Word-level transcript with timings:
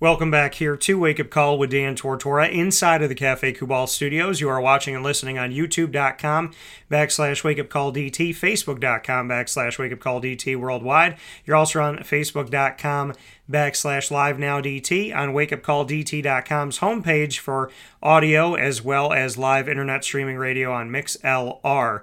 Welcome 0.00 0.30
back 0.30 0.54
here 0.54 0.76
to 0.76 0.96
Wake 0.96 1.18
Up 1.18 1.28
Call 1.28 1.58
with 1.58 1.72
Dan 1.72 1.96
Tortora 1.96 2.48
inside 2.52 3.02
of 3.02 3.08
the 3.08 3.16
Cafe 3.16 3.52
Kubal 3.52 3.88
studios. 3.88 4.40
You 4.40 4.48
are 4.48 4.60
watching 4.60 4.94
and 4.94 5.02
listening 5.02 5.40
on 5.40 5.50
youtube.com 5.50 6.52
backslash 6.88 7.42
wake 7.42 7.58
up 7.58 7.68
call 7.68 7.92
DT, 7.92 8.30
facebook.com 8.30 9.28
backslash 9.28 9.76
wake 9.76 9.92
up 9.92 9.98
call 9.98 10.22
DT 10.22 10.54
worldwide. 10.54 11.16
You're 11.44 11.56
also 11.56 11.80
on 11.80 11.98
facebook.com 11.98 13.14
backslash 13.50 14.10
live 14.10 14.38
now 14.38 14.60
DT 14.60 15.14
on 15.14 15.30
wakeupcalldt.com's 15.30 16.78
homepage 16.78 17.38
for 17.38 17.70
audio 18.02 18.54
as 18.54 18.82
well 18.82 19.12
as 19.12 19.36
live 19.38 19.68
internet 19.68 20.04
streaming 20.04 20.36
radio 20.36 20.72
on 20.72 20.90
mixlr.com 20.90 22.02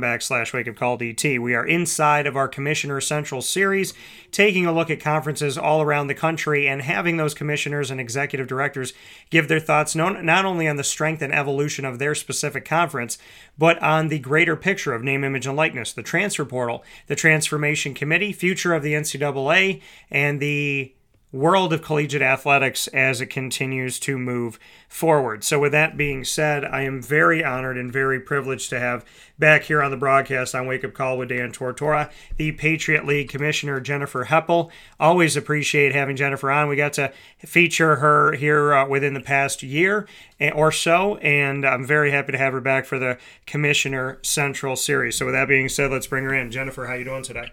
backslash 0.00 0.50
wakeupcalldt. 0.52 1.38
We 1.38 1.54
are 1.54 1.66
inside 1.66 2.26
of 2.26 2.36
our 2.36 2.48
Commissioner 2.48 3.00
Central 3.00 3.42
series, 3.42 3.94
taking 4.36 4.66
a 4.66 4.72
look 4.72 4.90
at 4.90 5.00
conferences 5.00 5.56
all 5.56 5.80
around 5.80 6.08
the 6.08 6.14
country 6.14 6.68
and 6.68 6.82
having 6.82 7.16
those 7.16 7.32
commissioners 7.32 7.90
and 7.90 7.98
executive 7.98 8.46
directors 8.46 8.92
give 9.30 9.48
their 9.48 9.58
thoughts 9.58 9.94
not 9.96 10.44
only 10.44 10.68
on 10.68 10.76
the 10.76 10.84
strength 10.84 11.22
and 11.22 11.32
evolution 11.32 11.86
of 11.86 11.98
their 11.98 12.14
specific 12.14 12.62
conference, 12.62 13.16
but 13.56 13.82
on 13.82 14.08
the 14.08 14.18
greater 14.18 14.54
picture 14.54 14.92
of 14.92 15.02
name, 15.02 15.24
image, 15.24 15.46
and 15.46 15.56
likeness, 15.56 15.94
the 15.94 16.02
transfer 16.02 16.44
portal, 16.44 16.84
the 17.06 17.16
transformation 17.16 17.94
committee, 17.94 18.30
future 18.30 18.74
of 18.74 18.82
the 18.82 18.92
NCAA, 18.92 19.80
and 20.10 20.38
the 20.38 20.92
world 21.36 21.72
of 21.72 21.82
collegiate 21.82 22.22
athletics 22.22 22.88
as 22.88 23.20
it 23.20 23.26
continues 23.26 24.00
to 24.00 24.16
move 24.18 24.58
forward. 24.88 25.44
So, 25.44 25.58
with 25.58 25.72
that 25.72 25.96
being 25.96 26.24
said, 26.24 26.64
I 26.64 26.82
am 26.82 27.02
very 27.02 27.44
honored 27.44 27.76
and 27.76 27.92
very 27.92 28.18
privileged 28.18 28.70
to 28.70 28.80
have 28.80 29.04
back 29.38 29.64
here 29.64 29.82
on 29.82 29.90
the 29.90 29.96
broadcast 29.96 30.54
on 30.54 30.66
Wake 30.66 30.84
Up 30.84 30.94
Call 30.94 31.18
with 31.18 31.28
Dan 31.28 31.52
Tortora, 31.52 32.10
the 32.36 32.52
Patriot 32.52 33.04
League 33.04 33.28
Commissioner 33.28 33.80
Jennifer 33.80 34.24
Heppel. 34.24 34.70
Always 34.98 35.36
appreciate 35.36 35.94
having 35.94 36.16
Jennifer 36.16 36.50
on. 36.50 36.68
We 36.68 36.76
got 36.76 36.94
to 36.94 37.12
feature 37.38 37.96
her 37.96 38.32
here 38.32 38.72
uh, 38.74 38.88
within 38.88 39.14
the 39.14 39.20
past 39.20 39.62
year 39.62 40.08
or 40.54 40.72
so, 40.72 41.16
and 41.16 41.66
I'm 41.66 41.86
very 41.86 42.10
happy 42.10 42.32
to 42.32 42.38
have 42.38 42.54
her 42.54 42.60
back 42.60 42.86
for 42.86 42.98
the 42.98 43.18
Commissioner 43.46 44.18
Central 44.22 44.76
series. 44.76 45.16
So, 45.16 45.26
with 45.26 45.34
that 45.34 45.48
being 45.48 45.68
said, 45.68 45.90
let's 45.90 46.06
bring 46.06 46.24
her 46.24 46.34
in. 46.34 46.50
Jennifer, 46.50 46.86
how 46.86 46.94
you 46.94 47.04
doing 47.04 47.22
today? 47.22 47.52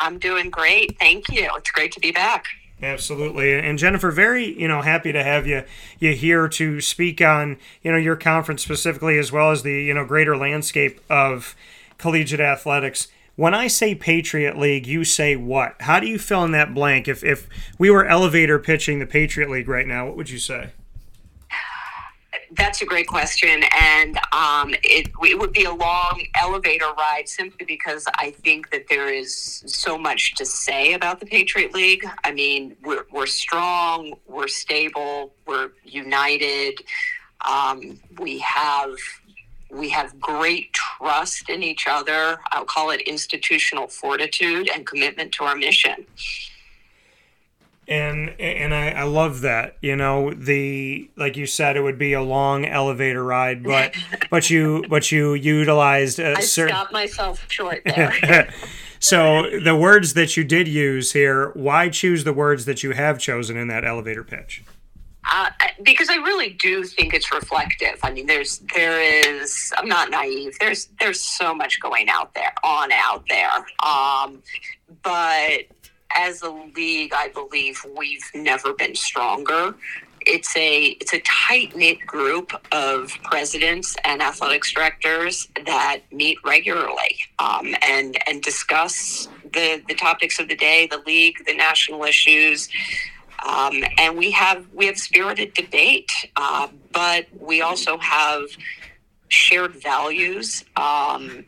I'm 0.00 0.18
doing 0.18 0.50
great. 0.50 0.98
Thank 0.98 1.28
you. 1.28 1.48
It's 1.56 1.70
great 1.70 1.92
to 1.92 2.00
be 2.00 2.10
back. 2.10 2.46
Absolutely, 2.82 3.52
and 3.52 3.78
Jennifer, 3.78 4.10
very 4.10 4.58
you 4.58 4.66
know 4.66 4.80
happy 4.80 5.12
to 5.12 5.22
have 5.22 5.46
you 5.46 5.64
you 5.98 6.14
here 6.14 6.48
to 6.48 6.80
speak 6.80 7.20
on 7.20 7.58
you 7.82 7.92
know 7.92 7.98
your 7.98 8.16
conference 8.16 8.62
specifically 8.62 9.18
as 9.18 9.30
well 9.30 9.50
as 9.50 9.62
the 9.62 9.82
you 9.82 9.92
know 9.92 10.04
greater 10.04 10.36
landscape 10.36 11.00
of 11.10 11.54
collegiate 11.98 12.40
athletics. 12.40 13.08
When 13.36 13.54
I 13.54 13.68
say 13.68 13.94
Patriot 13.94 14.58
League, 14.58 14.86
you 14.86 15.04
say 15.04 15.36
what? 15.36 15.76
How 15.80 16.00
do 16.00 16.06
you 16.06 16.18
fill 16.18 16.44
in 16.44 16.52
that 16.52 16.74
blank? 16.74 17.06
If 17.06 17.22
if 17.22 17.48
we 17.78 17.90
were 17.90 18.06
elevator 18.06 18.58
pitching 18.58 18.98
the 18.98 19.06
Patriot 19.06 19.50
League 19.50 19.68
right 19.68 19.86
now, 19.86 20.06
what 20.06 20.16
would 20.16 20.30
you 20.30 20.38
say? 20.38 20.70
That's 22.52 22.82
a 22.82 22.84
great 22.84 23.06
question, 23.06 23.64
and 23.76 24.18
um, 24.32 24.74
it, 24.84 25.10
it, 25.22 25.38
would 25.38 25.52
be 25.52 25.64
a 25.64 25.72
long 25.72 26.24
elevator 26.36 26.92
ride 26.96 27.28
simply 27.28 27.66
because 27.66 28.06
I 28.18 28.30
think 28.30 28.70
that 28.70 28.88
there 28.88 29.12
is 29.12 29.64
so 29.66 29.98
much 29.98 30.34
to 30.36 30.44
say 30.44 30.92
about 30.92 31.18
the 31.20 31.26
Patriot 31.26 31.74
League. 31.74 32.04
I 32.24 32.32
mean, 32.32 32.76
we're, 32.84 33.04
we're 33.10 33.26
strong, 33.26 34.14
we're 34.28 34.48
stable, 34.48 35.32
we're 35.46 35.70
united. 35.84 36.82
Um, 37.48 37.98
we 38.18 38.38
have 38.40 38.96
we 39.70 39.88
have 39.90 40.18
great 40.20 40.72
trust 40.72 41.48
in 41.48 41.62
each 41.62 41.86
other. 41.88 42.38
I'll 42.50 42.64
call 42.64 42.90
it 42.90 43.00
institutional 43.02 43.86
fortitude 43.86 44.68
and 44.68 44.86
commitment 44.86 45.32
to 45.32 45.44
our 45.44 45.56
mission 45.56 46.06
and 47.90 48.30
and 48.40 48.72
I, 48.72 48.90
I 48.90 49.02
love 49.02 49.40
that 49.40 49.76
you 49.82 49.96
know 49.96 50.32
the 50.32 51.10
like 51.16 51.36
you 51.36 51.44
said 51.44 51.76
it 51.76 51.82
would 51.82 51.98
be 51.98 52.12
a 52.12 52.22
long 52.22 52.64
elevator 52.64 53.24
ride 53.24 53.64
but 53.64 53.94
but 54.30 54.48
you 54.48 54.84
but 54.88 55.10
you 55.10 55.34
utilized 55.34 56.20
a 56.20 56.38
I 56.38 56.40
certain 56.40 56.74
stopped 56.74 56.92
myself 56.92 57.44
short 57.50 57.82
there 57.84 58.48
so 59.00 59.42
the 59.58 59.76
words 59.76 60.14
that 60.14 60.36
you 60.36 60.44
did 60.44 60.68
use 60.68 61.12
here 61.12 61.50
why 61.50 61.88
choose 61.88 62.22
the 62.24 62.32
words 62.32 62.64
that 62.64 62.82
you 62.84 62.92
have 62.92 63.18
chosen 63.18 63.56
in 63.56 63.66
that 63.68 63.84
elevator 63.84 64.22
pitch 64.22 64.62
uh, 65.32 65.50
because 65.82 66.08
I 66.08 66.16
really 66.16 66.50
do 66.54 66.82
think 66.82 67.12
it's 67.12 67.30
reflective. 67.30 67.98
I 68.02 68.10
mean, 68.10 68.26
there's 68.26 68.60
there 68.74 69.00
is. 69.00 69.70
I'm 69.76 69.86
not 69.86 70.10
naive. 70.10 70.56
There's 70.58 70.88
there's 70.98 71.20
so 71.20 71.54
much 71.54 71.78
going 71.78 72.08
out 72.08 72.34
there 72.34 72.52
on 72.64 72.90
out 72.90 73.24
there. 73.28 73.54
Um, 73.86 74.42
but 75.02 75.66
as 76.16 76.42
a 76.42 76.50
league, 76.50 77.12
I 77.14 77.28
believe 77.28 77.84
we've 77.96 78.28
never 78.34 78.72
been 78.72 78.94
stronger. 78.94 79.74
It's 80.26 80.54
a 80.54 80.88
it's 81.00 81.14
a 81.14 81.20
tight 81.20 81.74
knit 81.74 82.06
group 82.06 82.52
of 82.72 83.10
presidents 83.24 83.96
and 84.04 84.20
athletics 84.20 84.72
directors 84.72 85.48
that 85.64 86.00
meet 86.12 86.36
regularly 86.44 87.18
um, 87.38 87.74
and 87.82 88.18
and 88.28 88.42
discuss 88.42 89.28
the 89.52 89.82
the 89.88 89.94
topics 89.94 90.38
of 90.38 90.48
the 90.48 90.56
day, 90.56 90.86
the 90.86 91.02
league, 91.06 91.36
the 91.46 91.54
national 91.54 92.04
issues, 92.04 92.68
um, 93.46 93.82
and 93.98 94.16
we 94.16 94.30
have 94.30 94.66
we 94.74 94.86
have 94.86 94.98
spirited 94.98 95.54
debate, 95.54 96.10
uh, 96.36 96.68
but 96.92 97.26
we 97.38 97.62
also 97.62 97.96
have 97.98 98.44
shared 99.28 99.74
values. 99.76 100.64
Um, 100.76 101.44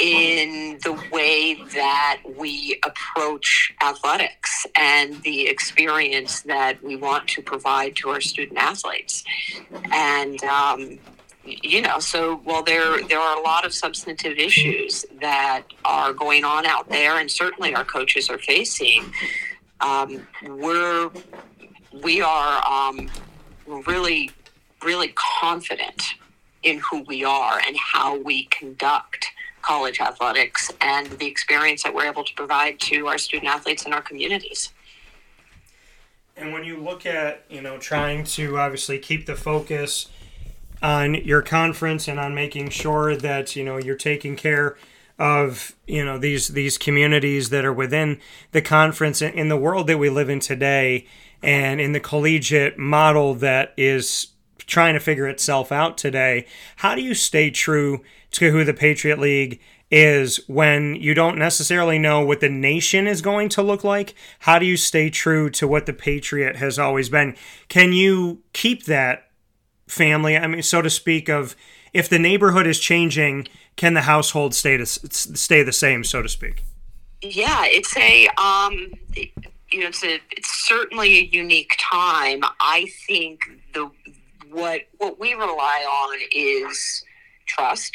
in 0.00 0.78
the 0.82 0.92
way 1.12 1.62
that 1.74 2.22
we 2.36 2.80
approach 2.84 3.72
athletics 3.82 4.66
and 4.74 5.22
the 5.22 5.46
experience 5.46 6.40
that 6.42 6.82
we 6.82 6.96
want 6.96 7.28
to 7.28 7.42
provide 7.42 7.94
to 7.96 8.08
our 8.08 8.20
student 8.20 8.58
athletes. 8.58 9.22
And, 9.92 10.42
um, 10.44 10.98
you 11.44 11.82
know, 11.82 11.98
so 11.98 12.36
while 12.44 12.62
there 12.62 13.02
there 13.08 13.18
are 13.18 13.38
a 13.38 13.42
lot 13.42 13.64
of 13.64 13.72
substantive 13.72 14.38
issues 14.38 15.04
that 15.20 15.64
are 15.84 16.12
going 16.12 16.44
on 16.44 16.66
out 16.66 16.88
there, 16.88 17.18
and 17.18 17.30
certainly 17.30 17.74
our 17.74 17.84
coaches 17.84 18.28
are 18.28 18.38
facing, 18.38 19.12
um, 19.80 20.26
we're 20.46 21.10
we 22.02 22.20
are 22.20 22.66
um, 22.66 23.10
really 23.86 24.30
really 24.82 25.12
confident 25.40 26.14
in 26.62 26.78
who 26.78 27.02
we 27.04 27.24
are 27.24 27.60
and 27.66 27.76
how 27.76 28.18
we 28.18 28.44
conduct 28.44 29.26
college 29.62 30.00
athletics 30.00 30.70
and 30.80 31.06
the 31.18 31.26
experience 31.26 31.82
that 31.82 31.94
we're 31.94 32.06
able 32.06 32.24
to 32.24 32.34
provide 32.34 32.78
to 32.80 33.06
our 33.06 33.18
student 33.18 33.48
athletes 33.48 33.84
and 33.84 33.94
our 33.94 34.02
communities. 34.02 34.72
And 36.36 36.52
when 36.52 36.64
you 36.64 36.78
look 36.78 37.04
at, 37.04 37.44
you 37.50 37.60
know, 37.60 37.78
trying 37.78 38.24
to 38.24 38.58
obviously 38.58 38.98
keep 38.98 39.26
the 39.26 39.36
focus 39.36 40.08
on 40.82 41.14
your 41.14 41.42
conference 41.42 42.08
and 42.08 42.18
on 42.18 42.34
making 42.34 42.70
sure 42.70 43.14
that, 43.14 43.54
you 43.54 43.64
know, 43.64 43.76
you're 43.76 43.96
taking 43.96 44.36
care 44.36 44.78
of, 45.18 45.76
you 45.86 46.02
know, 46.02 46.16
these 46.16 46.48
these 46.48 46.78
communities 46.78 47.50
that 47.50 47.64
are 47.66 47.72
within 47.72 48.18
the 48.52 48.62
conference 48.62 49.20
in 49.20 49.48
the 49.48 49.56
world 49.56 49.86
that 49.88 49.98
we 49.98 50.08
live 50.08 50.30
in 50.30 50.40
today 50.40 51.06
and 51.42 51.80
in 51.80 51.92
the 51.92 52.00
collegiate 52.00 52.78
model 52.78 53.34
that 53.34 53.74
is 53.76 54.28
trying 54.70 54.94
to 54.94 55.00
figure 55.00 55.26
itself 55.26 55.70
out 55.70 55.98
today, 55.98 56.46
how 56.76 56.94
do 56.94 57.02
you 57.02 57.14
stay 57.14 57.50
true 57.50 58.02
to 58.30 58.50
who 58.50 58.64
the 58.64 58.72
Patriot 58.72 59.18
League 59.18 59.60
is 59.90 60.36
when 60.46 60.94
you 60.94 61.14
don't 61.14 61.36
necessarily 61.36 61.98
know 61.98 62.24
what 62.24 62.40
the 62.40 62.48
nation 62.48 63.08
is 63.08 63.20
going 63.20 63.48
to 63.48 63.60
look 63.60 63.82
like. 63.82 64.14
How 64.40 64.60
do 64.60 64.64
you 64.64 64.76
stay 64.76 65.10
true 65.10 65.50
to 65.50 65.66
what 65.66 65.86
the 65.86 65.92
Patriot 65.92 66.56
has 66.56 66.78
always 66.78 67.08
been? 67.08 67.34
Can 67.68 67.92
you 67.92 68.40
keep 68.52 68.84
that 68.84 69.30
family, 69.88 70.36
I 70.36 70.46
mean, 70.46 70.62
so 70.62 70.80
to 70.80 70.90
speak, 70.90 71.28
of 71.28 71.56
if 71.92 72.08
the 72.08 72.20
neighborhood 72.20 72.68
is 72.68 72.78
changing, 72.78 73.48
can 73.74 73.94
the 73.94 74.02
household 74.02 74.54
stay 74.54 74.76
to, 74.76 74.86
stay 74.86 75.64
the 75.64 75.72
same, 75.72 76.04
so 76.04 76.22
to 76.22 76.28
speak? 76.28 76.62
Yeah, 77.20 77.64
it's 77.66 77.94
a 77.96 78.28
um, 78.38 78.92
you 79.70 79.80
know, 79.80 79.88
it's 79.88 80.02
a 80.02 80.20
it's 80.30 80.66
certainly 80.68 81.18
a 81.18 81.22
unique 81.32 81.76
time. 81.78 82.42
I 82.60 82.86
think 83.06 83.40
the 83.74 83.90
what 84.50 84.82
what 84.98 85.18
we 85.18 85.34
rely 85.34 85.84
on 85.88 86.18
is 86.32 87.04
trust 87.46 87.92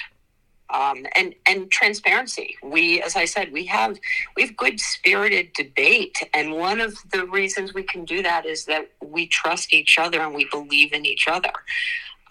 um, 0.69 1.05
and 1.15 1.35
and 1.45 1.69
transparency. 1.69 2.55
We, 2.63 3.01
as 3.01 3.15
I 3.15 3.25
said, 3.25 3.51
we 3.51 3.65
have 3.65 3.99
we 4.35 4.43
have 4.43 4.57
good 4.57 4.79
spirited 4.79 5.53
debate, 5.53 6.17
and 6.33 6.53
one 6.53 6.81
of 6.81 6.97
the 7.11 7.25
reasons 7.27 7.73
we 7.73 7.83
can 7.83 8.05
do 8.05 8.23
that 8.23 8.45
is 8.45 8.65
that 8.65 8.89
we 9.03 9.27
trust 9.27 9.73
each 9.73 9.97
other 9.99 10.21
and 10.21 10.33
we 10.33 10.47
believe 10.51 10.93
in 10.93 11.05
each 11.05 11.27
other. 11.27 11.53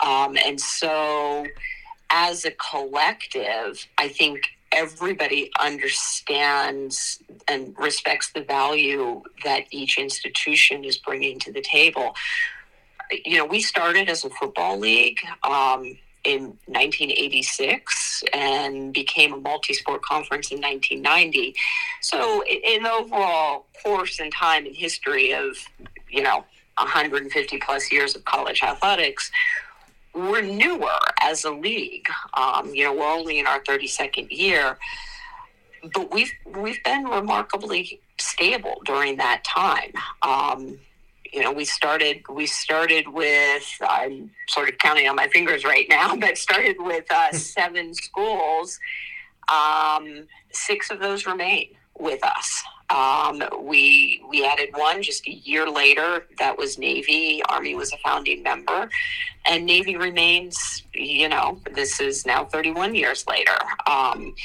Um, 0.00 0.36
and 0.44 0.60
so, 0.60 1.46
as 2.10 2.44
a 2.44 2.50
collective, 2.52 3.86
I 3.98 4.08
think 4.08 4.48
everybody 4.72 5.50
understands 5.60 7.22
and 7.46 7.74
respects 7.78 8.32
the 8.32 8.42
value 8.42 9.22
that 9.44 9.64
each 9.70 9.98
institution 9.98 10.84
is 10.84 10.98
bringing 10.98 11.38
to 11.38 11.52
the 11.52 11.60
table. 11.62 12.14
You 13.24 13.38
know, 13.38 13.44
we 13.44 13.60
started 13.60 14.08
as 14.08 14.24
a 14.24 14.30
football 14.30 14.78
league 14.78 15.18
um, 15.42 15.96
in 16.24 16.56
1986 16.66 18.24
and 18.32 18.92
became 18.92 19.32
a 19.32 19.36
multi-sport 19.36 20.02
conference 20.02 20.50
in 20.50 20.60
1990. 20.60 21.54
So, 22.00 22.42
in 22.44 22.82
the 22.82 22.90
overall 22.90 23.66
course 23.82 24.20
and 24.20 24.32
time 24.32 24.66
and 24.66 24.74
history 24.74 25.32
of, 25.32 25.56
you 26.08 26.22
know, 26.22 26.44
150 26.78 27.58
plus 27.58 27.92
years 27.92 28.16
of 28.16 28.24
college 28.24 28.62
athletics, 28.62 29.30
we're 30.14 30.42
newer 30.42 30.98
as 31.22 31.44
a 31.44 31.50
league. 31.50 32.06
Um, 32.34 32.74
you 32.74 32.84
know, 32.84 32.94
we're 32.94 33.12
only 33.12 33.38
in 33.38 33.46
our 33.46 33.60
32nd 33.60 34.28
year, 34.30 34.78
but 35.92 36.12
we've 36.12 36.32
we've 36.56 36.82
been 36.84 37.04
remarkably 37.04 38.00
stable 38.18 38.80
during 38.84 39.16
that 39.16 39.44
time. 39.44 39.92
Um, 40.22 40.78
you 41.34 41.42
know, 41.42 41.52
we 41.52 41.64
started 41.64 42.22
we 42.28 42.46
started 42.46 43.08
with 43.08 43.78
I'm 43.80 44.30
sort 44.48 44.68
of 44.68 44.78
counting 44.78 45.08
on 45.08 45.16
my 45.16 45.26
fingers 45.28 45.64
right 45.64 45.86
now, 45.88 46.14
but 46.24 46.38
started 46.38 46.76
with 46.78 47.10
uh, 47.10 47.32
seven 47.32 47.92
schools. 47.92 48.78
Um, 49.52 50.26
six 50.52 50.90
of 50.90 51.00
those 51.00 51.26
remain 51.26 51.74
with 51.98 52.24
us. 52.24 52.62
Um, 52.90 53.42
we 53.60 54.22
we 54.28 54.44
added 54.44 54.68
one 54.74 55.02
just 55.02 55.26
a 55.26 55.32
year 55.32 55.68
later. 55.68 56.26
That 56.38 56.56
was 56.56 56.78
Navy. 56.78 57.42
Army 57.48 57.74
was 57.74 57.92
a 57.92 57.98
founding 57.98 58.44
member, 58.44 58.88
and 59.46 59.66
Navy 59.66 59.96
remains. 59.96 60.84
You 60.94 61.28
know, 61.28 61.60
this 61.72 61.98
is 61.98 62.24
now 62.24 62.44
31 62.44 62.94
years 62.94 63.26
later. 63.26 63.56
Um, 63.90 64.36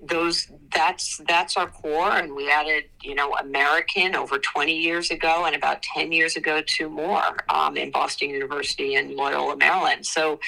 those 0.00 0.48
that's 0.74 1.20
that's 1.26 1.56
our 1.56 1.68
core. 1.68 2.10
And 2.10 2.34
we 2.34 2.50
added 2.50 2.84
you 3.02 3.14
know 3.14 3.34
american 3.34 4.14
over 4.14 4.38
20 4.38 4.76
years 4.76 5.10
ago 5.10 5.44
and 5.46 5.56
about 5.56 5.82
10 5.82 6.12
years 6.12 6.36
ago 6.36 6.62
two 6.66 6.88
more 6.88 7.36
um, 7.48 7.76
in 7.76 7.90
boston 7.90 8.30
university 8.30 8.94
and 8.94 9.14
loyola 9.14 9.56
maryland. 9.56 10.04
So 10.06 10.40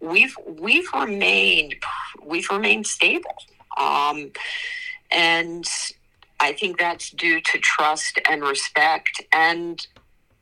we've 0.00 0.34
we've 0.46 0.88
remained 0.92 1.76
we've 2.24 2.48
remained 2.50 2.86
stable. 2.86 3.36
Um, 3.76 4.32
and 5.10 5.64
i 6.40 6.52
think 6.52 6.78
that's 6.78 7.10
due 7.10 7.40
to 7.40 7.58
trust 7.58 8.20
and 8.28 8.42
respect 8.42 9.22
and 9.32 9.86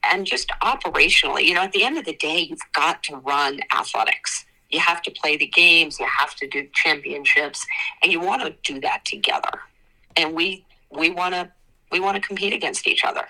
and 0.03 0.27
just 0.27 0.49
operationally 0.63 1.45
you 1.45 1.55
know 1.55 1.63
at 1.63 1.73
the 1.73 1.85
end 1.85 1.99
of 1.99 2.05
the 2.05 2.17
day 2.17 2.41
you've 2.41 2.73
got 2.75 3.03
to 3.03 3.17
run 3.17 3.61
athletics 3.77 4.46
you 4.71 4.81
have 4.81 5.03
to 5.03 5.11
play 5.11 5.37
the 5.37 5.47
games 5.47 5.99
you 5.99 6.07
have 6.07 6.35
to 6.37 6.47
do 6.47 6.67
championships 6.75 7.65
and 8.03 8.13
you 8.13 8.21
want 8.21 8.43
to 8.43 8.55
do 8.73 8.81
that 8.81 9.05
together. 9.05 9.61
And 10.17 10.35
we 10.35 10.65
we 10.91 11.11
want 11.11 11.35
to 11.35 11.51
we 11.93 12.01
want 12.01 12.17
to 12.17 12.21
compete 12.21 12.53
against 12.53 12.87
each 12.87 13.05
other. 13.05 13.27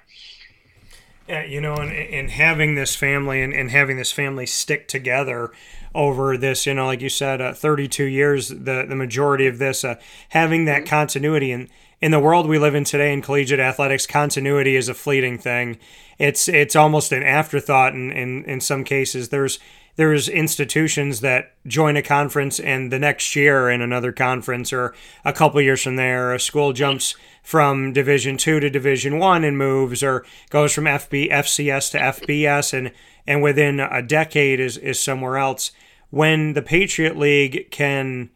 Yeah 1.29 1.45
you 1.45 1.61
know 1.61 1.75
and, 1.75 1.93
and 1.93 2.31
having 2.31 2.75
this 2.77 2.95
family 2.95 3.43
and, 3.43 3.53
and 3.53 3.71
having 3.71 3.97
this 3.97 4.13
family 4.13 4.47
stick 4.47 4.87
together 4.87 5.51
over 5.95 6.37
this 6.37 6.67
you 6.67 6.75
know 6.75 6.87
like 6.87 7.01
you 7.01 7.09
said 7.09 7.41
uh, 7.41 7.53
32 7.53 8.05
years 8.05 8.49
the 8.49 8.85
the 8.89 8.95
majority 8.95 9.49
of 9.49 9.59
this 9.59 9.83
uh, 9.83 9.97
having 10.29 10.67
that 10.67 10.83
mm-hmm. 10.83 10.91
continuity 10.91 11.51
and 11.51 11.69
in 12.01 12.11
the 12.11 12.21
world 12.21 12.47
we 12.47 12.59
live 12.59 12.75
in 12.75 12.85
today 12.85 13.13
in 13.13 13.23
collegiate 13.23 13.61
athletics 13.61 14.07
continuity 14.07 14.77
is 14.77 14.89
a 14.89 14.95
fleeting 14.95 15.39
thing. 15.39 15.79
It's 16.19 16.49
it's 16.49 16.77
almost 16.77 17.13
an 17.13 17.23
afterthought 17.23 17.95
in 17.95 18.11
in, 18.13 18.45
in 18.45 18.61
some 18.61 18.85
cases. 18.85 19.31
There's 19.31 19.59
there's 19.97 20.29
institutions 20.29 21.21
that 21.21 21.55
join 21.67 21.97
a 21.97 22.03
conference 22.03 22.61
and 22.61 22.93
the 22.93 22.99
next 22.99 23.35
year 23.35 23.69
in 23.69 23.81
another 23.81 24.13
conference 24.13 24.73
or 24.73 24.95
a 25.25 25.33
couple 25.33 25.61
years 25.61 25.83
from 25.83 25.97
there 25.97 26.33
a 26.33 26.41
school 26.41 26.73
jumps 26.73 27.15
from 27.43 27.93
division 27.93 28.37
2 28.37 28.61
to 28.61 28.71
division 28.71 29.19
1 29.19 29.45
and 29.45 29.59
moves 29.59 30.03
or 30.03 30.25
goes 30.51 30.73
from 30.73 30.85
FB 30.85 31.31
FCS 31.31 31.91
to 31.91 31.99
FBS 31.99 32.73
and 32.73 32.93
and 33.27 33.43
within 33.43 33.81
a 33.81 34.03
decade 34.03 34.61
is 34.61 34.77
is 34.77 35.01
somewhere 35.01 35.37
else. 35.37 35.73
When 36.11 36.53
the 36.53 36.63
Patriot 36.63 37.17
League 37.17 37.71
can 37.71 38.31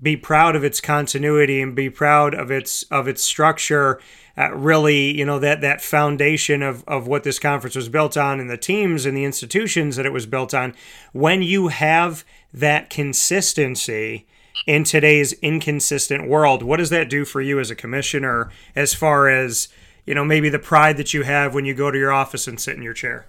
be 0.00 0.16
proud 0.16 0.54
of 0.54 0.64
its 0.64 0.80
continuity 0.80 1.60
and 1.60 1.74
be 1.74 1.90
proud 1.90 2.34
of 2.34 2.50
its 2.50 2.84
of 2.84 3.08
its 3.08 3.22
structure 3.22 4.00
uh, 4.36 4.54
really, 4.54 5.16
you 5.18 5.24
know, 5.24 5.40
that 5.40 5.60
that 5.60 5.80
foundation 5.80 6.62
of 6.62 6.84
of 6.86 7.06
what 7.06 7.24
this 7.24 7.38
conference 7.38 7.74
was 7.74 7.88
built 7.88 8.16
on 8.16 8.38
and 8.38 8.48
the 8.48 8.56
teams 8.56 9.04
and 9.04 9.16
the 9.16 9.24
institutions 9.24 9.96
that 9.96 10.06
it 10.06 10.12
was 10.12 10.26
built 10.26 10.54
on, 10.54 10.74
when 11.12 11.42
you 11.42 11.68
have 11.68 12.24
that 12.52 12.88
consistency 12.88 14.26
in 14.66 14.84
today's 14.84 15.32
inconsistent 15.34 16.28
world, 16.28 16.62
what 16.62 16.76
does 16.76 16.90
that 16.90 17.10
do 17.10 17.24
for 17.24 17.40
you 17.40 17.58
as 17.58 17.70
a 17.70 17.74
commissioner 17.74 18.50
as 18.76 18.94
far 18.94 19.28
as, 19.28 19.68
you 20.06 20.14
know, 20.14 20.24
maybe 20.24 20.48
the 20.48 20.58
pride 20.58 20.96
that 20.96 21.14
you 21.14 21.22
have 21.22 21.54
when 21.54 21.64
you 21.64 21.74
go 21.74 21.90
to 21.90 21.98
your 21.98 22.12
office 22.12 22.46
and 22.46 22.60
sit 22.60 22.76
in 22.76 22.82
your 22.82 22.94
chair? 22.94 23.26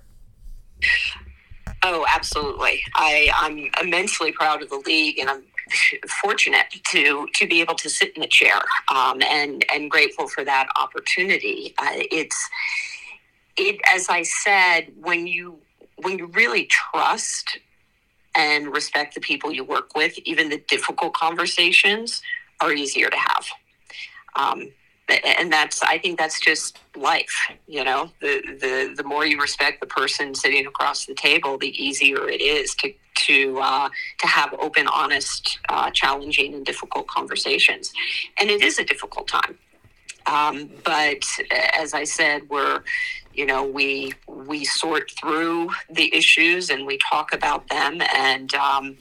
Oh, 1.83 2.05
absolutely. 2.09 2.83
I, 2.95 3.29
I'm 3.33 3.69
immensely 3.81 4.31
proud 4.31 4.61
of 4.61 4.69
the 4.69 4.81
league, 4.85 5.17
and 5.17 5.29
I'm 5.29 5.43
fortunate 6.21 6.65
to 6.91 7.27
to 7.35 7.47
be 7.47 7.61
able 7.61 7.75
to 7.75 7.89
sit 7.89 8.15
in 8.15 8.21
the 8.21 8.27
chair 8.27 8.61
um, 8.93 9.21
and 9.21 9.65
and 9.73 9.89
grateful 9.89 10.27
for 10.27 10.43
that 10.43 10.67
opportunity. 10.79 11.73
Uh, 11.77 11.91
it's 11.93 12.49
it 13.57 13.79
as 13.93 14.09
I 14.09 14.23
said 14.23 14.93
when 15.01 15.27
you 15.27 15.59
when 15.97 16.17
you 16.17 16.27
really 16.27 16.65
trust 16.65 17.59
and 18.35 18.73
respect 18.73 19.15
the 19.15 19.21
people 19.21 19.51
you 19.51 19.63
work 19.63 19.95
with, 19.95 20.17
even 20.19 20.49
the 20.49 20.59
difficult 20.67 21.13
conversations 21.13 22.21
are 22.61 22.71
easier 22.71 23.09
to 23.09 23.17
have. 23.17 23.45
Um, 24.35 24.71
and 25.09 25.51
that's 25.51 25.81
I 25.81 25.97
think 25.97 26.17
that's 26.17 26.39
just 26.39 26.79
life. 26.95 27.33
You 27.67 27.83
know, 27.83 28.11
the 28.21 28.41
the 28.59 28.93
the 28.95 29.03
more 29.03 29.25
you 29.25 29.39
respect 29.39 29.79
the 29.79 29.87
person 29.87 30.35
sitting 30.35 30.65
across 30.65 31.05
the 31.05 31.13
table, 31.13 31.57
the 31.57 31.69
easier 31.81 32.29
it 32.29 32.41
is 32.41 32.75
to 32.75 32.93
to 33.27 33.59
uh, 33.59 33.89
to 34.19 34.27
have 34.27 34.53
open, 34.59 34.87
honest, 34.87 35.59
uh, 35.69 35.89
challenging, 35.91 36.53
and 36.53 36.65
difficult 36.65 37.07
conversations. 37.07 37.91
And 38.39 38.49
it 38.49 38.61
is 38.61 38.79
a 38.79 38.83
difficult 38.83 39.27
time. 39.27 39.57
Um, 40.25 40.69
but 40.83 41.23
as 41.77 41.93
I 41.93 42.03
said, 42.03 42.49
we're 42.49 42.83
you 43.33 43.45
know 43.45 43.63
we 43.63 44.13
we 44.27 44.65
sort 44.65 45.11
through 45.19 45.71
the 45.89 46.13
issues 46.15 46.69
and 46.69 46.85
we 46.85 46.97
talk 47.09 47.33
about 47.33 47.67
them 47.69 48.01
and. 48.15 48.53
Um, 48.53 48.97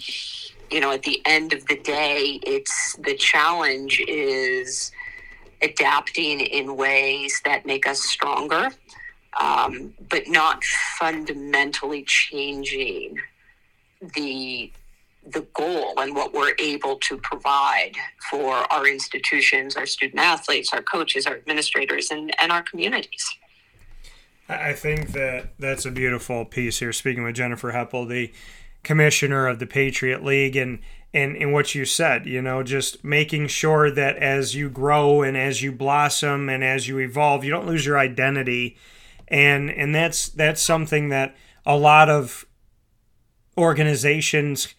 you 0.71 0.81
know, 0.81 0.91
at 0.93 1.03
the 1.03 1.23
end 1.25 1.55
of 1.55 1.67
the 1.67 1.77
day, 1.77 2.39
it's 2.43 2.95
the 2.97 3.15
challenge 3.15 4.03
is 4.07 4.93
adapting 5.63 6.41
in 6.41 6.77
ways 6.77 7.41
that 7.45 7.67
make 7.67 7.87
us 7.87 8.01
stronger, 8.01 8.71
um, 9.39 9.95
but 10.09 10.29
not 10.29 10.65
fundamentally 10.99 12.05
changing 12.07 13.17
the 14.15 14.73
the 15.27 15.47
goal 15.53 15.93
and 15.99 16.15
what 16.15 16.33
we're 16.33 16.55
able 16.59 16.97
to 16.97 17.19
provide 17.19 17.93
for 18.31 18.55
our 18.73 18.87
institutions, 18.87 19.77
our 19.77 19.85
student 19.85 20.21
athletes, 20.21 20.73
our 20.73 20.81
coaches, 20.81 21.27
our 21.27 21.35
administrators, 21.35 22.11
and, 22.11 22.33
and 22.41 22.51
our 22.51 22.63
communities. 22.63 23.37
I 24.49 24.73
think 24.73 25.13
that 25.13 25.51
that's 25.59 25.85
a 25.85 25.91
beautiful 25.91 26.47
piece 26.47 26.79
here. 26.79 26.93
Speaking 26.93 27.25
with 27.25 27.35
Jennifer 27.35 27.73
Heppel, 27.73 28.09
the 28.09 28.33
commissioner 28.83 29.47
of 29.47 29.59
the 29.59 29.67
Patriot 29.67 30.25
League, 30.25 30.57
and 30.57 30.79
and 31.15 31.37
in 31.37 31.53
what 31.53 31.75
you 31.75 31.85
said, 31.85 32.27
you 32.27 32.43
know, 32.43 32.63
just 32.63 33.03
making 33.03 33.49
sure 33.49 33.91
that 33.91 34.17
as 34.17 34.55
you 34.55 34.69
grow 34.69 35.23
and 35.23 35.37
as 35.37 35.63
you 35.63 35.73
blossom 35.73 36.49
and 36.49 36.63
as 36.63 36.87
you 36.87 36.99
evolve, 36.99 37.45
you 37.45 37.51
don't 37.51 37.67
lose 37.67 37.87
your 37.87 37.99
identity. 37.99 38.77
And 39.27 39.71
and 39.71 39.95
that's 39.95 40.29
that's 40.29 40.61
something 40.61 41.09
that 41.09 41.35
a 41.65 41.77
lot 41.77 42.11
of 42.11 42.47
organizations 43.57 44.75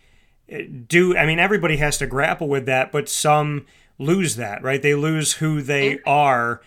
eh, 0.48 0.66
do. 0.88 1.18
I 1.18 1.26
mean, 1.26 1.40
everybody 1.40 1.78
has 1.78 1.98
to 1.98 2.08
grapple 2.08 2.48
with 2.48 2.66
that, 2.68 2.92
but 2.92 3.10
some 3.10 3.66
lose 3.98 4.36
that, 4.36 4.64
right? 4.64 4.82
They 4.82 4.96
lose 4.96 5.34
who 5.34 5.62
they 5.62 6.00
are. 6.06 6.62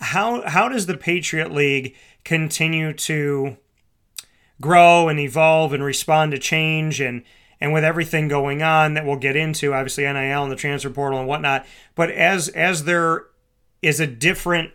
How 0.00 0.46
how 0.48 0.68
does 0.68 0.86
the 0.86 0.96
Patriot 0.96 1.52
League 1.52 1.96
continue 2.24 2.92
to 2.92 3.56
grow 4.60 5.08
and 5.08 5.18
evolve 5.20 5.72
and 5.72 5.82
respond 5.82 6.32
to 6.32 6.38
change 6.38 7.00
and 7.00 7.22
and 7.60 7.72
with 7.72 7.84
everything 7.84 8.28
going 8.28 8.62
on 8.62 8.94
that 8.94 9.04
we'll 9.06 9.16
get 9.16 9.36
into, 9.36 9.72
obviously 9.72 10.04
NIL 10.04 10.42
and 10.42 10.52
the 10.52 10.56
transfer 10.56 10.90
portal 10.90 11.18
and 11.18 11.28
whatnot. 11.28 11.66
But 11.94 12.10
as 12.10 12.48
as 12.48 12.84
there 12.84 13.26
is 13.82 14.00
a 14.00 14.06
different 14.06 14.72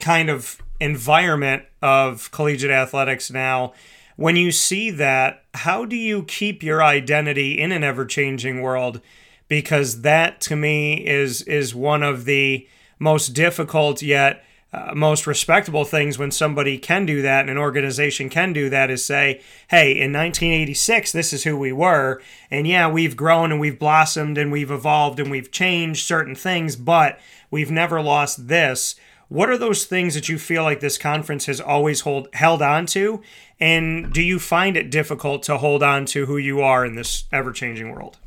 kind 0.00 0.28
of 0.28 0.60
environment 0.80 1.64
of 1.80 2.30
collegiate 2.30 2.70
athletics 2.70 3.30
now, 3.30 3.72
when 4.16 4.36
you 4.36 4.52
see 4.52 4.90
that, 4.90 5.44
how 5.54 5.84
do 5.84 5.96
you 5.96 6.24
keep 6.24 6.62
your 6.62 6.82
identity 6.82 7.58
in 7.58 7.72
an 7.72 7.82
ever 7.82 8.04
changing 8.04 8.60
world? 8.60 9.00
Because 9.48 10.02
that 10.02 10.40
to 10.42 10.56
me 10.56 11.06
is 11.06 11.42
is 11.42 11.74
one 11.74 12.02
of 12.02 12.24
the 12.24 12.68
most 12.98 13.28
difficult 13.30 14.02
yet 14.02 14.44
uh, 14.74 14.92
most 14.94 15.26
respectable 15.26 15.84
things 15.84 16.18
when 16.18 16.30
somebody 16.30 16.78
can 16.78 17.06
do 17.06 17.22
that 17.22 17.42
and 17.42 17.50
an 17.50 17.58
organization 17.58 18.28
can 18.28 18.52
do 18.52 18.68
that 18.70 18.90
is 18.90 19.04
say, 19.04 19.40
hey, 19.68 19.92
in 19.92 20.12
1986, 20.12 21.12
this 21.12 21.32
is 21.32 21.44
who 21.44 21.56
we 21.56 21.70
were. 21.70 22.20
And 22.50 22.66
yeah, 22.66 22.88
we've 22.90 23.16
grown 23.16 23.52
and 23.52 23.60
we've 23.60 23.78
blossomed 23.78 24.36
and 24.36 24.50
we've 24.50 24.70
evolved 24.70 25.20
and 25.20 25.30
we've 25.30 25.52
changed 25.52 26.06
certain 26.06 26.34
things, 26.34 26.74
but 26.74 27.20
we've 27.50 27.70
never 27.70 28.02
lost 28.02 28.48
this. 28.48 28.96
What 29.28 29.48
are 29.48 29.58
those 29.58 29.84
things 29.84 30.14
that 30.14 30.28
you 30.28 30.38
feel 30.38 30.64
like 30.64 30.80
this 30.80 30.98
conference 30.98 31.46
has 31.46 31.60
always 31.60 32.00
hold 32.00 32.28
held 32.34 32.60
on 32.60 32.86
to? 32.86 33.22
And 33.60 34.12
do 34.12 34.22
you 34.22 34.38
find 34.38 34.76
it 34.76 34.90
difficult 34.90 35.44
to 35.44 35.58
hold 35.58 35.82
on 35.82 36.04
to 36.06 36.26
who 36.26 36.36
you 36.36 36.62
are 36.62 36.84
in 36.84 36.96
this 36.96 37.24
ever 37.32 37.52
changing 37.52 37.92
world? 37.92 38.18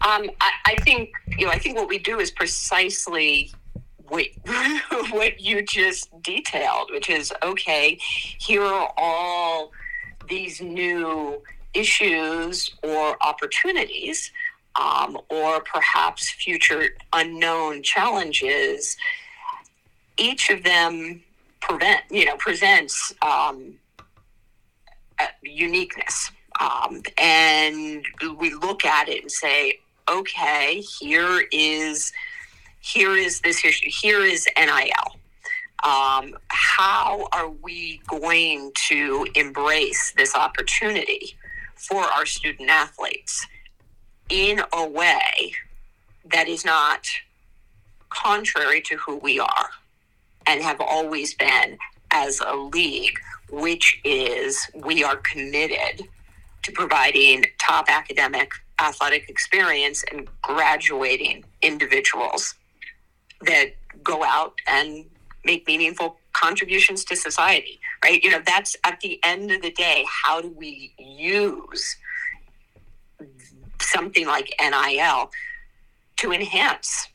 Um, 0.00 0.30
I, 0.40 0.50
I, 0.66 0.76
think 0.82 1.10
you 1.38 1.46
know. 1.46 1.52
I 1.52 1.58
think 1.58 1.76
what 1.76 1.88
we 1.88 1.98
do 1.98 2.18
is 2.18 2.30
precisely 2.30 3.52
what, 5.10 5.40
you 5.40 5.62
just 5.62 6.10
detailed, 6.22 6.90
which 6.90 7.08
is 7.08 7.32
okay. 7.42 7.98
Here 8.38 8.62
are 8.62 8.92
all 8.96 9.72
these 10.28 10.60
new 10.60 11.42
issues 11.74 12.70
or 12.82 13.16
opportunities, 13.22 14.30
um, 14.78 15.18
or 15.30 15.60
perhaps 15.60 16.30
future 16.30 16.90
unknown 17.12 17.82
challenges. 17.82 18.96
Each 20.18 20.50
of 20.50 20.62
them 20.62 21.22
prevent, 21.60 22.02
you 22.10 22.26
know, 22.26 22.36
presents 22.36 23.14
um, 23.22 23.74
uniqueness. 25.42 26.30
Um, 26.60 27.02
and 27.18 28.04
we 28.38 28.52
look 28.52 28.84
at 28.84 29.08
it 29.08 29.22
and 29.22 29.32
say, 29.32 29.78
okay, 30.08 30.82
here 31.00 31.44
is 31.50 32.12
here 32.82 33.16
is 33.16 33.40
this 33.40 33.64
issue. 33.64 33.88
Here 33.88 34.20
is 34.20 34.46
NIL. 34.58 35.16
Um, 35.84 36.36
how 36.48 37.28
are 37.32 37.48
we 37.48 38.02
going 38.08 38.72
to 38.88 39.26
embrace 39.34 40.12
this 40.16 40.34
opportunity 40.34 41.36
for 41.76 42.02
our 42.02 42.26
student 42.26 42.68
athletes 42.68 43.46
in 44.28 44.60
a 44.72 44.86
way 44.86 45.54
that 46.30 46.48
is 46.48 46.64
not 46.64 47.06
contrary 48.10 48.80
to 48.82 48.96
who 48.96 49.16
we 49.16 49.38
are 49.38 49.70
and 50.46 50.60
have 50.60 50.80
always 50.80 51.34
been 51.34 51.78
as 52.10 52.40
a 52.40 52.54
league, 52.54 53.18
which 53.50 54.00
is 54.04 54.68
we 54.74 55.02
are 55.04 55.16
committed 55.16 56.02
to 56.62 56.72
providing 56.72 57.44
top 57.58 57.86
academic 57.88 58.52
athletic 58.80 59.28
experience 59.28 60.04
and 60.10 60.28
graduating 60.42 61.44
individuals 61.62 62.54
that 63.46 63.74
go 64.02 64.24
out 64.24 64.54
and 64.66 65.04
make 65.44 65.66
meaningful 65.66 66.16
contributions 66.32 67.04
to 67.04 67.16
society, 67.16 67.80
right? 68.04 68.22
You 68.22 68.30
know, 68.30 68.42
that's 68.44 68.76
at 68.84 69.00
the 69.00 69.20
end 69.24 69.50
of 69.50 69.62
the 69.62 69.70
day, 69.70 70.04
how 70.08 70.40
do 70.40 70.48
we 70.56 70.92
use 70.98 71.96
something 73.80 74.26
like 74.26 74.54
NIL 74.60 75.30
to 76.18 76.32
enhance 76.32 77.08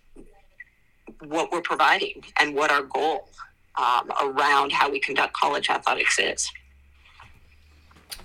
what 1.26 1.52
we're 1.52 1.62
providing 1.62 2.24
and 2.40 2.54
what 2.54 2.72
our 2.72 2.84
goal 2.84 3.30
um, 3.78 4.12
around 4.22 4.72
how 4.72 4.90
we 4.90 5.00
conduct 5.00 5.34
college 5.34 5.70
athletics 5.70 6.20
is? 6.20 6.50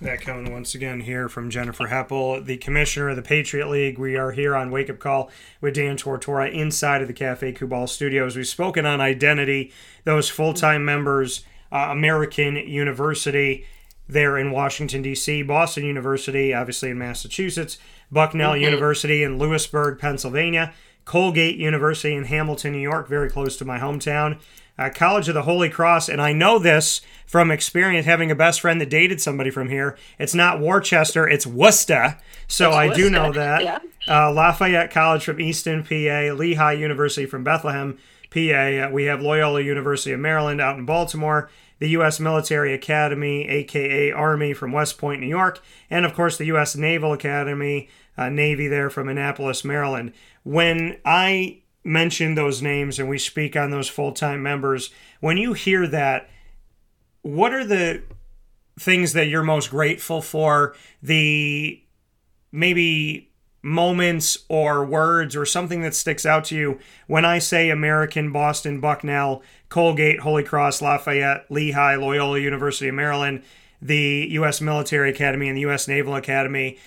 That 0.03 0.19
coming 0.19 0.51
once 0.51 0.75
again 0.75 0.99
here 0.99 1.29
from 1.29 1.49
Jennifer 1.49 1.87
Heppel, 1.87 2.43
the 2.43 2.57
commissioner 2.57 3.07
of 3.07 3.15
the 3.15 3.21
Patriot 3.21 3.69
League. 3.69 3.97
We 3.97 4.17
are 4.17 4.31
here 4.33 4.53
on 4.53 4.69
Wake 4.69 4.89
Up 4.89 4.99
Call 4.99 5.31
with 5.61 5.75
Dan 5.75 5.95
Tortora 5.95 6.51
inside 6.51 7.01
of 7.01 7.07
the 7.07 7.13
Cafe 7.13 7.53
Kubal 7.53 7.87
studios. 7.87 8.35
We've 8.35 8.45
spoken 8.45 8.85
on 8.85 8.99
identity, 8.99 9.71
those 10.03 10.27
full 10.27 10.53
time 10.53 10.83
members, 10.83 11.45
uh, 11.71 11.87
American 11.91 12.57
University 12.57 13.65
there 14.05 14.37
in 14.37 14.51
Washington, 14.51 15.03
D.C., 15.03 15.41
Boston 15.43 15.85
University, 15.85 16.53
obviously 16.53 16.89
in 16.89 16.97
Massachusetts, 16.97 17.77
Bucknell 18.11 18.55
mm-hmm. 18.55 18.63
University 18.63 19.23
in 19.23 19.37
Lewisburg, 19.37 19.99
Pennsylvania, 19.99 20.73
Colgate 21.05 21.55
University 21.55 22.13
in 22.13 22.25
Hamilton, 22.25 22.73
New 22.73 22.79
York, 22.79 23.07
very 23.07 23.29
close 23.29 23.55
to 23.55 23.63
my 23.63 23.79
hometown 23.79 24.37
uh, 24.77 24.89
College 24.93 25.27
of 25.27 25.35
the 25.35 25.43
Holy 25.43 25.69
Cross, 25.69 26.09
and 26.09 26.21
I 26.21 26.33
know 26.33 26.57
this 26.59 27.01
from 27.27 27.51
experience 27.51 28.05
having 28.05 28.31
a 28.31 28.35
best 28.35 28.61
friend 28.61 28.79
that 28.81 28.89
dated 28.89 29.21
somebody 29.21 29.49
from 29.49 29.69
here. 29.69 29.97
It's 30.19 30.33
not 30.33 30.59
Worcester, 30.59 31.27
it's 31.27 31.45
Worcester. 31.45 32.17
So 32.47 32.69
it's 32.69 32.75
I 32.77 32.87
Worcester. 32.87 33.03
do 33.03 33.09
know 33.09 33.31
that. 33.33 33.63
Yeah. 33.63 33.79
Uh, 34.07 34.31
Lafayette 34.31 34.91
College 34.91 35.23
from 35.23 35.39
Easton, 35.39 35.83
PA, 35.83 36.33
Lehigh 36.35 36.73
University 36.73 37.25
from 37.25 37.43
Bethlehem, 37.43 37.97
PA. 38.31 38.39
Uh, 38.39 38.89
we 38.91 39.05
have 39.05 39.21
Loyola 39.21 39.61
University 39.61 40.11
of 40.11 40.19
Maryland 40.19 40.59
out 40.59 40.77
in 40.77 40.85
Baltimore, 40.85 41.49
the 41.79 41.89
U.S. 41.89 42.19
Military 42.19 42.73
Academy, 42.73 43.47
aka 43.47 44.11
Army, 44.11 44.53
from 44.53 44.71
West 44.71 44.97
Point, 44.97 45.21
New 45.21 45.27
York, 45.27 45.61
and 45.89 46.05
of 46.05 46.13
course 46.13 46.37
the 46.37 46.45
U.S. 46.45 46.75
Naval 46.75 47.13
Academy, 47.13 47.89
uh, 48.17 48.29
Navy 48.29 48.67
there 48.67 48.89
from 48.89 49.07
Annapolis, 49.07 49.63
Maryland. 49.63 50.13
When 50.43 50.97
I 51.05 51.62
mention 51.83 52.35
those 52.35 52.61
names 52.61 52.99
and 52.99 53.09
we 53.09 53.17
speak 53.17 53.55
on 53.55 53.71
those 53.71 53.89
full 53.89 54.11
time 54.11 54.41
members, 54.41 54.89
when 55.19 55.37
you 55.37 55.53
hear 55.53 55.87
that, 55.87 56.29
what 57.21 57.53
are 57.53 57.65
the 57.65 58.03
things 58.79 59.13
that 59.13 59.27
you're 59.27 59.43
most 59.43 59.69
grateful 59.69 60.21
for? 60.21 60.75
The 61.01 61.81
maybe 62.51 63.29
moments 63.61 64.39
or 64.49 64.83
words 64.83 65.35
or 65.35 65.45
something 65.45 65.81
that 65.81 65.95
sticks 65.95 66.25
out 66.25 66.43
to 66.45 66.55
you 66.55 66.79
when 67.07 67.23
I 67.23 67.39
say 67.39 67.69
American, 67.69 68.31
Boston, 68.31 68.81
Bucknell, 68.81 69.41
Colgate, 69.69 70.19
Holy 70.19 70.43
Cross, 70.43 70.81
Lafayette, 70.81 71.45
Lehigh, 71.49 71.95
Loyola 71.95 72.39
University 72.39 72.89
of 72.89 72.95
Maryland, 72.95 73.41
the 73.81 74.27
U.S. 74.31 74.59
Military 74.59 75.09
Academy, 75.09 75.47
and 75.47 75.57
the 75.57 75.61
U.S. 75.61 75.87
Naval 75.87 76.15
Academy, 76.15 76.77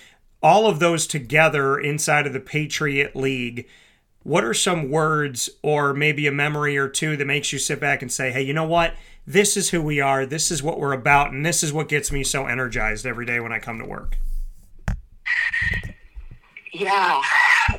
all 0.41 0.67
of 0.67 0.79
those 0.79 1.07
together 1.07 1.79
inside 1.79 2.27
of 2.27 2.33
the 2.33 2.39
Patriot 2.39 3.15
League 3.15 3.67
what 4.27 4.43
are 4.43 4.53
some 4.53 4.89
words 4.89 5.49
or 5.63 5.93
maybe 5.93 6.27
a 6.27 6.31
memory 6.33 6.77
or 6.77 6.89
two 6.89 7.15
that 7.15 7.23
makes 7.23 7.53
you 7.53 7.57
sit 7.57 7.79
back 7.79 8.01
and 8.01 8.11
say, 8.11 8.29
hey, 8.29 8.41
you 8.41 8.53
know 8.53 8.67
what? 8.67 8.93
This 9.25 9.55
is 9.55 9.69
who 9.69 9.81
we 9.81 10.01
are. 10.01 10.25
This 10.25 10.51
is 10.51 10.61
what 10.61 10.81
we're 10.81 10.91
about. 10.91 11.31
And 11.31 11.45
this 11.45 11.63
is 11.63 11.71
what 11.71 11.87
gets 11.87 12.11
me 12.11 12.25
so 12.25 12.45
energized 12.45 13.05
every 13.05 13.25
day 13.25 13.39
when 13.39 13.53
I 13.53 13.59
come 13.59 13.79
to 13.79 13.85
work. 13.85 14.17
Yeah. 16.73 17.21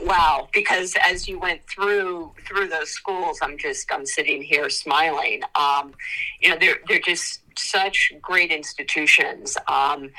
Wow. 0.00 0.48
Because 0.54 0.94
as 1.04 1.28
you 1.28 1.38
went 1.38 1.60
through 1.68 2.32
through 2.46 2.68
those 2.68 2.92
schools, 2.92 3.40
I'm 3.42 3.58
just 3.58 3.92
I'm 3.92 4.06
sitting 4.06 4.40
here 4.40 4.70
smiling. 4.70 5.42
Um, 5.54 5.92
you 6.40 6.48
know, 6.48 6.56
they're 6.58 6.78
they're 6.88 6.98
just 6.98 7.42
such 7.58 8.10
great 8.22 8.50
institutions. 8.50 9.58
Um, 9.66 10.10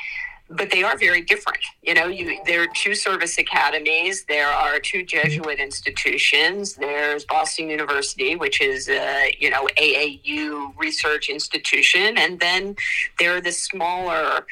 but 0.49 0.71
they 0.71 0.83
are 0.83 0.97
very 0.97 1.21
different. 1.21 1.59
You 1.83 1.93
know, 1.93 2.07
you 2.07 2.39
there 2.45 2.63
are 2.63 2.67
two 2.73 2.95
service 2.95 3.37
academies, 3.37 4.25
there 4.25 4.47
are 4.47 4.79
two 4.79 5.03
Jesuit 5.03 5.59
institutions. 5.59 6.75
There's 6.75 7.25
Boston 7.25 7.69
University, 7.69 8.35
which 8.35 8.61
is 8.61 8.89
a 8.89 9.35
you 9.39 9.49
know 9.49 9.67
AAU 9.77 10.73
research 10.77 11.29
institution, 11.29 12.17
and 12.17 12.39
then 12.39 12.75
there 13.19 13.35
are 13.35 13.41
the 13.41 13.51
smaller 13.51 14.45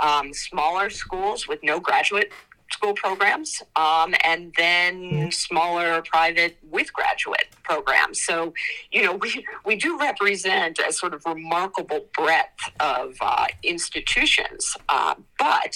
um, 0.00 0.32
smaller 0.32 0.90
schools 0.90 1.46
with 1.46 1.62
no 1.62 1.80
graduate 1.80 2.32
school 2.70 2.94
programs, 2.94 3.62
um, 3.76 4.14
and 4.24 4.52
then 4.56 5.00
mm-hmm. 5.00 5.30
smaller 5.30 6.02
private 6.02 6.56
with 6.70 6.92
graduate 6.92 7.48
programs. 7.62 8.22
So, 8.22 8.54
you 8.90 9.02
know, 9.02 9.14
we, 9.22 9.46
we 9.64 9.76
do 9.76 9.98
represent 9.98 10.78
a 10.86 10.92
sort 10.92 11.14
of 11.14 11.24
remarkable 11.24 12.06
breadth 12.16 12.70
of 12.80 13.16
uh, 13.20 13.46
institutions, 13.62 14.76
uh, 14.88 15.14
but 15.38 15.74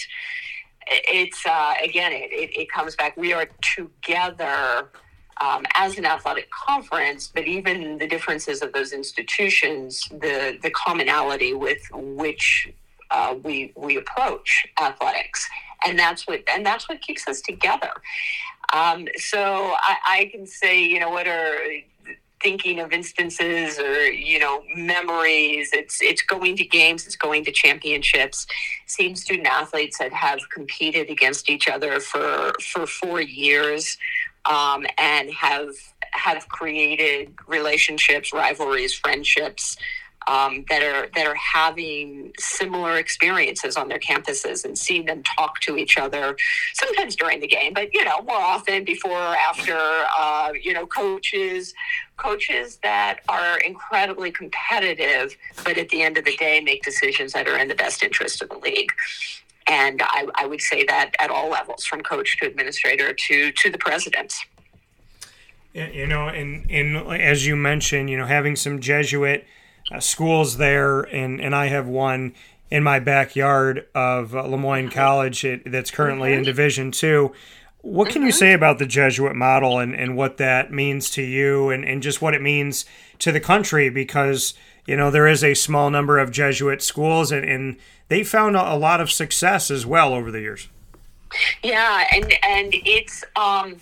it's 0.88 1.46
uh, 1.46 1.74
again, 1.82 2.12
it, 2.12 2.30
it, 2.32 2.56
it, 2.58 2.70
comes 2.70 2.96
back. 2.96 3.16
We 3.16 3.32
are 3.32 3.46
together. 3.76 4.88
Um, 5.40 5.64
as 5.74 5.98
an 5.98 6.04
athletic 6.04 6.48
conference, 6.50 7.26
but 7.34 7.48
even 7.48 7.98
the 7.98 8.06
differences 8.06 8.62
of 8.62 8.72
those 8.72 8.92
institutions, 8.92 10.06
the 10.10 10.56
the 10.62 10.70
commonality 10.70 11.52
with 11.52 11.82
which 11.90 12.68
uh, 13.10 13.34
we 13.42 13.72
we 13.74 13.96
approach 13.96 14.66
athletics, 14.80 15.48
and 15.86 15.98
that's 15.98 16.26
what 16.26 16.42
and 16.48 16.64
that's 16.64 16.88
what 16.88 17.00
keeps 17.00 17.26
us 17.28 17.40
together. 17.40 17.90
Um, 18.72 19.06
so 19.16 19.74
I, 19.76 19.96
I 20.06 20.30
can 20.32 20.46
say, 20.46 20.82
you 20.82 20.98
know, 20.98 21.10
what 21.10 21.26
are 21.28 21.58
thinking 22.42 22.80
of 22.80 22.92
instances 22.92 23.78
or 23.78 24.10
you 24.10 24.38
know 24.38 24.62
memories 24.74 25.70
it's 25.72 26.02
it's 26.02 26.22
going 26.22 26.56
to 26.56 26.64
games 26.64 27.06
it's 27.06 27.16
going 27.16 27.44
to 27.44 27.52
championships 27.52 28.46
seeing 28.86 29.14
student 29.14 29.46
athletes 29.46 29.98
that 29.98 30.12
have 30.12 30.40
competed 30.52 31.08
against 31.08 31.48
each 31.48 31.68
other 31.68 32.00
for 32.00 32.52
for 32.60 32.86
four 32.86 33.20
years 33.20 33.96
um, 34.44 34.84
and 34.98 35.30
have 35.32 35.70
have 36.12 36.48
created 36.48 37.32
relationships 37.46 38.32
rivalries 38.32 38.92
friendships 38.92 39.76
um, 40.26 40.64
that 40.68 40.82
are 40.82 41.08
that 41.14 41.26
are 41.26 41.36
having 41.36 42.32
similar 42.38 42.98
experiences 42.98 43.76
on 43.76 43.88
their 43.88 43.98
campuses 43.98 44.64
and 44.64 44.76
seeing 44.78 45.04
them 45.06 45.22
talk 45.22 45.60
to 45.60 45.76
each 45.76 45.98
other. 45.98 46.36
Sometimes 46.74 47.16
during 47.16 47.40
the 47.40 47.46
game, 47.46 47.72
but 47.74 47.92
you 47.92 48.04
know 48.04 48.22
more 48.22 48.40
often 48.40 48.84
before 48.84 49.12
or 49.12 49.36
after. 49.36 49.76
Uh, 50.18 50.52
you 50.62 50.72
know, 50.72 50.86
coaches 50.86 51.74
coaches 52.16 52.78
that 52.82 53.18
are 53.28 53.58
incredibly 53.60 54.30
competitive, 54.30 55.36
but 55.64 55.76
at 55.76 55.88
the 55.88 56.02
end 56.02 56.16
of 56.16 56.24
the 56.24 56.36
day 56.36 56.60
make 56.60 56.82
decisions 56.82 57.32
that 57.32 57.48
are 57.48 57.58
in 57.58 57.68
the 57.68 57.74
best 57.74 58.02
interest 58.02 58.42
of 58.42 58.48
the 58.48 58.58
league. 58.58 58.92
And 59.68 60.02
I, 60.02 60.26
I 60.36 60.46
would 60.46 60.60
say 60.60 60.84
that 60.84 61.12
at 61.18 61.30
all 61.30 61.50
levels, 61.50 61.84
from 61.84 62.00
coach 62.02 62.38
to 62.38 62.46
administrator 62.46 63.12
to 63.12 63.52
to 63.52 63.70
the 63.70 63.78
president. 63.78 64.32
You 65.72 66.06
know, 66.06 66.28
and, 66.28 66.70
and 66.70 66.96
as 67.18 67.46
you 67.46 67.56
mentioned, 67.56 68.10
you 68.10 68.18
know, 68.18 68.26
having 68.26 68.56
some 68.56 68.80
Jesuit 68.80 69.46
uh, 69.92 70.00
schools 70.00 70.56
there, 70.56 71.02
and, 71.02 71.40
and 71.40 71.54
I 71.54 71.66
have 71.66 71.86
one 71.86 72.34
in 72.70 72.82
my 72.82 72.98
backyard 72.98 73.86
of 73.94 74.34
uh, 74.34 74.42
Le 74.42 74.56
Moyne 74.56 74.88
College 74.88 75.44
it, 75.44 75.70
that's 75.70 75.90
currently 75.90 76.30
mm-hmm. 76.30 76.38
in 76.38 76.44
Division 76.44 76.90
Two. 76.90 77.32
What 77.82 78.08
can 78.08 78.20
mm-hmm. 78.20 78.26
you 78.26 78.32
say 78.32 78.52
about 78.52 78.78
the 78.78 78.86
Jesuit 78.86 79.34
model 79.34 79.78
and, 79.78 79.94
and 79.94 80.16
what 80.16 80.36
that 80.36 80.72
means 80.72 81.10
to 81.10 81.22
you 81.22 81.70
and, 81.70 81.84
and 81.84 82.02
just 82.02 82.22
what 82.22 82.32
it 82.32 82.40
means 82.40 82.86
to 83.18 83.32
the 83.32 83.40
country? 83.40 83.90
Because, 83.90 84.54
you 84.86 84.96
know, 84.96 85.10
there 85.10 85.26
is 85.26 85.42
a 85.42 85.54
small 85.54 85.90
number 85.90 86.18
of 86.18 86.30
Jesuit 86.30 86.80
schools 86.80 87.32
and, 87.32 87.44
and 87.44 87.76
they 88.08 88.22
found 88.22 88.56
a, 88.56 88.72
a 88.74 88.76
lot 88.76 89.00
of 89.00 89.10
success 89.10 89.70
as 89.70 89.84
well 89.84 90.14
over 90.14 90.30
the 90.30 90.40
years. 90.40 90.68
Yeah, 91.62 92.04
and 92.12 92.32
and 92.42 92.72
it's 92.72 93.24
um 93.36 93.76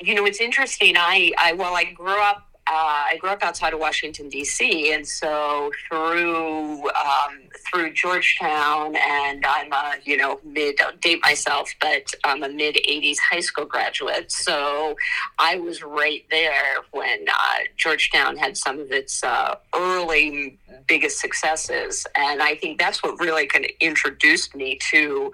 you 0.00 0.14
know, 0.14 0.24
it's 0.24 0.40
interesting. 0.40 0.96
I, 0.96 1.32
I 1.38 1.52
well, 1.52 1.76
I 1.76 1.84
grew 1.84 2.20
up 2.20 2.49
uh, 2.70 3.02
I 3.12 3.16
grew 3.20 3.30
up 3.30 3.42
outside 3.42 3.72
of 3.74 3.80
Washington 3.80 4.28
D.C., 4.28 4.92
and 4.92 5.06
so 5.06 5.72
through 5.88 6.88
um, 6.90 7.40
through 7.68 7.92
Georgetown, 7.94 8.94
and 8.94 9.44
I'm 9.44 9.72
a 9.72 9.94
you 10.04 10.16
know 10.16 10.38
mid 10.44 10.76
don't 10.76 11.00
date 11.00 11.20
myself, 11.22 11.74
but 11.80 12.14
I'm 12.22 12.44
a 12.44 12.48
mid 12.48 12.76
'80s 12.76 13.16
high 13.18 13.40
school 13.40 13.64
graduate. 13.64 14.30
So 14.30 14.94
I 15.40 15.58
was 15.58 15.82
right 15.82 16.24
there 16.30 16.76
when 16.92 17.26
uh, 17.28 17.58
Georgetown 17.76 18.36
had 18.36 18.56
some 18.56 18.78
of 18.78 18.92
its 18.92 19.24
uh, 19.24 19.56
early 19.74 20.56
biggest 20.86 21.18
successes, 21.18 22.06
and 22.16 22.40
I 22.40 22.54
think 22.54 22.78
that's 22.78 23.02
what 23.02 23.18
really 23.18 23.48
kind 23.48 23.64
of 23.64 23.72
introduced 23.80 24.54
me 24.54 24.78
to 24.92 25.32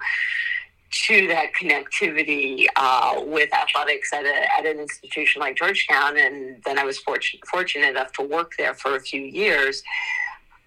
to 0.89 1.27
that 1.27 1.51
connectivity 1.59 2.65
uh, 2.75 3.21
with 3.25 3.53
athletics 3.53 4.11
at, 4.13 4.25
a, 4.25 4.57
at 4.57 4.65
an 4.65 4.79
institution 4.79 5.41
like 5.41 5.57
Georgetown. 5.57 6.17
And 6.17 6.61
then 6.65 6.79
I 6.79 6.83
was 6.83 6.97
fortunate, 6.99 7.45
fortunate 7.47 7.89
enough 7.89 8.11
to 8.13 8.23
work 8.23 8.53
there 8.57 8.73
for 8.73 8.95
a 8.95 8.99
few 8.99 9.21
years. 9.21 9.83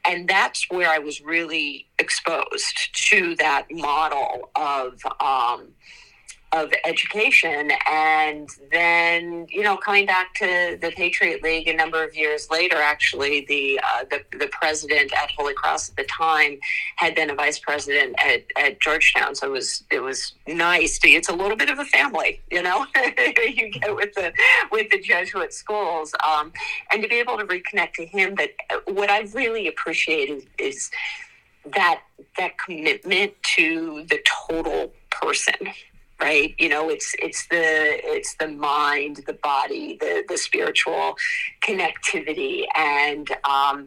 And 0.06 0.28
that's 0.28 0.66
where 0.70 0.90
I 0.90 0.98
was 0.98 1.20
really 1.20 1.86
exposed 1.98 2.90
to 3.10 3.36
that 3.36 3.66
model 3.70 4.50
of 4.56 4.94
um, 5.20 5.68
of 6.52 6.72
education. 6.84 7.70
And 7.90 8.48
then 8.70 9.46
you 9.48 9.62
know 9.62 9.76
coming 9.76 10.06
back 10.06 10.34
to 10.34 10.78
the 10.80 10.92
patriot 10.96 11.42
league 11.42 11.68
a 11.68 11.74
number 11.74 12.02
of 12.02 12.14
years 12.14 12.50
later 12.50 12.76
actually 12.76 13.44
the 13.46 13.80
uh, 13.82 14.04
the, 14.10 14.22
the 14.38 14.48
president 14.48 15.12
at 15.12 15.30
holy 15.30 15.54
cross 15.54 15.88
at 15.88 15.96
the 15.96 16.04
time 16.04 16.58
had 16.96 17.14
been 17.14 17.30
a 17.30 17.34
vice 17.34 17.58
president 17.58 18.16
at, 18.18 18.44
at 18.56 18.80
georgetown. 18.80 19.34
So 19.34 19.46
it 19.46 19.52
was 19.52 19.84
it 19.90 20.00
was 20.00 20.34
nice 20.46 20.98
to, 21.00 21.08
it's 21.08 21.28
a 21.28 21.34
little 21.34 21.56
bit 21.56 21.70
of 21.70 21.78
a 21.78 21.84
family 21.84 22.40
you 22.50 22.62
know? 22.62 22.86
You 23.50 23.70
get 23.70 23.94
with 23.94 24.14
the 24.14 24.32
with 24.70 24.90
the 24.90 25.00
jesuit 25.00 25.52
schools 25.52 26.14
um, 26.24 26.52
and 26.92 27.02
to 27.02 27.08
be 27.08 27.16
able 27.16 27.36
to 27.38 27.44
reconnect 27.44 27.94
to 27.94 28.06
him. 28.06 28.34
But 28.34 28.50
what 28.86 29.10
i 29.10 29.20
really 29.34 29.68
appreciate 29.68 30.30
is, 30.30 30.44
is 30.58 30.90
that 31.74 32.00
that 32.38 32.58
commitment 32.58 33.32
to 33.56 34.04
the 34.08 34.18
total 34.48 34.92
person 35.10 35.54
right? 36.20 36.54
You 36.58 36.68
know 36.68 36.88
it's 36.88 37.14
it's 37.18 37.46
the 37.48 38.00
it's 38.04 38.34
the 38.36 38.48
mind 38.48 39.22
the 39.26 39.32
body 39.34 39.96
the 40.00 40.24
the 40.28 40.36
spiritual 40.36 41.16
connectivity. 41.62 42.64
And 42.76 43.28
um, 43.44 43.86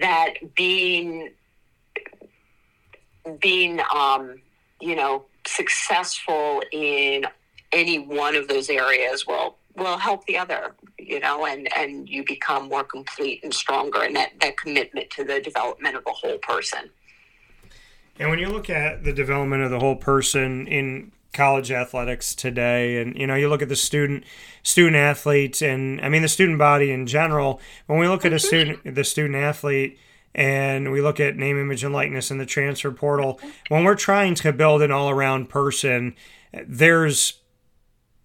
that 0.00 0.34
being 0.54 1.30
being 3.40 3.80
um, 3.94 4.40
you 4.80 4.96
know 4.96 5.26
successful 5.46 6.62
in 6.72 7.24
any 7.72 7.98
one 7.98 8.34
of 8.34 8.48
those 8.48 8.68
areas 8.68 9.26
will 9.26 9.56
will 9.76 9.98
help 9.98 10.26
the 10.26 10.36
other 10.36 10.74
you 10.98 11.20
know 11.20 11.46
and 11.46 11.68
and 11.76 12.08
you 12.08 12.24
become 12.24 12.68
more 12.68 12.84
complete 12.84 13.40
and 13.44 13.54
stronger 13.54 14.02
and 14.02 14.16
that 14.16 14.32
that 14.40 14.56
commitment 14.56 15.08
to 15.10 15.24
the 15.24 15.40
development 15.40 15.96
of 15.96 16.04
the 16.04 16.12
whole 16.12 16.38
person. 16.38 16.90
And 18.18 18.28
when 18.28 18.38
you 18.38 18.48
look 18.48 18.68
at 18.68 19.02
the 19.02 19.14
development 19.14 19.62
of 19.62 19.70
the 19.70 19.78
whole 19.78 19.96
person 19.96 20.66
in 20.66 21.10
college 21.32 21.70
athletics 21.70 22.34
today. 22.34 23.00
And 23.00 23.16
you 23.16 23.26
know 23.26 23.34
you 23.34 23.48
look 23.48 23.62
at 23.62 23.68
the 23.68 23.76
student 23.76 24.24
student 24.62 24.96
athletes 24.96 25.62
and 25.62 26.00
i 26.02 26.08
mean 26.08 26.20
the 26.20 26.28
student 26.28 26.58
body 26.58 26.90
in 26.90 27.06
general 27.06 27.60
when 27.86 27.98
we 27.98 28.06
look 28.06 28.26
at 28.26 28.32
a 28.32 28.38
student 28.38 28.94
the 28.94 29.04
student 29.04 29.34
athlete 29.34 29.98
and 30.34 30.92
we 30.92 31.00
look 31.00 31.18
at 31.18 31.34
name 31.34 31.58
image 31.58 31.82
and 31.82 31.94
likeness 31.94 32.30
in 32.30 32.36
the 32.36 32.44
transfer 32.44 32.90
portal 32.90 33.40
when 33.68 33.84
we're 33.84 33.94
trying 33.94 34.34
to 34.34 34.52
build 34.52 34.82
an 34.82 34.90
all-around 34.90 35.48
person 35.48 36.14
there's 36.66 37.40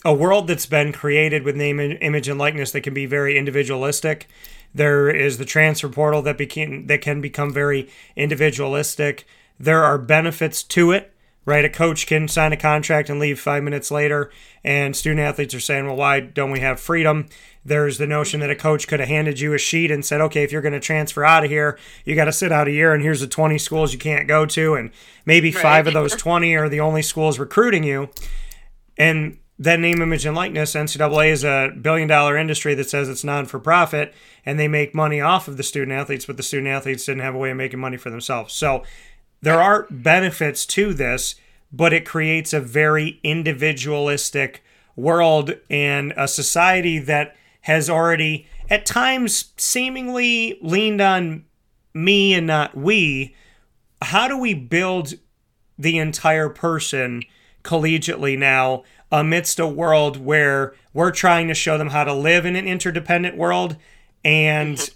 a 0.06 0.14
world 0.14 0.48
that's 0.48 0.68
been 0.68 0.94
created 0.94 1.44
with 1.44 1.56
name 1.56 1.80
image 1.80 2.28
and 2.28 2.40
likeness 2.40 2.72
that 2.72 2.82
can 2.82 2.94
be 2.94 3.08
very 3.08 3.38
individualistic. 3.38 4.30
There 4.74 5.10
is 5.10 5.40
the 5.40 5.46
transfer 5.46 5.90
portal 5.90 6.22
that 6.22 6.38
became 6.38 6.86
that 6.88 7.02
can 7.02 7.22
become 7.22 7.52
very 7.52 7.90
individualistic. 8.16 9.26
There 9.60 9.84
are 9.84 9.98
benefits 9.98 10.62
to 10.64 10.92
it 10.92 11.15
right? 11.46 11.64
A 11.64 11.70
coach 11.70 12.08
can 12.08 12.28
sign 12.28 12.54
a 12.54 12.58
contract 12.58 13.10
and 13.10 13.20
leave 13.20 13.40
five 13.40 13.64
minutes 13.64 13.92
later, 13.92 14.32
and 14.64 14.96
student 14.96 15.22
athletes 15.22 15.54
are 15.54 15.60
saying, 15.60 15.86
well, 15.86 15.96
why 15.96 16.20
don't 16.20 16.52
we 16.52 16.60
have 16.60 16.80
freedom? 16.80 17.28
There's 17.64 17.98
the 17.98 18.08
notion 18.08 18.40
that 18.42 18.50
a 18.50 18.56
coach 18.56 18.88
could 18.88 19.00
have 19.00 19.10
handed 19.10 19.40
you 19.40 19.54
a 19.54 19.58
sheet 19.58 19.92
and 19.92 20.06
said, 20.06 20.22
okay, 20.22 20.44
if 20.44 20.52
you're 20.52 20.62
going 20.62 20.74
to 20.74 20.80
transfer 20.80 21.24
out 21.24 21.44
of 21.44 21.50
here, 21.50 21.78
you 22.04 22.16
got 22.16 22.26
to 22.26 22.32
sit 22.32 22.52
out 22.52 22.68
a 22.68 22.72
year, 22.72 22.94
and 22.94 23.04
here's 23.04 23.22
the 23.22 23.28
20 23.28 23.58
schools 23.58 23.94
you 23.94 24.00
can't 24.00 24.28
go 24.28 24.46
to, 24.46 24.76
and 24.76 24.92
maybe 25.26 25.52
right. 25.52 25.62
five 25.62 25.88
of 25.88 25.94
those 25.94 26.16
20 26.16 26.56
are 26.56 26.70
the 26.70 26.80
only 26.80 27.02
schools 27.02 27.40
recruiting 27.40 27.84
you. 27.84 28.10
And 28.98 29.38
then 29.58 29.82
name, 29.82 30.02
image, 30.02 30.26
and 30.26 30.36
likeness, 30.36 30.76
NCAA 30.76 31.30
is 31.30 31.44
a 31.44 31.72
billion 31.82 32.08
dollar 32.08 32.38
industry 32.38 32.76
that 32.76 32.90
says 32.90 33.08
it's 33.08 33.24
non 33.24 33.46
for 33.46 33.60
profit 33.60 34.14
and 34.46 34.60
they 34.60 34.68
make 34.68 34.94
money 34.94 35.22
off 35.22 35.48
of 35.48 35.58
the 35.58 35.64
student 35.64 35.94
athletes, 35.94 36.26
but 36.26 36.38
the 36.38 36.44
student 36.44 36.68
athletes 36.68 37.06
didn't 37.06 37.22
have 37.22 37.36
a 37.36 37.38
way 37.38 37.52
of 37.52 37.58
making 37.58 37.80
money 37.80 37.98
for 37.98 38.10
themselves. 38.10 38.54
So 38.54 38.84
there 39.46 39.62
are 39.62 39.86
benefits 39.92 40.66
to 40.66 40.92
this, 40.92 41.36
but 41.72 41.94
it 41.94 42.04
creates 42.04 42.52
a 42.52 42.60
very 42.60 43.20
individualistic 43.22 44.64
world 44.96 45.54
and 45.70 46.16
a 46.18 46.28
society 46.28 46.98
that 46.98 47.36
has 47.62 47.88
already, 47.88 48.48
at 48.72 48.88
times, 48.88 49.54
seemingly 49.56 50.58
leaned 50.64 51.00
on 51.00 51.46
me 51.94 52.34
and 52.34 52.48
not 52.48 52.76
we. 52.76 53.36
How 54.02 54.28
do 54.28 54.36
we 54.36 54.56
build 54.56 55.14
the 55.78 56.00
entire 56.00 56.50
person 56.50 57.22
collegiately 57.64 58.36
now 58.36 58.82
amidst 59.12 59.60
a 59.60 59.68
world 59.68 60.18
where 60.18 60.74
we're 60.92 61.12
trying 61.12 61.50
to 61.50 61.54
show 61.54 61.78
them 61.78 61.90
how 61.90 62.04
to 62.04 62.16
live 62.16 62.48
in 62.48 62.56
an 62.56 62.68
interdependent 62.68 63.38
world 63.38 63.78
and 64.24 64.78
mm-hmm 64.78 64.96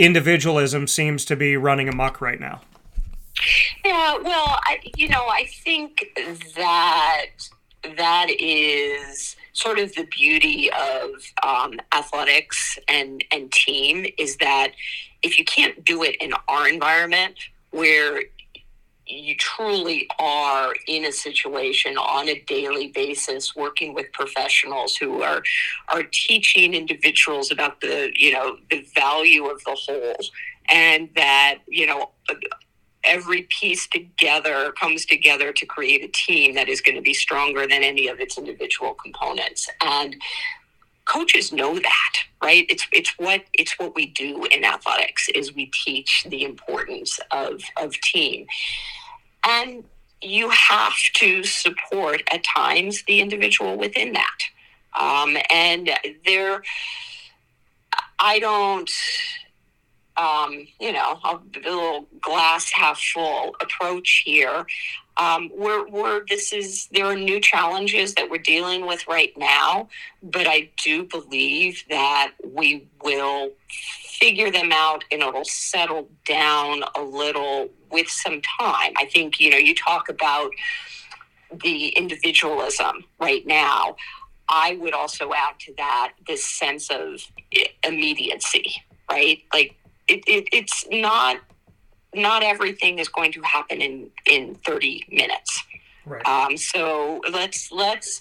individualism 0.00 0.86
seems 0.86 1.24
to 1.26 1.36
be 1.36 1.56
running 1.56 1.88
amok 1.88 2.20
right 2.20 2.40
now. 2.40 2.62
Yeah, 3.84 4.18
well, 4.18 4.58
I, 4.64 4.80
you 4.96 5.08
know, 5.08 5.26
I 5.28 5.44
think 5.64 6.06
that 6.56 7.26
that 7.96 8.28
is 8.28 9.36
sort 9.52 9.78
of 9.78 9.94
the 9.94 10.04
beauty 10.04 10.70
of 10.72 11.10
um, 11.42 11.80
athletics 11.94 12.78
and 12.88 13.24
and 13.30 13.50
team 13.52 14.06
is 14.18 14.36
that 14.38 14.72
if 15.22 15.38
you 15.38 15.44
can't 15.44 15.84
do 15.84 16.02
it 16.02 16.16
in 16.16 16.32
our 16.48 16.68
environment 16.68 17.36
where 17.70 18.22
you 19.10 19.34
truly 19.36 20.08
are 20.18 20.74
in 20.86 21.04
a 21.04 21.12
situation 21.12 21.96
on 21.98 22.28
a 22.28 22.40
daily 22.40 22.88
basis 22.88 23.56
working 23.56 23.94
with 23.94 24.12
professionals 24.12 24.96
who 24.96 25.22
are 25.22 25.42
are 25.88 26.02
teaching 26.04 26.74
individuals 26.74 27.50
about 27.50 27.80
the 27.80 28.10
you 28.14 28.32
know 28.32 28.56
the 28.70 28.86
value 28.94 29.46
of 29.46 29.62
the 29.64 29.76
whole 29.86 30.16
and 30.70 31.08
that 31.16 31.58
you 31.66 31.86
know 31.86 32.10
every 33.04 33.48
piece 33.60 33.86
together 33.88 34.72
comes 34.72 35.06
together 35.06 35.52
to 35.52 35.66
create 35.66 36.04
a 36.04 36.08
team 36.08 36.54
that 36.54 36.68
is 36.68 36.80
going 36.80 36.96
to 36.96 37.02
be 37.02 37.14
stronger 37.14 37.62
than 37.62 37.82
any 37.82 38.08
of 38.08 38.20
its 38.20 38.36
individual 38.36 38.92
components. 38.92 39.70
And 39.80 40.16
coaches 41.06 41.50
know 41.50 41.78
that 41.78 42.12
right? 42.42 42.66
It's 42.68 42.86
it's 42.92 43.10
what 43.18 43.42
it's 43.54 43.78
what 43.78 43.94
we 43.94 44.06
do 44.06 44.46
in 44.46 44.64
athletics 44.64 45.28
is 45.34 45.54
we 45.54 45.70
teach 45.84 46.24
the 46.28 46.44
importance 46.44 47.20
of 47.30 47.62
of 47.76 47.92
team 48.00 48.46
and 49.50 49.84
you 50.22 50.50
have 50.50 50.94
to 51.14 51.42
support 51.44 52.22
at 52.30 52.44
times 52.44 53.02
the 53.06 53.20
individual 53.20 53.76
within 53.76 54.12
that. 54.12 54.38
Um, 54.98 55.36
and 55.50 55.90
there, 56.26 56.62
I 58.18 58.38
don't, 58.38 58.90
um, 60.16 60.66
you 60.78 60.92
know, 60.92 61.18
a 61.24 61.40
little 61.54 62.06
glass 62.20 62.70
half 62.72 63.00
full 63.00 63.56
approach 63.60 64.22
here. 64.24 64.66
Um, 65.20 65.50
we're, 65.54 65.86
we're, 65.86 66.24
this 66.26 66.50
is, 66.50 66.88
there 66.92 67.04
are 67.04 67.14
new 67.14 67.40
challenges 67.40 68.14
that 68.14 68.30
we're 68.30 68.38
dealing 68.38 68.86
with 68.86 69.06
right 69.06 69.36
now, 69.36 69.88
but 70.22 70.46
I 70.46 70.70
do 70.82 71.04
believe 71.04 71.84
that 71.90 72.32
we 72.42 72.88
will 73.04 73.50
figure 74.18 74.50
them 74.50 74.70
out 74.72 75.04
and 75.12 75.20
it'll 75.20 75.44
settle 75.44 76.08
down 76.26 76.84
a 76.96 77.02
little 77.02 77.68
with 77.90 78.08
some 78.08 78.40
time. 78.58 78.94
I 78.96 79.04
think, 79.12 79.38
you 79.38 79.50
know, 79.50 79.58
you 79.58 79.74
talk 79.74 80.08
about 80.08 80.52
the 81.62 81.88
individualism 81.88 83.04
right 83.18 83.46
now. 83.46 83.96
I 84.48 84.78
would 84.80 84.94
also 84.94 85.32
add 85.34 85.58
to 85.60 85.74
that 85.76 86.12
this 86.26 86.46
sense 86.46 86.88
of 86.90 87.20
immediacy, 87.86 88.72
right? 89.10 89.42
Like 89.52 89.76
it, 90.08 90.22
it, 90.26 90.48
it's 90.50 90.86
not 90.90 91.36
not 92.14 92.42
everything 92.42 92.98
is 92.98 93.08
going 93.08 93.32
to 93.32 93.42
happen 93.42 93.80
in 93.80 94.10
in 94.26 94.56
30 94.66 95.04
minutes. 95.10 95.62
Right. 96.06 96.26
Um, 96.26 96.56
so 96.56 97.20
let's 97.30 97.70
let's 97.70 98.20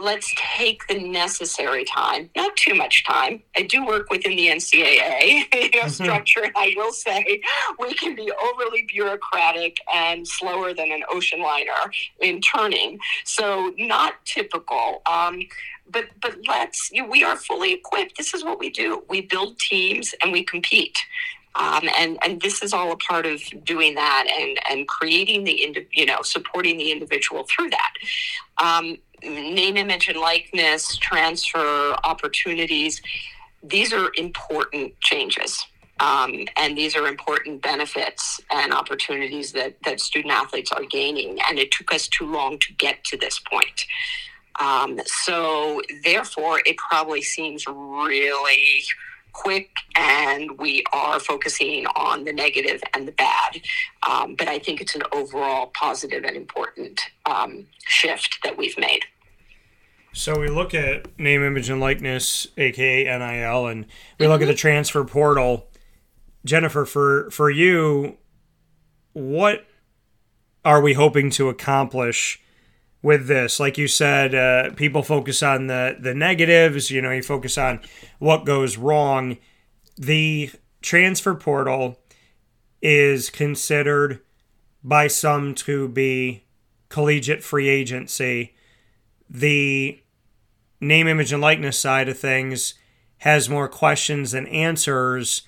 let's 0.00 0.32
take 0.36 0.86
the 0.88 0.98
necessary 0.98 1.84
time, 1.84 2.30
not 2.34 2.56
too 2.56 2.74
much 2.74 3.04
time. 3.04 3.42
I 3.56 3.62
do 3.62 3.84
work 3.84 4.10
within 4.10 4.36
the 4.36 4.48
NCAA 4.48 5.44
you 5.54 5.70
know, 5.70 5.86
mm-hmm. 5.86 5.88
structure, 5.88 6.42
and 6.42 6.52
I 6.56 6.72
will 6.76 6.92
say 6.92 7.42
we 7.78 7.94
can 7.94 8.14
be 8.14 8.32
overly 8.42 8.86
bureaucratic 8.88 9.76
and 9.92 10.26
slower 10.26 10.74
than 10.74 10.90
an 10.90 11.02
ocean 11.10 11.40
liner 11.40 11.72
in 12.20 12.40
turning. 12.40 12.98
So 13.24 13.72
not 13.78 14.14
typical. 14.24 15.02
Um, 15.10 15.42
but 15.90 16.06
but 16.20 16.36
let's 16.46 16.90
you 16.92 17.02
know, 17.02 17.08
we 17.08 17.24
are 17.24 17.36
fully 17.36 17.72
equipped. 17.72 18.16
This 18.16 18.34
is 18.34 18.44
what 18.44 18.58
we 18.58 18.70
do. 18.70 19.04
We 19.08 19.22
build 19.22 19.58
teams 19.58 20.14
and 20.22 20.32
we 20.32 20.44
compete. 20.44 20.98
Um, 21.56 21.88
and 21.98 22.18
and 22.24 22.40
this 22.40 22.62
is 22.62 22.72
all 22.72 22.92
a 22.92 22.96
part 22.96 23.26
of 23.26 23.42
doing 23.64 23.94
that 23.96 24.26
and 24.38 24.58
and 24.70 24.86
creating 24.86 25.44
the 25.44 25.86
you 25.92 26.06
know 26.06 26.22
supporting 26.22 26.78
the 26.78 26.92
individual 26.92 27.44
through 27.44 27.70
that. 27.70 27.92
Um, 28.58 28.98
name, 29.22 29.76
image, 29.76 30.08
and 30.08 30.18
likeness, 30.18 30.96
transfer 30.96 31.96
opportunities. 32.04 33.02
These 33.62 33.92
are 33.92 34.10
important 34.16 34.98
changes. 35.00 35.66
Um, 36.00 36.46
and 36.56 36.78
these 36.78 36.96
are 36.96 37.06
important 37.06 37.60
benefits 37.60 38.40
and 38.50 38.72
opportunities 38.72 39.52
that, 39.52 39.76
that 39.84 40.00
student 40.00 40.32
athletes 40.32 40.72
are 40.72 40.84
gaining. 40.84 41.38
And 41.46 41.58
it 41.58 41.70
took 41.70 41.92
us 41.92 42.08
too 42.08 42.24
long 42.24 42.58
to 42.60 42.72
get 42.72 43.04
to 43.04 43.18
this 43.18 43.38
point. 43.38 43.84
Um, 44.58 44.98
so, 45.04 45.82
therefore, 46.02 46.60
it 46.64 46.76
probably 46.78 47.22
seems 47.22 47.66
really 47.66 48.82
quick 49.32 49.70
and 49.96 50.58
we 50.58 50.84
are 50.92 51.20
focusing 51.20 51.86
on 51.96 52.24
the 52.24 52.32
negative 52.32 52.82
and 52.94 53.06
the 53.06 53.12
bad. 53.12 53.60
Um, 54.08 54.34
but 54.36 54.48
I 54.48 54.58
think 54.58 54.80
it's 54.80 54.94
an 54.94 55.02
overall 55.12 55.70
positive 55.74 56.24
and 56.24 56.36
important 56.36 57.00
um, 57.26 57.66
shift 57.86 58.38
that 58.44 58.56
we've 58.56 58.78
made. 58.78 59.04
So 60.12 60.40
we 60.40 60.48
look 60.48 60.74
at 60.74 61.18
name, 61.18 61.42
image, 61.44 61.70
and 61.70 61.80
likeness, 61.80 62.48
aka 62.56 63.04
NIL, 63.04 63.66
and 63.66 63.86
we 64.18 64.24
mm-hmm. 64.24 64.32
look 64.32 64.42
at 64.42 64.46
the 64.46 64.52
mm-hmm. 64.52 64.56
transfer 64.56 65.04
portal. 65.04 65.68
Jennifer, 66.44 66.84
for 66.84 67.30
for 67.30 67.50
you, 67.50 68.16
what 69.12 69.66
are 70.64 70.80
we 70.80 70.94
hoping 70.94 71.30
to 71.30 71.48
accomplish 71.48 72.42
with 73.02 73.26
this? 73.26 73.60
Like 73.60 73.78
you 73.78 73.88
said, 73.88 74.34
uh, 74.34 74.70
people 74.74 75.02
focus 75.02 75.42
on 75.42 75.66
the 75.66 75.96
the 75.98 76.14
negatives. 76.14 76.90
You 76.90 77.02
know, 77.02 77.10
you 77.10 77.22
focus 77.22 77.56
on 77.58 77.80
what 78.18 78.44
goes 78.44 78.76
wrong. 78.76 79.38
The 79.96 80.50
transfer 80.82 81.34
portal 81.34 81.98
is 82.82 83.30
considered 83.30 84.20
by 84.82 85.06
some 85.06 85.54
to 85.54 85.88
be 85.88 86.44
collegiate 86.88 87.42
free 87.42 87.68
agency. 87.68 88.54
The 89.28 90.00
name, 90.80 91.06
image, 91.06 91.32
and 91.32 91.42
likeness 91.42 91.78
side 91.78 92.08
of 92.08 92.18
things 92.18 92.74
has 93.18 93.50
more 93.50 93.68
questions 93.68 94.32
than 94.32 94.46
answers, 94.46 95.42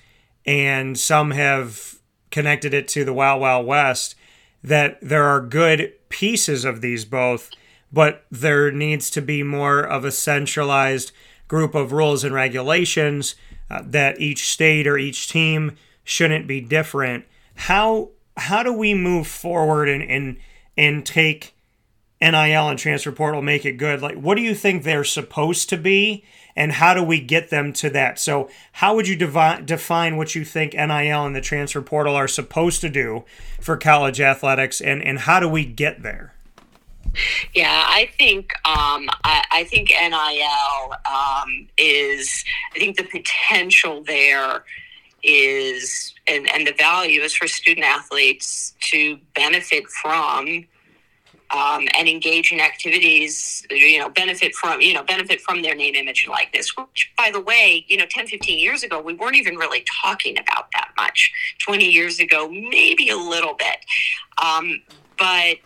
and 0.45 0.97
some 0.97 1.31
have 1.31 1.95
connected 2.29 2.73
it 2.73 2.87
to 2.89 3.03
the 3.03 3.13
Wild 3.13 3.41
Wild 3.41 3.65
West. 3.65 4.15
That 4.63 4.99
there 5.01 5.25
are 5.25 5.41
good 5.41 5.93
pieces 6.13 6.63
of 6.63 6.81
these 6.81 7.05
both, 7.05 7.49
but 7.91 8.23
there 8.29 8.71
needs 8.71 9.09
to 9.09 9.21
be 9.21 9.41
more 9.41 9.79
of 9.81 10.05
a 10.05 10.11
centralized 10.11 11.11
group 11.47 11.73
of 11.73 11.91
rules 11.91 12.23
and 12.23 12.35
regulations 12.35 13.33
uh, 13.69 13.81
that 13.83 14.21
each 14.21 14.47
state 14.47 14.85
or 14.85 14.97
each 14.97 15.27
team 15.27 15.75
shouldn't 16.03 16.47
be 16.47 16.61
different. 16.61 17.25
How 17.55 18.09
how 18.37 18.61
do 18.61 18.71
we 18.71 18.93
move 18.93 19.25
forward 19.25 19.89
and 19.89 20.03
and 20.03 20.37
and 20.77 21.03
take 21.03 21.55
NIL 22.21 22.69
and 22.69 22.77
transfer 22.77 23.11
portal 23.11 23.41
make 23.41 23.65
it 23.65 23.77
good? 23.77 24.01
Like 24.01 24.15
what 24.15 24.35
do 24.35 24.43
you 24.43 24.53
think 24.53 24.83
they're 24.83 25.03
supposed 25.03 25.67
to 25.69 25.77
be 25.77 26.23
and 26.55 26.73
how 26.73 26.93
do 26.93 27.03
we 27.03 27.19
get 27.19 27.49
them 27.49 27.73
to 27.73 27.89
that? 27.91 28.19
So, 28.19 28.49
how 28.73 28.95
would 28.95 29.07
you 29.07 29.15
devi- 29.15 29.63
define 29.63 30.17
what 30.17 30.35
you 30.35 30.45
think 30.45 30.73
NIL 30.73 31.25
and 31.25 31.35
the 31.35 31.41
transfer 31.41 31.81
portal 31.81 32.15
are 32.15 32.27
supposed 32.27 32.81
to 32.81 32.89
do 32.89 33.25
for 33.59 33.77
college 33.77 34.21
athletics 34.21 34.81
and 34.81 35.03
and 35.03 35.19
how 35.19 35.39
do 35.39 35.49
we 35.49 35.65
get 35.65 36.03
there? 36.03 36.33
Yeah, 37.53 37.83
I 37.87 38.09
think 38.17 38.53
um, 38.65 39.07
I, 39.23 39.43
I, 39.51 39.63
think 39.65 39.89
NIL 39.89 40.93
um, 41.05 41.67
is. 41.77 42.43
I 42.75 42.79
think 42.79 42.97
the 42.97 43.03
potential 43.03 44.03
there 44.03 44.63
is, 45.21 46.13
and, 46.27 46.49
and 46.51 46.65
the 46.65 46.73
value 46.73 47.21
is 47.21 47.35
for 47.35 47.47
student 47.47 47.85
athletes 47.85 48.73
to 48.91 49.19
benefit 49.35 49.87
from 50.01 50.65
um, 51.53 51.87
and 51.97 52.07
engage 52.07 52.51
in 52.51 52.59
activities, 52.59 53.65
you 53.69 53.99
know, 53.99 54.09
benefit 54.09 54.55
from, 54.55 54.81
you 54.81 54.93
know, 54.93 55.03
benefit 55.03 55.39
from 55.39 55.61
their 55.61 55.75
name, 55.75 55.93
image, 55.95 56.23
and 56.25 56.31
likeness, 56.31 56.75
which, 56.75 57.11
by 57.17 57.29
the 57.31 57.39
way, 57.39 57.85
you 57.87 57.95
know, 57.95 58.05
10, 58.09 58.27
15 58.27 58.57
years 58.57 58.83
ago, 58.83 58.99
we 58.99 59.13
weren't 59.13 59.35
even 59.35 59.55
really 59.55 59.85
talking 60.01 60.37
about 60.37 60.67
that 60.73 60.89
much. 60.97 61.31
20 61.59 61.85
years 61.85 62.19
ago, 62.19 62.49
maybe 62.49 63.09
a 63.09 63.17
little 63.17 63.53
bit. 63.53 63.77
Um, 64.43 64.81
but 65.17 65.57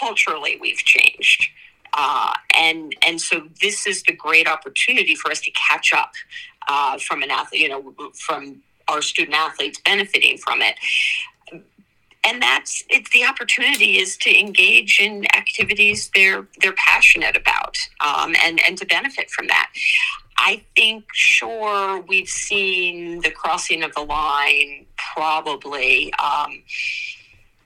culturally 0.00 0.56
we've 0.60 0.78
changed. 0.78 1.48
Uh, 1.96 2.32
and 2.56 2.94
and 3.06 3.20
so 3.20 3.48
this 3.60 3.86
is 3.86 4.02
the 4.02 4.12
great 4.12 4.48
opportunity 4.48 5.14
for 5.14 5.30
us 5.30 5.40
to 5.40 5.50
catch 5.52 5.92
up 5.92 6.12
uh, 6.68 6.98
from 6.98 7.22
an 7.22 7.30
athlete, 7.30 7.62
you 7.62 7.68
know, 7.68 8.12
from 8.14 8.62
our 8.88 9.00
student 9.00 9.36
athletes 9.36 9.80
benefiting 9.84 10.36
from 10.38 10.60
it. 10.60 10.74
And 12.26 12.42
that's 12.42 12.84
it's 12.88 13.10
the 13.10 13.24
opportunity 13.24 13.98
is 13.98 14.16
to 14.18 14.38
engage 14.38 15.00
in 15.00 15.26
activities 15.36 16.10
they're 16.14 16.46
they're 16.60 16.74
passionate 16.74 17.36
about 17.36 17.76
um, 18.00 18.34
and 18.42 18.60
and 18.66 18.78
to 18.78 18.86
benefit 18.86 19.30
from 19.30 19.46
that. 19.48 19.70
I 20.38 20.62
think 20.74 21.04
sure 21.12 22.00
we've 22.00 22.28
seen 22.28 23.20
the 23.20 23.30
crossing 23.30 23.82
of 23.82 23.94
the 23.94 24.02
line 24.02 24.86
probably. 25.14 26.12
Um, 26.14 26.62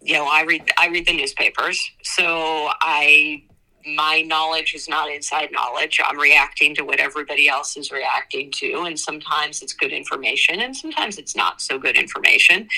you 0.03 0.15
know, 0.15 0.27
I 0.27 0.43
read 0.43 0.71
I 0.77 0.89
read 0.89 1.07
the 1.07 1.17
newspapers, 1.17 1.91
so 2.03 2.69
I 2.81 3.43
my 3.87 4.21
knowledge 4.23 4.75
is 4.75 4.89
not 4.89 5.11
inside 5.11 5.51
knowledge. 5.53 6.01
I'm 6.05 6.19
reacting 6.19 6.75
to 6.77 6.85
what 6.85 7.01
everybody 7.01 7.49
else 7.49 7.77
is 7.77 7.91
reacting 7.91 8.51
to, 8.57 8.83
and 8.83 8.99
sometimes 8.99 9.63
it's 9.63 9.73
good 9.73 9.93
information, 9.93 10.61
and 10.61 10.77
sometimes 10.77 11.19
it's 11.19 11.35
not 11.35 11.61
so 11.61 11.79
good 11.79 11.97
information. 11.97 12.69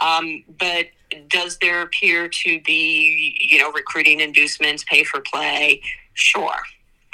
Um, 0.00 0.44
but 0.58 0.86
does 1.28 1.58
there 1.58 1.82
appear 1.82 2.28
to 2.28 2.60
be, 2.62 3.38
you 3.40 3.58
know, 3.58 3.72
recruiting 3.72 4.20
inducements, 4.20 4.84
pay 4.84 5.04
for 5.04 5.20
play? 5.20 5.82
Sure. 6.14 6.58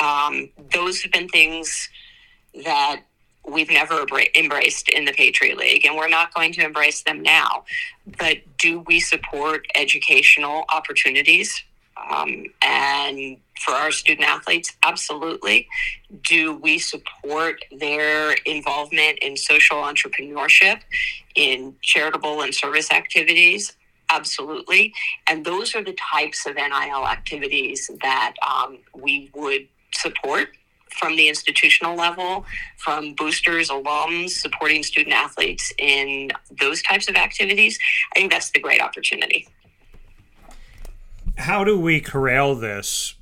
Um, 0.00 0.50
those 0.72 1.02
have 1.02 1.12
been 1.12 1.28
things 1.28 1.88
that 2.64 3.02
we've 3.46 3.70
never 3.70 4.07
embraced 4.35 4.88
in 4.88 5.04
the 5.04 5.12
Patriot 5.12 5.59
League, 5.59 5.85
and 5.85 5.96
we're 5.96 6.09
not 6.09 6.33
going 6.35 6.52
to 6.54 6.64
embrace 6.64 7.02
them 7.02 7.22
now. 7.22 7.64
But 8.18 8.38
do 8.59 8.80
we 8.80 9.00
support 9.00 9.66
educational 9.74 10.64
opportunities? 10.70 11.62
Um, 12.11 12.46
and 12.62 13.37
for 13.61 13.72
our 13.72 13.90
student 13.92 14.26
athletes, 14.28 14.76
absolutely. 14.83 15.68
Do 16.28 16.54
we 16.54 16.78
support 16.78 17.64
their 17.78 18.33
involvement 18.44 19.18
in 19.20 19.37
social 19.37 19.76
entrepreneurship, 19.76 20.80
in 21.35 21.76
charitable 21.83 22.42
and 22.42 22.54
service 22.54 22.90
activities? 22.90 23.76
Absolutely. 24.11 24.93
And 25.27 25.45
those 25.45 25.75
are 25.75 25.83
the 25.83 25.95
types 25.95 26.47
of 26.47 26.57
NIL 26.57 27.07
activities 27.07 27.90
that 28.03 28.35
um, 28.43 28.79
we 28.95 29.31
would 29.35 29.67
support 29.95 30.49
from 30.95 31.17
the 31.17 31.29
institutional 31.29 31.97
level, 31.97 32.47
from 32.77 33.14
boosters, 33.14 33.69
alums, 33.69 34.31
supporting 34.31 34.83
student 34.83 35.14
athletes 35.14 35.73
in 35.79 36.31
those 36.61 36.83
types 36.83 37.09
of 37.09 37.17
activities, 37.17 37.79
I 38.14 38.19
think 38.21 38.33
that's 38.33 38.51
the 38.51 38.61
great 38.61 38.81
opportunity. 38.81 39.49
How 41.37 41.64
do 41.64 41.79
we 41.79 42.01
corral 42.01 42.55
this 42.55 43.14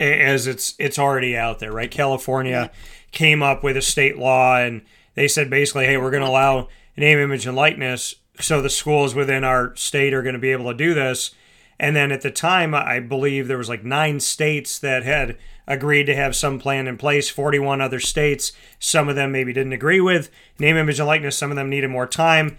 as 0.00 0.46
it's 0.46 0.74
it's 0.78 0.98
already 0.98 1.36
out 1.36 1.58
there, 1.58 1.72
right? 1.72 1.90
California 1.90 2.70
came 3.12 3.42
up 3.42 3.62
with 3.62 3.76
a 3.76 3.82
state 3.82 4.18
law 4.18 4.56
and 4.56 4.82
they 5.14 5.28
said 5.28 5.50
basically, 5.50 5.84
hey, 5.84 5.98
we're 5.98 6.10
going 6.10 6.22
to 6.22 6.28
allow 6.28 6.68
name, 6.96 7.18
image, 7.18 7.46
and 7.46 7.54
likeness, 7.54 8.14
so 8.40 8.60
the 8.60 8.70
schools 8.70 9.14
within 9.14 9.44
our 9.44 9.74
state 9.76 10.12
are 10.12 10.22
going 10.22 10.34
to 10.34 10.40
be 10.40 10.52
able 10.52 10.70
to 10.70 10.76
do 10.76 10.94
this. 10.94 11.32
And 11.78 11.96
then 11.96 12.12
at 12.12 12.22
the 12.22 12.30
time, 12.30 12.74
I 12.74 13.00
believe 13.00 13.48
there 13.48 13.58
was 13.58 13.68
like 13.68 13.84
nine 13.84 14.20
states 14.20 14.78
that 14.78 15.02
had 15.02 15.36
agreed 15.66 16.04
to 16.04 16.14
have 16.14 16.36
some 16.36 16.58
plan 16.58 16.86
in 16.86 16.96
place. 16.96 17.28
41 17.30 17.80
other 17.80 18.00
states, 18.00 18.52
some 18.78 19.08
of 19.08 19.16
them 19.16 19.32
maybe 19.32 19.52
didn't 19.52 19.72
agree 19.72 20.00
with 20.00 20.30
name, 20.58 20.76
image, 20.76 20.98
and 20.98 21.08
likeness. 21.08 21.36
Some 21.36 21.50
of 21.50 21.56
them 21.56 21.70
needed 21.70 21.90
more 21.90 22.06
time. 22.06 22.58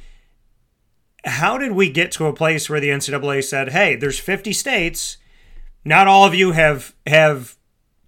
How 1.23 1.57
did 1.57 1.71
we 1.71 1.89
get 1.89 2.11
to 2.13 2.27
a 2.27 2.33
place 2.33 2.69
where 2.69 2.79
the 2.79 2.89
NCAA 2.89 3.43
said, 3.43 3.69
"Hey, 3.69 3.95
there's 3.95 4.19
50 4.19 4.53
states. 4.53 5.17
Not 5.83 6.07
all 6.07 6.25
of 6.25 6.35
you 6.35 6.51
have 6.51 6.93
have 7.07 7.57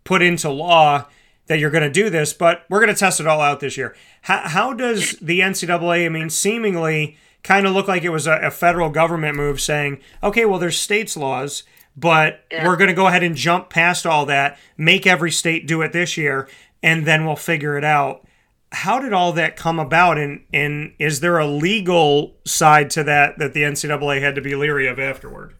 put 0.04 0.22
into 0.22 0.50
law 0.50 1.08
that 1.48 1.60
you're 1.60 1.72
going 1.72 1.84
to 1.84 1.90
do 1.90 2.10
this, 2.10 2.34
but 2.34 2.66
we're 2.70 2.80
going 2.80 2.94
to 2.94 3.00
test 3.00 3.20
it 3.20 3.28
all 3.28 3.42
out 3.42 3.60
this 3.60 3.78
year. 3.78 3.96
How, 4.24 4.48
how 4.48 4.74
does 4.74 5.14
the 5.22 5.40
NCAA, 5.40 6.06
I 6.06 6.10
mean, 6.10 6.30
seemingly 6.30 7.18
kind 7.48 7.66
of 7.66 7.74
look 7.74 7.88
like 7.88 8.04
it 8.04 8.10
was 8.10 8.28
a, 8.28 8.34
a 8.40 8.52
federal 8.52 8.90
government 8.90 9.38
move 9.38 9.62
saying, 9.62 10.00
okay, 10.22 10.44
well, 10.44 10.60
there's 10.60 10.78
states' 10.78 11.16
laws, 11.16 11.64
but 11.96 12.44
yeah. 12.52 12.68
we're 12.68 12.76
going 12.76 12.90
to 12.90 12.94
go 12.94 13.08
ahead 13.08 13.24
and 13.24 13.38
jump 13.38 13.70
past 13.70 14.06
all 14.06 14.26
that, 14.26 14.60
make 14.76 15.08
every 15.08 15.32
state 15.32 15.66
do 15.66 15.82
it 15.82 15.94
this 15.94 16.18
year, 16.18 16.50
and 16.84 17.08
then 17.08 17.26
we'll 17.26 17.38
figure 17.38 17.78
it 17.78 17.86
out. 17.86 18.28
How 18.74 19.00
did 19.00 19.14
all 19.14 19.32
that 19.32 19.56
come 19.56 19.80
about, 19.80 20.18
and, 20.18 20.44
and 20.54 20.92
is 21.00 21.22
there 21.22 21.38
a 21.38 21.48
legal 21.48 22.36
side 22.46 22.90
to 22.92 23.04
that 23.06 23.40
that 23.40 23.54
the 23.54 23.62
NCAA 23.62 24.20
had 24.20 24.36
to 24.36 24.42
be 24.42 24.54
leery 24.54 24.88
of 24.88 25.00
afterward? 25.00 25.54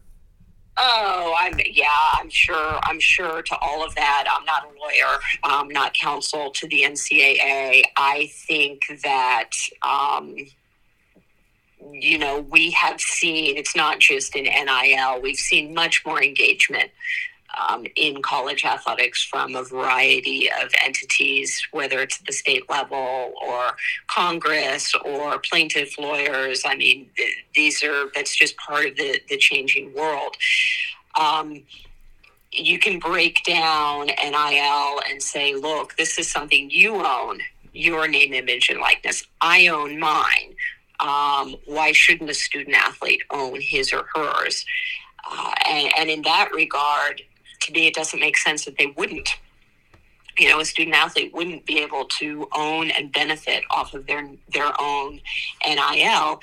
Oh, 0.76 1.34
I'm 1.40 1.58
yeah, 1.72 1.88
I'm 2.20 2.28
sure. 2.28 2.78
I'm 2.82 3.00
sure 3.00 3.40
to 3.40 3.56
all 3.56 3.82
of 3.82 3.94
that. 3.94 4.26
I'm 4.30 4.44
not 4.44 4.64
a 4.64 4.78
lawyer. 4.78 5.18
I'm 5.42 5.68
not 5.68 5.94
counsel 5.94 6.50
to 6.50 6.68
the 6.68 6.82
NCAA. 6.82 7.84
I 7.96 8.30
think 8.46 8.82
that 9.02 9.50
um, 9.82 10.36
you 11.92 12.18
know 12.18 12.40
we 12.50 12.70
have 12.72 13.00
seen. 13.00 13.56
It's 13.56 13.76
not 13.76 13.98
just 13.98 14.36
in 14.36 14.44
NIL. 14.44 15.20
We've 15.22 15.36
seen 15.36 15.74
much 15.74 16.04
more 16.04 16.22
engagement 16.22 16.90
um, 17.68 17.86
in 17.96 18.22
college 18.22 18.64
athletics 18.64 19.22
from 19.24 19.56
a 19.56 19.62
variety 19.62 20.50
of 20.50 20.70
entities, 20.84 21.60
whether 21.72 22.00
it's 22.00 22.18
the 22.18 22.32
state 22.32 22.68
level 22.68 23.32
or 23.44 23.76
Congress 24.08 24.94
or 25.04 25.38
plaintiff 25.38 25.98
lawyers. 25.98 26.62
I 26.64 26.76
mean, 26.76 27.10
these 27.54 27.82
are 27.82 28.10
that's 28.14 28.36
just 28.36 28.56
part 28.56 28.86
of 28.86 28.96
the 28.96 29.20
the 29.28 29.36
changing 29.36 29.94
world. 29.94 30.36
Um, 31.18 31.62
you 32.52 32.78
can 32.78 32.98
break 32.98 33.42
down 33.44 34.06
NIL 34.06 35.00
and 35.08 35.22
say, 35.22 35.54
look, 35.54 35.96
this 35.96 36.18
is 36.18 36.30
something 36.30 36.70
you 36.70 36.94
own, 36.94 37.40
your 37.72 38.08
name, 38.08 38.32
image, 38.32 38.70
and 38.70 38.80
likeness. 38.80 39.24
I 39.40 39.68
own 39.68 39.98
mine. 39.98 40.54
Um, 41.00 41.56
why 41.66 41.92
shouldn't 41.92 42.28
a 42.28 42.34
student 42.34 42.76
athlete 42.76 43.22
own 43.30 43.60
his 43.60 43.92
or 43.92 44.04
hers? 44.14 44.64
Uh, 45.30 45.52
and, 45.68 45.92
and, 45.98 46.10
in 46.10 46.22
that 46.22 46.50
regard, 46.52 47.22
to 47.60 47.72
me, 47.72 47.86
it 47.86 47.94
doesn't 47.94 48.18
make 48.18 48.36
sense 48.36 48.64
that 48.64 48.78
they 48.78 48.86
wouldn't. 48.96 49.28
You 50.38 50.48
know, 50.48 50.60
a 50.60 50.64
student 50.64 50.96
athlete 50.96 51.32
wouldn't 51.34 51.66
be 51.66 51.80
able 51.80 52.04
to 52.18 52.48
own 52.54 52.90
and 52.90 53.12
benefit 53.12 53.64
off 53.70 53.94
of 53.94 54.06
their 54.06 54.28
their 54.52 54.72
own 54.80 55.20
NIL. 55.66 56.40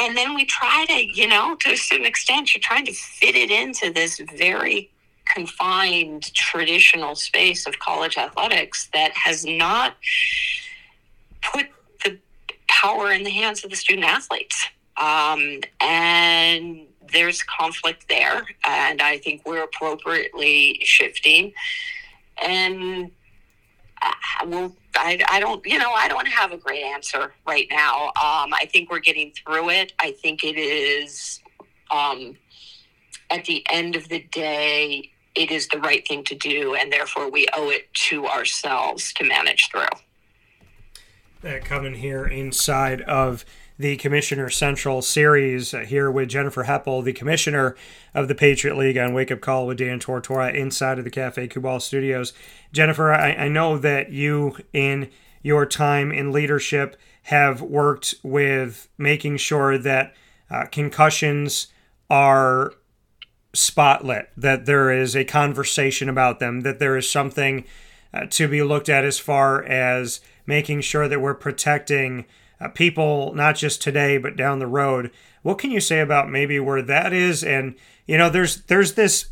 And 0.00 0.16
then 0.16 0.34
we 0.34 0.44
try 0.44 0.84
to, 0.88 1.06
you 1.06 1.26
know, 1.26 1.56
to 1.56 1.72
a 1.72 1.76
certain 1.76 2.06
extent, 2.06 2.54
you're 2.54 2.60
trying 2.60 2.84
to 2.84 2.92
fit 2.92 3.34
it 3.34 3.50
into 3.50 3.92
this 3.92 4.20
very 4.36 4.90
confined 5.24 6.32
traditional 6.34 7.14
space 7.14 7.66
of 7.66 7.78
college 7.78 8.16
athletics 8.16 8.88
that 8.92 9.12
has 9.12 9.44
not 9.44 9.96
put 11.42 11.66
power 12.82 13.12
in 13.12 13.22
the 13.22 13.30
hands 13.30 13.64
of 13.64 13.70
the 13.70 13.76
student 13.76 14.06
athletes. 14.06 14.68
Um, 14.96 15.60
and 15.80 16.86
there's 17.12 17.42
conflict 17.42 18.08
there, 18.08 18.46
and 18.66 19.00
I 19.00 19.18
think 19.18 19.42
we're 19.46 19.62
appropriately 19.62 20.80
shifting. 20.84 21.52
And 22.42 23.10
I, 24.02 24.12
uh, 24.42 24.68
I, 24.96 25.22
I 25.28 25.40
don't, 25.40 25.64
you 25.66 25.78
know, 25.78 25.92
I 25.92 26.08
don't 26.08 26.28
have 26.28 26.52
a 26.52 26.56
great 26.56 26.82
answer 26.82 27.32
right 27.46 27.66
now. 27.70 28.06
Um, 28.08 28.52
I 28.52 28.68
think 28.72 28.90
we're 28.90 28.98
getting 29.00 29.32
through 29.32 29.70
it. 29.70 29.92
I 29.98 30.12
think 30.12 30.44
it 30.44 30.58
is, 30.58 31.40
um, 31.90 32.36
at 33.30 33.44
the 33.44 33.64
end 33.70 33.96
of 33.96 34.08
the 34.08 34.20
day, 34.32 35.10
it 35.34 35.50
is 35.50 35.68
the 35.68 35.78
right 35.80 36.06
thing 36.06 36.24
to 36.24 36.34
do, 36.34 36.74
and 36.74 36.92
therefore 36.92 37.30
we 37.30 37.46
owe 37.54 37.70
it 37.70 37.92
to 38.08 38.26
ourselves 38.26 39.12
to 39.14 39.24
manage 39.24 39.68
through. 39.70 39.84
That 41.46 41.64
coming 41.64 41.94
here 41.94 42.26
inside 42.26 43.02
of 43.02 43.44
the 43.78 43.96
Commissioner 43.98 44.50
Central 44.50 45.00
series 45.00 45.72
uh, 45.72 45.78
here 45.82 46.10
with 46.10 46.28
Jennifer 46.28 46.64
Heppel, 46.64 47.04
the 47.04 47.12
commissioner 47.12 47.76
of 48.12 48.26
the 48.26 48.34
Patriot 48.34 48.76
League 48.76 48.98
on 48.98 49.14
Wake 49.14 49.30
Up 49.30 49.40
Call 49.40 49.64
with 49.64 49.78
Dan 49.78 50.00
Tortora 50.00 50.52
inside 50.52 50.98
of 50.98 51.04
the 51.04 51.10
Cafe 51.10 51.46
Kubal 51.46 51.80
studios. 51.80 52.32
Jennifer, 52.72 53.12
I, 53.12 53.30
I 53.34 53.48
know 53.48 53.78
that 53.78 54.10
you, 54.10 54.56
in 54.72 55.08
your 55.40 55.66
time 55.66 56.10
in 56.10 56.32
leadership, 56.32 56.96
have 57.22 57.62
worked 57.62 58.16
with 58.24 58.88
making 58.98 59.36
sure 59.36 59.78
that 59.78 60.16
uh, 60.50 60.64
concussions 60.72 61.68
are 62.10 62.72
spotlit, 63.54 64.26
that 64.36 64.66
there 64.66 64.90
is 64.90 65.14
a 65.14 65.22
conversation 65.22 66.08
about 66.08 66.40
them, 66.40 66.62
that 66.62 66.80
there 66.80 66.96
is 66.96 67.08
something 67.08 67.64
uh, 68.12 68.26
to 68.30 68.48
be 68.48 68.64
looked 68.64 68.88
at 68.88 69.04
as 69.04 69.20
far 69.20 69.62
as 69.62 70.20
making 70.46 70.80
sure 70.80 71.08
that 71.08 71.20
we're 71.20 71.34
protecting 71.34 72.24
uh, 72.60 72.68
people, 72.68 73.34
not 73.34 73.56
just 73.56 73.82
today, 73.82 74.16
but 74.18 74.36
down 74.36 74.58
the 74.58 74.66
road. 74.66 75.10
What 75.42 75.58
can 75.58 75.70
you 75.70 75.80
say 75.80 76.00
about 76.00 76.30
maybe 76.30 76.58
where 76.58 76.82
that 76.82 77.12
is? 77.12 77.44
And, 77.44 77.74
you 78.06 78.16
know, 78.16 78.30
there's, 78.30 78.62
there's 78.62 78.94
this, 78.94 79.26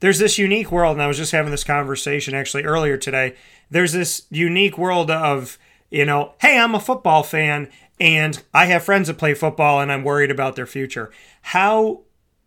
there's 0.00 0.18
this 0.18 0.38
unique 0.38 0.72
world, 0.72 0.94
and 0.94 1.02
I 1.02 1.08
was 1.08 1.16
just 1.16 1.32
having 1.32 1.50
this 1.50 1.64
conversation 1.64 2.34
actually 2.34 2.64
earlier 2.64 2.96
today. 2.96 3.34
There's 3.70 3.92
this 3.92 4.26
unique 4.30 4.78
world 4.78 5.10
of, 5.10 5.58
you 5.90 6.04
know, 6.04 6.34
hey, 6.40 6.58
I'm 6.58 6.74
a 6.74 6.80
football 6.80 7.22
fan 7.22 7.68
and 8.00 8.42
I 8.54 8.66
have 8.66 8.84
friends 8.84 9.08
that 9.08 9.18
play 9.18 9.34
football 9.34 9.80
and 9.80 9.90
I'm 9.90 10.04
worried 10.04 10.30
about 10.30 10.56
their 10.56 10.66
future. 10.66 11.10
How 11.42 12.02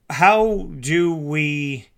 how 0.10 0.70
do 0.80 1.16
we 1.16 1.90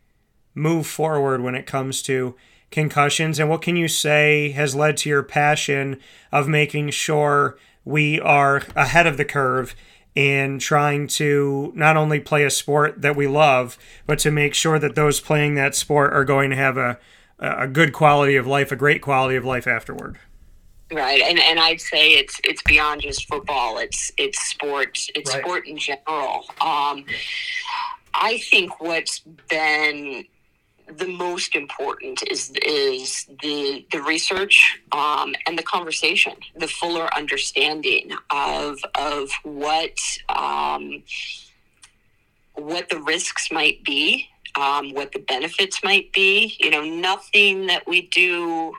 move 0.53 0.85
forward 0.85 1.41
when 1.41 1.55
it 1.55 1.65
comes 1.65 2.01
to 2.03 2.35
concussions 2.73 3.39
and 3.39 3.49
what 3.49 3.61
can 3.61 3.77
you 3.77 3.87
say 3.87 4.51
has 4.51 4.75
led 4.75 4.97
to 4.97 5.09
your 5.09 5.23
passion 5.23 5.99
of 6.31 6.47
making 6.47 6.89
sure 6.89 7.57
we 7.85 8.19
are 8.19 8.63
ahead 8.75 9.07
of 9.07 9.17
the 9.17 9.25
curve 9.25 9.75
in 10.15 10.59
trying 10.59 11.07
to 11.07 11.71
not 11.75 11.97
only 11.97 12.19
play 12.19 12.43
a 12.43 12.49
sport 12.49 13.01
that 13.01 13.15
we 13.15 13.27
love, 13.27 13.77
but 14.05 14.19
to 14.19 14.31
make 14.31 14.53
sure 14.53 14.77
that 14.77 14.95
those 14.95 15.19
playing 15.19 15.55
that 15.55 15.75
sport 15.75 16.13
are 16.13 16.25
going 16.25 16.49
to 16.49 16.55
have 16.55 16.77
a, 16.77 16.99
a 17.39 17.67
good 17.67 17.93
quality 17.93 18.35
of 18.35 18.45
life, 18.45 18.71
a 18.71 18.75
great 18.75 19.01
quality 19.01 19.35
of 19.35 19.45
life 19.45 19.67
afterward. 19.67 20.19
Right, 20.91 21.21
and 21.21 21.39
and 21.39 21.59
I'd 21.59 21.81
say 21.81 22.11
it's 22.13 22.39
it's 22.43 22.61
beyond 22.61 23.01
just 23.01 23.27
football. 23.27 23.79
It's 23.79 24.11
it's 24.17 24.39
sports. 24.39 25.09
It's 25.15 25.33
right. 25.33 25.43
sport 25.43 25.67
in 25.67 25.77
general. 25.77 26.45
Um, 26.61 27.05
I 28.13 28.37
think 28.51 28.79
what's 28.79 29.19
been 29.49 30.25
the 30.97 31.07
most 31.07 31.55
important 31.55 32.23
is 32.29 32.51
is 32.65 33.25
the 33.41 33.85
the 33.91 34.01
research 34.01 34.79
um, 34.91 35.35
and 35.47 35.57
the 35.57 35.63
conversation, 35.63 36.33
the 36.55 36.67
fuller 36.67 37.07
understanding 37.15 38.11
of 38.29 38.79
of 38.95 39.29
what 39.43 39.97
um, 40.29 41.03
what 42.53 42.89
the 42.89 42.99
risks 42.99 43.51
might 43.51 43.83
be, 43.83 44.29
um, 44.55 44.93
what 44.93 45.11
the 45.11 45.19
benefits 45.19 45.83
might 45.83 46.11
be. 46.13 46.55
You 46.59 46.69
know, 46.69 46.83
nothing 46.83 47.67
that 47.67 47.87
we 47.87 48.07
do 48.07 48.73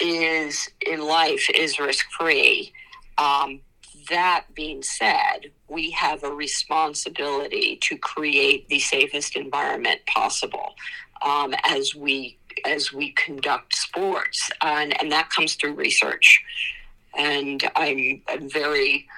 is 0.00 0.68
in 0.86 1.00
life 1.00 1.48
is 1.54 1.78
risk 1.78 2.06
free. 2.18 2.72
Um, 3.18 3.60
that 4.10 4.46
being 4.54 4.82
said, 4.82 5.50
we 5.68 5.90
have 5.92 6.24
a 6.24 6.30
responsibility 6.30 7.78
to 7.82 7.96
create 7.96 8.68
the 8.68 8.78
safest 8.78 9.36
environment 9.36 10.00
possible 10.06 10.74
um, 11.24 11.54
as 11.64 11.94
we 11.94 12.38
as 12.64 12.92
we 12.92 13.10
conduct 13.12 13.74
sports, 13.74 14.48
and, 14.62 14.98
and 15.02 15.10
that 15.10 15.28
comes 15.30 15.54
through 15.54 15.74
research. 15.74 16.42
And 17.16 17.68
I'm, 17.74 18.22
I'm 18.28 18.48
very 18.48 19.08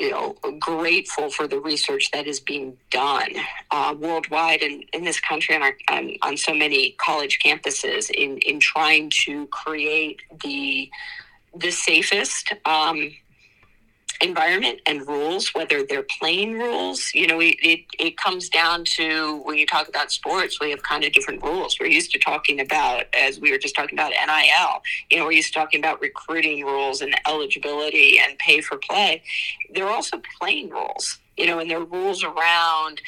you 0.00 0.10
know, 0.10 0.36
grateful 0.58 1.30
for 1.30 1.46
the 1.46 1.60
research 1.60 2.10
that 2.12 2.26
is 2.26 2.40
being 2.40 2.76
done 2.90 3.28
uh, 3.70 3.94
worldwide 3.96 4.62
and 4.62 4.84
in 4.92 5.04
this 5.04 5.20
country 5.20 5.54
and, 5.54 5.64
on, 5.88 6.16
on 6.22 6.36
so 6.36 6.52
many 6.52 6.92
college 6.92 7.38
campuses 7.44 8.10
in, 8.10 8.38
in 8.38 8.58
trying 8.58 9.10
to 9.24 9.46
create 9.48 10.20
the 10.42 10.90
the 11.54 11.70
safest 11.70 12.52
um, 12.64 13.12
environment 14.22 14.80
and 14.86 15.06
rules, 15.06 15.48
whether 15.54 15.84
they're 15.84 16.04
playing 16.04 16.58
rules. 16.58 17.12
You 17.12 17.26
know, 17.26 17.36
we, 17.36 17.58
it, 17.62 17.80
it 17.98 18.16
comes 18.16 18.48
down 18.48 18.84
to 18.96 19.42
when 19.44 19.58
you 19.58 19.66
talk 19.66 19.88
about 19.88 20.12
sports, 20.12 20.60
we 20.60 20.70
have 20.70 20.82
kind 20.82 21.04
of 21.04 21.12
different 21.12 21.42
rules. 21.42 21.78
We're 21.78 21.86
used 21.88 22.12
to 22.12 22.18
talking 22.18 22.60
about, 22.60 23.06
as 23.14 23.40
we 23.40 23.50
were 23.50 23.58
just 23.58 23.74
talking 23.74 23.98
about 23.98 24.12
NIL, 24.12 24.82
you 25.10 25.18
know, 25.18 25.24
we're 25.24 25.32
used 25.32 25.52
to 25.52 25.58
talking 25.58 25.80
about 25.80 26.00
recruiting 26.00 26.64
rules 26.64 27.02
and 27.02 27.14
eligibility 27.26 28.18
and 28.18 28.38
pay 28.38 28.60
for 28.60 28.78
play. 28.78 29.22
There 29.74 29.86
are 29.86 29.92
also 29.92 30.22
playing 30.40 30.70
rules, 30.70 31.18
you 31.36 31.46
know, 31.46 31.58
and 31.58 31.68
there 31.68 31.78
are 31.78 31.84
rules 31.84 32.24
around. 32.24 33.02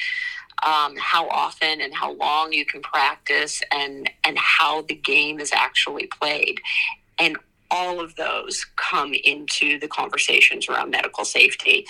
Um, 0.63 0.95
how 0.97 1.27
often 1.27 1.81
and 1.81 1.93
how 1.93 2.13
long 2.13 2.53
you 2.53 2.65
can 2.65 2.81
practice 2.81 3.61
and 3.73 4.09
and 4.23 4.37
how 4.37 4.83
the 4.83 4.95
game 4.95 5.41
is 5.41 5.51
actually 5.53 6.07
played 6.07 6.61
and 7.19 7.37
all 7.71 7.99
of 7.99 8.15
those 8.15 8.65
come 8.75 9.13
into 9.13 9.79
the 9.79 9.87
conversations 9.87 10.69
around 10.69 10.91
medical 10.91 11.25
safety. 11.25 11.85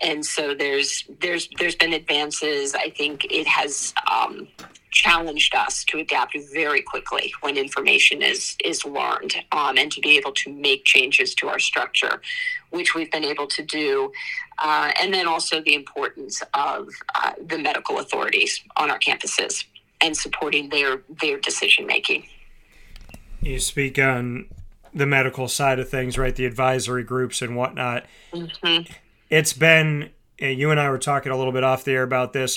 And 0.00 0.24
so 0.24 0.54
there's 0.54 1.04
there's 1.20 1.48
there's 1.58 1.76
been 1.76 1.92
advances. 1.92 2.74
I 2.74 2.90
think 2.90 3.24
it 3.30 3.46
has 3.46 3.94
um, 4.10 4.48
challenged 4.94 5.54
us 5.54 5.84
to 5.84 5.98
adapt 5.98 6.36
very 6.52 6.80
quickly 6.80 7.34
when 7.40 7.56
information 7.56 8.22
is 8.22 8.56
is 8.64 8.84
learned 8.84 9.34
um, 9.52 9.76
and 9.76 9.90
to 9.90 10.00
be 10.00 10.16
able 10.16 10.32
to 10.32 10.52
make 10.52 10.84
changes 10.84 11.34
to 11.34 11.48
our 11.48 11.58
structure 11.58 12.22
which 12.70 12.94
we've 12.94 13.10
been 13.10 13.24
able 13.24 13.46
to 13.46 13.62
do 13.64 14.12
uh, 14.60 14.92
and 15.02 15.12
then 15.12 15.26
also 15.26 15.60
the 15.62 15.74
importance 15.74 16.42
of 16.54 16.88
uh, 17.16 17.32
the 17.44 17.58
medical 17.58 17.98
authorities 17.98 18.60
on 18.76 18.88
our 18.88 18.98
campuses 19.00 19.64
and 20.00 20.16
supporting 20.16 20.68
their 20.68 21.02
their 21.20 21.38
decision 21.40 21.84
making 21.86 22.24
you 23.42 23.58
speak 23.58 23.98
on 23.98 24.46
the 24.94 25.06
medical 25.06 25.48
side 25.48 25.78
of 25.78 25.88
things 25.88 26.16
right 26.16 26.36
the 26.36 26.46
advisory 26.46 27.02
groups 27.02 27.42
and 27.42 27.56
whatnot 27.56 28.04
mm-hmm. 28.32 28.92
it's 29.28 29.52
been 29.52 30.10
you 30.38 30.70
and 30.70 30.78
i 30.80 30.88
were 30.88 30.98
talking 30.98 31.32
a 31.32 31.36
little 31.36 31.52
bit 31.52 31.64
off 31.64 31.84
the 31.84 31.92
air 31.92 32.02
about 32.02 32.32
this 32.32 32.56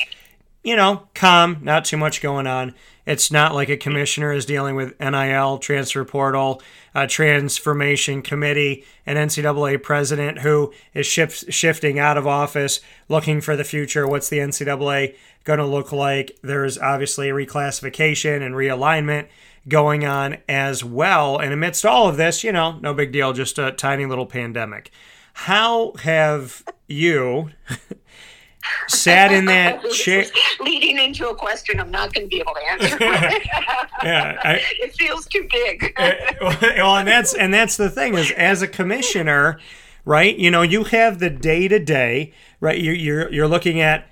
you 0.67 0.75
know, 0.75 1.07
calm, 1.15 1.59
not 1.61 1.85
too 1.85 1.95
much 1.95 2.21
going 2.21 2.45
on. 2.45 2.75
It's 3.07 3.31
not 3.31 3.55
like 3.55 3.69
a 3.69 3.77
commissioner 3.77 4.33
is 4.33 4.45
dealing 4.45 4.75
with 4.75 4.99
NIL, 4.99 5.59
transfer 5.59 6.03
portal, 6.03 6.61
transformation 7.07 8.21
committee, 8.21 8.83
an 9.05 9.15
NCAA 9.15 9.81
president 9.81 10.39
who 10.39 10.73
is 10.93 11.07
shift, 11.07 11.53
shifting 11.53 11.99
out 11.99 12.17
of 12.17 12.27
office, 12.27 12.81
looking 13.07 13.39
for 13.39 13.55
the 13.55 13.63
future. 13.63 14.05
What's 14.05 14.27
the 14.27 14.39
NCAA 14.39 15.15
going 15.45 15.59
to 15.59 15.65
look 15.65 15.93
like? 15.93 16.37
There's 16.43 16.77
obviously 16.77 17.29
a 17.29 17.33
reclassification 17.33 18.45
and 18.45 18.53
realignment 18.53 19.27
going 19.69 20.05
on 20.05 20.37
as 20.49 20.83
well. 20.83 21.37
And 21.37 21.53
amidst 21.53 21.85
all 21.85 22.09
of 22.09 22.17
this, 22.17 22.43
you 22.43 22.51
know, 22.51 22.77
no 22.81 22.93
big 22.93 23.13
deal, 23.13 23.31
just 23.31 23.57
a 23.57 23.71
tiny 23.71 24.05
little 24.05 24.25
pandemic. 24.25 24.91
How 25.31 25.93
have 26.01 26.65
you 26.87 27.51
sat 28.87 29.31
in 29.31 29.45
that 29.45 29.89
chair. 29.91 30.25
Leading 30.59 30.97
into 30.97 31.29
a 31.29 31.35
question 31.35 31.79
I'm 31.79 31.91
not 31.91 32.13
going 32.13 32.25
to 32.25 32.29
be 32.29 32.39
able 32.39 32.53
to 32.53 32.71
answer. 32.71 32.97
yeah, 34.03 34.39
I, 34.43 34.61
it 34.79 34.95
feels 34.95 35.25
too 35.27 35.47
big. 35.51 35.93
Uh, 35.97 36.11
well, 36.41 36.97
and 36.97 37.07
that's 37.07 37.33
and 37.33 37.53
that's 37.53 37.77
the 37.77 37.89
thing 37.89 38.15
is 38.15 38.31
as 38.31 38.61
a 38.61 38.67
commissioner, 38.67 39.59
right? 40.05 40.37
You 40.37 40.51
know, 40.51 40.61
you 40.61 40.85
have 40.85 41.19
the 41.19 41.29
day 41.29 41.67
to 41.67 41.79
day, 41.79 42.33
right? 42.59 42.79
You're 42.79 42.95
you're 42.95 43.31
you're 43.31 43.47
looking 43.47 43.79
at 43.79 44.09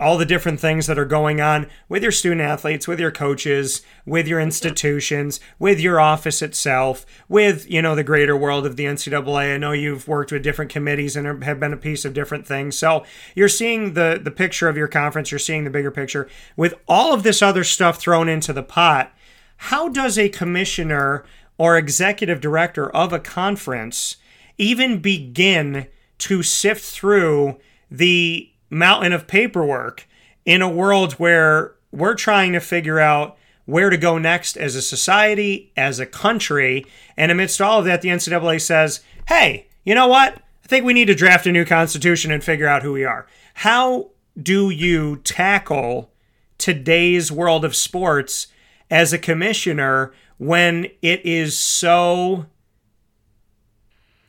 all 0.00 0.16
the 0.16 0.26
different 0.26 0.60
things 0.60 0.86
that 0.86 0.98
are 0.98 1.04
going 1.04 1.40
on 1.40 1.66
with 1.88 2.02
your 2.02 2.12
student 2.12 2.40
athletes, 2.40 2.86
with 2.86 3.00
your 3.00 3.10
coaches, 3.10 3.82
with 4.06 4.28
your 4.28 4.40
institutions, 4.40 5.40
with 5.58 5.80
your 5.80 6.00
office 6.00 6.40
itself, 6.42 7.04
with 7.28 7.70
you 7.70 7.82
know 7.82 7.94
the 7.94 8.04
greater 8.04 8.36
world 8.36 8.66
of 8.66 8.76
the 8.76 8.84
NCAA. 8.84 9.54
I 9.54 9.58
know 9.58 9.72
you've 9.72 10.08
worked 10.08 10.32
with 10.32 10.42
different 10.42 10.70
committees 10.70 11.16
and 11.16 11.42
have 11.44 11.60
been 11.60 11.72
a 11.72 11.76
piece 11.76 12.04
of 12.04 12.14
different 12.14 12.46
things. 12.46 12.78
So 12.78 13.04
you're 13.34 13.48
seeing 13.48 13.94
the 13.94 14.20
the 14.22 14.30
picture 14.30 14.68
of 14.68 14.76
your 14.76 14.88
conference. 14.88 15.30
You're 15.30 15.38
seeing 15.38 15.64
the 15.64 15.70
bigger 15.70 15.90
picture 15.90 16.28
with 16.56 16.74
all 16.86 17.12
of 17.12 17.22
this 17.22 17.42
other 17.42 17.64
stuff 17.64 17.98
thrown 17.98 18.28
into 18.28 18.52
the 18.52 18.62
pot. 18.62 19.12
How 19.56 19.88
does 19.88 20.16
a 20.16 20.28
commissioner 20.28 21.24
or 21.58 21.76
executive 21.76 22.40
director 22.40 22.88
of 22.90 23.12
a 23.12 23.18
conference 23.18 24.16
even 24.56 24.98
begin 25.00 25.88
to 26.18 26.42
sift 26.42 26.84
through 26.84 27.58
the 27.90 28.50
mountain 28.70 29.12
of 29.12 29.26
paperwork 29.26 30.06
in 30.44 30.62
a 30.62 30.68
world 30.68 31.14
where 31.14 31.74
we're 31.90 32.14
trying 32.14 32.52
to 32.52 32.60
figure 32.60 32.98
out 32.98 33.36
where 33.64 33.90
to 33.90 33.96
go 33.96 34.16
next 34.16 34.56
as 34.56 34.74
a 34.74 34.82
society, 34.82 35.72
as 35.76 36.00
a 36.00 36.06
country. 36.06 36.86
And 37.16 37.30
amidst 37.30 37.60
all 37.60 37.80
of 37.80 37.84
that, 37.84 38.00
the 38.00 38.08
NCAA 38.08 38.60
says, 38.60 39.00
hey, 39.28 39.66
you 39.84 39.94
know 39.94 40.08
what? 40.08 40.34
I 40.64 40.66
think 40.68 40.84
we 40.84 40.94
need 40.94 41.06
to 41.06 41.14
draft 41.14 41.46
a 41.46 41.52
new 41.52 41.64
constitution 41.64 42.30
and 42.30 42.42
figure 42.42 42.66
out 42.66 42.82
who 42.82 42.92
we 42.92 43.04
are. 43.04 43.26
How 43.54 44.10
do 44.40 44.70
you 44.70 45.16
tackle 45.16 46.10
today's 46.56 47.30
world 47.30 47.64
of 47.64 47.76
sports 47.76 48.48
as 48.90 49.12
a 49.12 49.18
commissioner 49.18 50.12
when 50.38 50.86
it 51.02 51.24
is 51.24 51.58
so 51.58 52.46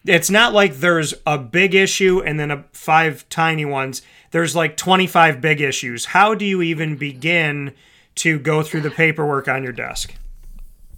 it's 0.10 0.30
not 0.30 0.54
like 0.54 0.76
there's 0.76 1.14
a 1.26 1.38
big 1.38 1.76
issue 1.76 2.22
and 2.22 2.40
then 2.40 2.52
a 2.52 2.66
five 2.74 3.28
tiny 3.30 3.66
ones 3.66 4.02
there's 4.32 4.56
like 4.56 4.78
25 4.78 5.42
big 5.42 5.62
issues. 5.62 6.06
How 6.06 6.36
do 6.36 6.46
you 6.46 6.62
even 6.62 6.96
begin 6.98 7.74
to 8.16 8.40
go 8.40 8.64
through 8.64 8.82
the 8.82 8.92
paperwork 8.92 9.48
on 9.48 9.64
your 9.64 9.72
desk? 9.72 10.14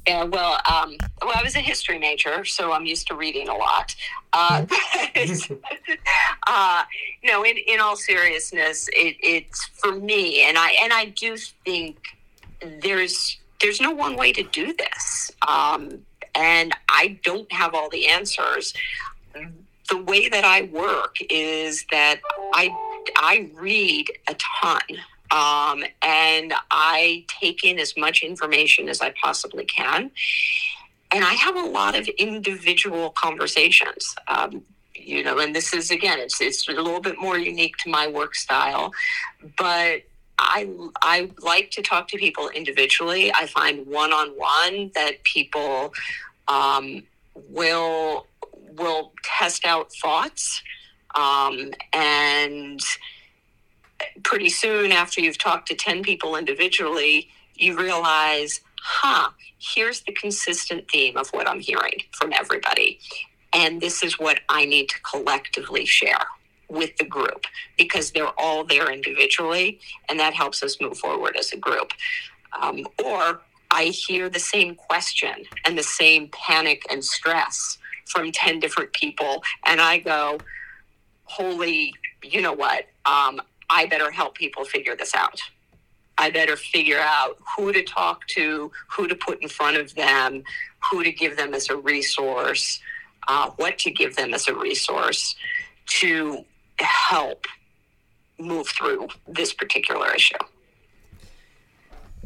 Yeah, 0.08 0.24
well, 0.24 0.60
um, 0.70 0.98
well, 1.22 1.34
I 1.36 1.44
was 1.44 1.56
a 1.56 1.60
history 1.60 2.00
major, 2.00 2.44
so 2.44 2.72
I'm 2.72 2.86
used 2.86 3.08
to 3.08 3.16
reading 3.16 3.48
a 3.48 3.56
lot. 3.56 3.96
Uh, 4.34 4.66
but, 4.66 4.80
uh, 6.48 6.84
no, 7.24 7.44
in, 7.44 7.58
in 7.68 7.80
all 7.80 7.96
seriousness, 7.96 8.90
it, 8.94 9.16
it's 9.22 9.68
for 9.68 9.92
me, 9.94 10.44
and 10.44 10.58
I 10.58 10.76
and 10.82 10.92
I 10.92 11.06
do 11.06 11.38
think 11.38 12.00
there's 12.82 13.38
there's 13.62 13.80
no 13.80 13.92
one 13.92 14.16
way 14.16 14.34
to 14.34 14.42
do 14.42 14.74
this, 14.74 15.32
um, 15.48 16.00
and 16.36 16.74
I 16.90 17.20
don't 17.24 17.52
have 17.52 17.74
all 17.74 17.90
the 17.90 18.08
answers. 18.08 18.74
The 19.90 19.98
way 19.98 20.30
that 20.30 20.46
I 20.46 20.64
work 20.64 21.18
is 21.30 21.86
that 21.92 22.22
I 22.54 22.70
I 23.18 23.50
read 23.54 24.08
a 24.28 24.36
ton. 24.62 24.82
Um, 25.32 25.86
and 26.02 26.54
I 26.72 27.26
take 27.40 27.64
in 27.64 27.80
as 27.80 27.96
much 27.96 28.22
information 28.22 28.90
as 28.90 29.00
I 29.00 29.14
possibly 29.24 29.64
can. 29.64 30.12
And 31.14 31.24
I 31.24 31.34
have 31.36 31.56
a 31.56 31.64
lot 31.64 31.98
of 31.98 32.06
individual 32.10 33.12
conversations. 33.12 34.14
Um, 34.28 34.64
you 34.94 35.24
know, 35.24 35.40
and 35.40 35.56
this 35.56 35.74
is 35.74 35.90
again, 35.90 36.20
it's 36.20 36.42
it's 36.42 36.68
a 36.68 36.74
little 36.74 37.02
bit 37.02 37.20
more 37.20 37.38
unique 37.38 37.78
to 37.78 37.90
my 37.90 38.08
work 38.08 38.36
style, 38.36 38.92
but 39.58 40.04
I 40.42 40.70
I 41.02 41.30
like 41.40 41.72
to 41.72 41.82
talk 41.82 42.08
to 42.10 42.18
people 42.18 42.50
individually. 42.50 43.32
I 43.34 43.46
find 43.46 43.86
one 43.86 44.12
on 44.12 44.30
one 44.30 44.92
that 44.96 45.24
people 45.24 45.94
um, 46.48 47.04
will 47.50 48.28
will 48.76 49.14
test 49.24 49.66
out 49.66 49.92
thoughts 49.94 50.62
um, 51.16 51.72
and 51.94 52.80
pretty 54.24 54.50
soon, 54.50 54.92
after 54.92 55.22
you've 55.22 55.38
talked 55.38 55.68
to 55.68 55.76
10 55.76 56.04
people 56.04 56.36
individually, 56.36 57.30
you 57.56 57.78
realize, 57.78 58.62
huh, 58.82 59.30
here's 59.60 60.02
the 60.02 60.14
consistent 60.14 60.90
theme 60.90 61.18
of 61.18 61.30
what 61.30 61.48
I'm 61.48 61.60
hearing 61.60 62.04
from 62.12 62.34
everybody. 62.34 63.00
And 63.54 63.82
this 63.82 64.02
is 64.04 64.18
what 64.18 64.40
I 64.50 64.66
need 64.66 64.90
to 64.90 65.00
collectively 65.02 65.86
share 65.86 66.26
with 66.72 66.96
the 66.98 67.06
group 67.06 67.46
because 67.78 68.12
they're 68.12 68.40
all 68.40 68.64
there 68.64 68.92
individually, 68.92 69.80
and 70.10 70.20
that 70.20 70.34
helps 70.34 70.64
us 70.64 70.80
move 70.82 70.98
forward 70.98 71.36
as 71.38 71.52
a 71.52 71.58
group. 71.58 71.92
Um, 72.60 72.88
or 73.04 73.42
I 73.70 73.86
hear 73.86 74.30
the 74.30 74.40
same 74.40 74.76
question 74.76 75.46
and 75.66 75.78
the 75.78 75.84
same 75.84 76.30
panic 76.30 76.84
and 76.90 77.04
stress 77.04 77.78
from 78.08 78.32
10 78.32 78.60
different 78.60 78.94
people, 78.94 79.44
and 79.66 79.80
I 79.80 80.00
go, 80.00 80.40
holy, 81.26 81.94
you 82.24 82.42
know 82.42 82.54
what? 82.54 82.86
Um, 83.06 83.42
I 83.70 83.86
better 83.86 84.12
help 84.12 84.36
people 84.36 84.66
figure 84.66 84.96
this 84.96 85.14
out. 85.16 85.40
I 86.18 86.30
better 86.30 86.56
figure 86.56 87.00
out 87.00 87.38
who 87.56 87.72
to 87.72 87.84
talk 87.84 88.28
to, 88.28 88.72
who 88.92 89.08
to 89.08 89.16
put 89.16 89.42
in 89.42 89.50
front 89.50 89.78
of 89.78 89.96
them, 89.96 90.44
who 90.90 91.04
to 91.04 91.12
give 91.12 91.38
them 91.38 91.54
as 91.54 91.70
a 91.70 91.76
resource, 91.76 92.80
uh, 93.28 93.50
what 93.56 93.78
to 93.80 93.92
give 93.92 94.16
them 94.16 94.34
as 94.34 94.48
a 94.48 94.54
resource 94.54 95.36
to 95.88 96.46
help 96.84 97.46
move 98.40 98.68
through 98.68 99.08
this 99.28 99.54
particular 99.54 100.14
issue. 100.14 100.38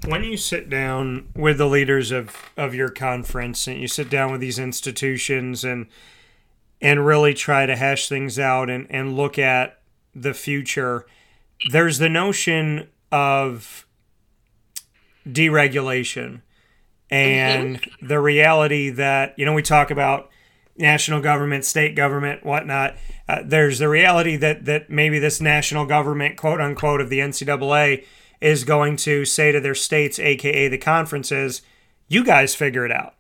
When 0.06 0.24
you 0.24 0.38
sit 0.38 0.70
down 0.70 1.30
with 1.36 1.58
the 1.58 1.68
leaders 1.68 2.12
of, 2.12 2.36
of 2.58 2.76
your 2.76 2.90
conference 2.90 3.68
and 3.68 3.80
you 3.80 3.88
sit 3.88 4.10
down 4.10 4.32
with 4.32 4.42
these 4.42 4.60
institutions 4.60 5.64
and 5.64 5.88
and 6.82 7.06
really 7.06 7.34
try 7.34 7.66
to 7.66 7.76
hash 7.76 8.10
things 8.10 8.38
out 8.38 8.70
and, 8.70 8.86
and 8.90 9.16
look 9.16 9.40
at 9.40 9.80
the 10.14 10.34
future, 10.34 11.06
there's 11.72 11.98
the 11.98 12.10
notion 12.10 12.90
of 13.12 13.88
deregulation 15.26 16.42
and 17.10 17.78
mm-hmm. 17.78 18.08
the 18.08 18.20
reality 18.20 18.90
that, 18.90 19.34
you 19.38 19.46
know, 19.46 19.54
we 19.54 19.62
talk 19.62 19.90
about 19.90 20.30
national 20.78 21.22
government, 21.22 21.66
state 21.66 21.96
government, 21.96 22.46
whatnot. 22.46 22.96
Uh, 23.28 23.42
there's 23.44 23.80
the 23.80 23.90
reality 23.90 24.36
that, 24.36 24.66
that 24.66 24.90
maybe 24.90 25.20
this 25.20 25.40
national 25.40 25.86
government, 25.86 26.38
quote 26.38 26.62
unquote, 26.62 27.02
of 27.02 27.10
the 27.10 27.20
NCAA 27.20 28.06
is 28.42 28.64
going 28.64 28.98
to 28.98 29.26
say 29.26 29.52
to 29.52 29.60
their 29.60 29.76
states, 29.76 30.20
aka 30.20 30.68
the 30.68 30.78
conferences, 30.78 31.62
you 32.08 32.24
guys 32.24 32.54
figure 32.54 32.86
it 32.86 32.92
out. 32.92 33.16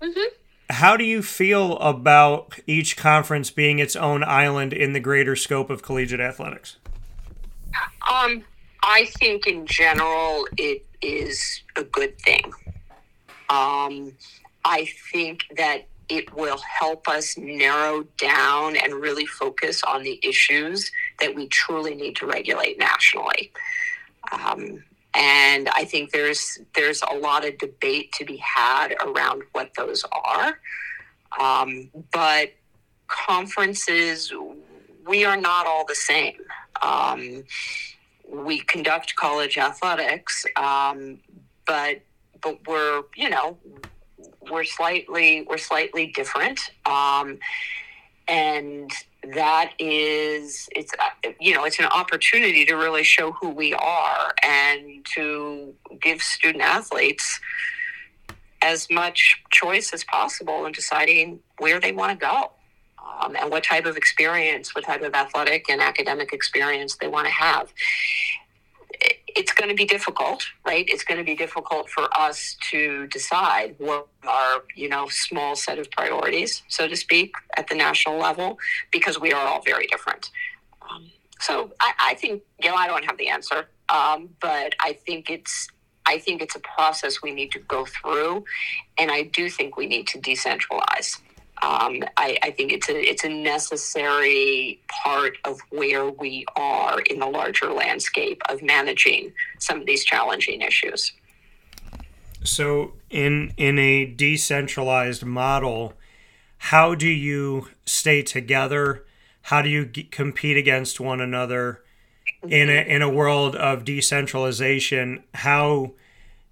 Mm-hmm 0.00 0.32
how 0.72 0.96
do 0.96 1.04
you 1.04 1.22
feel 1.22 1.76
about 1.78 2.58
each 2.66 2.96
conference 2.96 3.50
being 3.50 3.78
its 3.78 3.94
own 3.94 4.24
island 4.24 4.72
in 4.72 4.94
the 4.94 5.00
greater 5.00 5.36
scope 5.36 5.70
of 5.70 5.82
collegiate 5.82 6.20
athletics? 6.20 6.76
Um, 8.10 8.42
I 8.82 9.06
think 9.18 9.46
in 9.46 9.66
general 9.66 10.46
it 10.56 10.84
is 11.02 11.62
a 11.76 11.84
good 11.84 12.18
thing. 12.18 12.52
Um, 13.50 14.12
I 14.64 14.88
think 15.12 15.44
that 15.56 15.86
it 16.12 16.34
will 16.36 16.58
help 16.58 17.08
us 17.08 17.38
narrow 17.38 18.04
down 18.18 18.76
and 18.76 18.92
really 18.92 19.24
focus 19.24 19.82
on 19.82 20.02
the 20.02 20.20
issues 20.22 20.92
that 21.20 21.34
we 21.34 21.48
truly 21.48 21.94
need 21.94 22.14
to 22.16 22.26
regulate 22.26 22.78
nationally. 22.78 23.50
Um, 24.30 24.84
and 25.14 25.70
I 25.70 25.84
think 25.84 26.10
there's 26.10 26.58
there's 26.74 27.02
a 27.10 27.14
lot 27.14 27.46
of 27.46 27.56
debate 27.56 28.12
to 28.12 28.26
be 28.26 28.36
had 28.36 28.94
around 29.02 29.42
what 29.52 29.70
those 29.74 30.04
are. 30.12 30.58
Um, 31.40 31.90
but 32.12 32.52
conferences, 33.08 34.32
we 35.06 35.24
are 35.24 35.36
not 35.38 35.66
all 35.66 35.86
the 35.86 35.94
same. 35.94 36.40
Um, 36.82 37.44
we 38.28 38.60
conduct 38.60 39.16
college 39.16 39.56
athletics, 39.56 40.44
um, 40.56 41.20
but 41.66 42.02
but 42.42 42.66
we're 42.66 43.02
you 43.16 43.30
know 43.30 43.56
we're 44.50 44.64
slightly 44.64 45.46
we're 45.48 45.58
slightly 45.58 46.08
different, 46.08 46.60
um, 46.86 47.38
and 48.28 48.90
that 49.34 49.72
is 49.78 50.68
it's 50.74 50.92
you 51.40 51.54
know 51.54 51.64
it's 51.64 51.78
an 51.78 51.86
opportunity 51.86 52.64
to 52.64 52.74
really 52.74 53.04
show 53.04 53.32
who 53.32 53.48
we 53.48 53.72
are 53.74 54.32
and 54.42 55.04
to 55.14 55.72
give 56.00 56.20
student 56.20 56.62
athletes 56.62 57.40
as 58.62 58.88
much 58.90 59.42
choice 59.50 59.92
as 59.92 60.04
possible 60.04 60.66
in 60.66 60.72
deciding 60.72 61.38
where 61.58 61.80
they 61.80 61.92
want 61.92 62.10
to 62.10 62.16
go 62.16 62.50
um, 63.20 63.36
and 63.36 63.50
what 63.50 63.62
type 63.62 63.86
of 63.86 63.96
experience 63.96 64.74
what 64.74 64.84
type 64.84 65.02
of 65.02 65.14
athletic 65.14 65.68
and 65.68 65.80
academic 65.80 66.32
experience 66.32 66.96
they 66.96 67.08
want 67.08 67.26
to 67.26 67.32
have 67.32 67.72
it's 69.36 69.52
going 69.52 69.68
to 69.68 69.74
be 69.74 69.84
difficult, 69.84 70.44
right? 70.66 70.84
It's 70.88 71.04
going 71.04 71.18
to 71.18 71.24
be 71.24 71.34
difficult 71.34 71.88
for 71.90 72.08
us 72.16 72.56
to 72.70 73.06
decide 73.08 73.74
what 73.78 74.08
our, 74.26 74.64
you 74.74 74.88
know, 74.88 75.08
small 75.08 75.56
set 75.56 75.78
of 75.78 75.90
priorities, 75.90 76.62
so 76.68 76.88
to 76.88 76.96
speak, 76.96 77.34
at 77.56 77.68
the 77.68 77.74
national 77.74 78.18
level, 78.18 78.58
because 78.90 79.20
we 79.20 79.32
are 79.32 79.46
all 79.46 79.62
very 79.62 79.86
different. 79.86 80.30
Um, 80.82 81.10
so 81.40 81.72
I, 81.80 81.92
I, 82.00 82.14
think, 82.14 82.42
you 82.62 82.70
know, 82.70 82.76
I 82.76 82.86
don't 82.86 83.04
have 83.04 83.18
the 83.18 83.28
answer, 83.28 83.68
um, 83.88 84.30
but 84.40 84.74
I 84.80 84.94
think 85.04 85.30
it's, 85.30 85.68
I 86.06 86.18
think 86.18 86.42
it's 86.42 86.56
a 86.56 86.60
process 86.60 87.22
we 87.22 87.32
need 87.32 87.52
to 87.52 87.60
go 87.60 87.86
through, 87.86 88.44
and 88.98 89.10
I 89.10 89.22
do 89.22 89.48
think 89.48 89.76
we 89.76 89.86
need 89.86 90.06
to 90.08 90.18
decentralize 90.18 91.20
um, 91.62 92.02
I, 92.16 92.36
I, 92.42 92.50
think 92.50 92.72
it's 92.72 92.88
a 92.88 93.08
it's 93.08 93.22
a 93.22 93.28
necessary 93.28 94.80
part 95.04 95.36
of 95.44 95.60
where 95.70 96.10
we 96.10 96.44
are 96.56 97.00
in 97.02 97.20
the 97.20 97.26
larger 97.26 97.72
landscape 97.72 98.42
of 98.48 98.62
managing 98.62 99.32
some 99.60 99.80
of 99.80 99.86
these 99.86 100.04
challenging 100.04 100.60
issues. 100.62 101.12
So, 102.42 102.94
in 103.10 103.52
in 103.56 103.78
a 103.78 104.06
decentralized 104.06 105.24
model, 105.24 105.94
how 106.58 106.96
do 106.96 107.08
you 107.08 107.68
stay 107.86 108.22
together? 108.22 109.04
How 109.42 109.62
do 109.62 109.68
you 109.68 109.86
g- 109.86 110.04
compete 110.04 110.56
against 110.56 110.98
one 110.98 111.20
another 111.20 111.82
in 112.42 112.70
a 112.70 112.82
in 112.82 113.02
a 113.02 113.08
world 113.08 113.54
of 113.54 113.84
decentralization? 113.84 115.22
How 115.34 115.92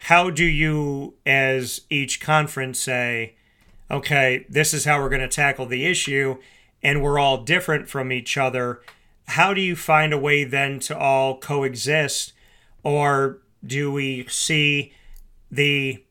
how 0.04 0.30
do 0.30 0.44
you, 0.44 1.14
as 1.26 1.80
each 1.90 2.20
conference, 2.20 2.78
say? 2.78 3.34
Okay, 3.91 4.47
this 4.49 4.72
is 4.72 4.84
how 4.84 5.01
we're 5.01 5.09
going 5.09 5.20
to 5.20 5.28
tackle 5.28 5.66
the 5.66 5.86
issue, 5.86 6.36
and 6.82 7.03
we're 7.03 7.18
all 7.18 7.43
different 7.43 7.88
from 7.88 8.12
each 8.12 8.36
other, 8.36 8.80
how 9.30 9.55
do 9.55 9.61
you 9.61 9.76
find 9.76 10.12
a 10.12 10.18
way 10.18 10.45
then 10.45 10.80
to 10.80 10.97
all 10.97 11.38
coexist? 11.38 12.32
Or 12.82 13.38
do 13.64 13.93
we 13.93 14.26
see 14.28 14.93
the 15.51 16.05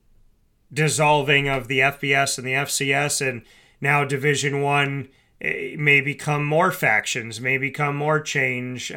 dissolving 0.73 1.47
of 1.49 1.67
the 1.67 1.79
FBS 1.79 2.37
and 2.37 2.47
the 2.47 2.53
FCS 2.53 3.27
and 3.27 3.41
now 3.81 4.05
Division 4.05 4.61
One 4.61 5.09
eh, 5.41 5.75
may 5.77 5.99
become 6.01 6.45
more 6.45 6.71
factions, 6.71 7.41
may 7.41 7.57
become 7.57 7.95
more 7.95 8.21
change. 8.21 8.91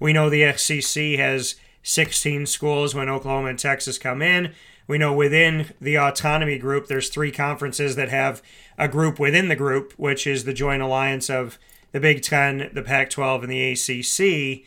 We 0.00 0.12
know 0.12 0.28
the 0.28 0.52
SEC 0.56 1.02
has 1.18 1.54
16 1.82 2.46
schools 2.46 2.94
when 2.94 3.08
Oklahoma 3.08 3.48
and 3.48 3.58
Texas 3.58 3.98
come 3.98 4.20
in. 4.22 4.52
We 4.86 4.98
know 4.98 5.12
within 5.12 5.72
the 5.80 5.96
autonomy 5.96 6.58
group, 6.58 6.86
there's 6.86 7.08
three 7.08 7.30
conferences 7.30 7.96
that 7.96 8.08
have 8.08 8.42
a 8.76 8.88
group 8.88 9.18
within 9.18 9.48
the 9.48 9.56
group, 9.56 9.92
which 9.96 10.26
is 10.26 10.44
the 10.44 10.52
joint 10.52 10.82
alliance 10.82 11.30
of 11.30 11.58
the 11.92 12.00
Big 12.00 12.22
Ten, 12.22 12.70
the 12.72 12.82
Pac 12.82 13.10
12, 13.10 13.44
and 13.44 13.52
the 13.52 13.72
ACC. 13.72 14.64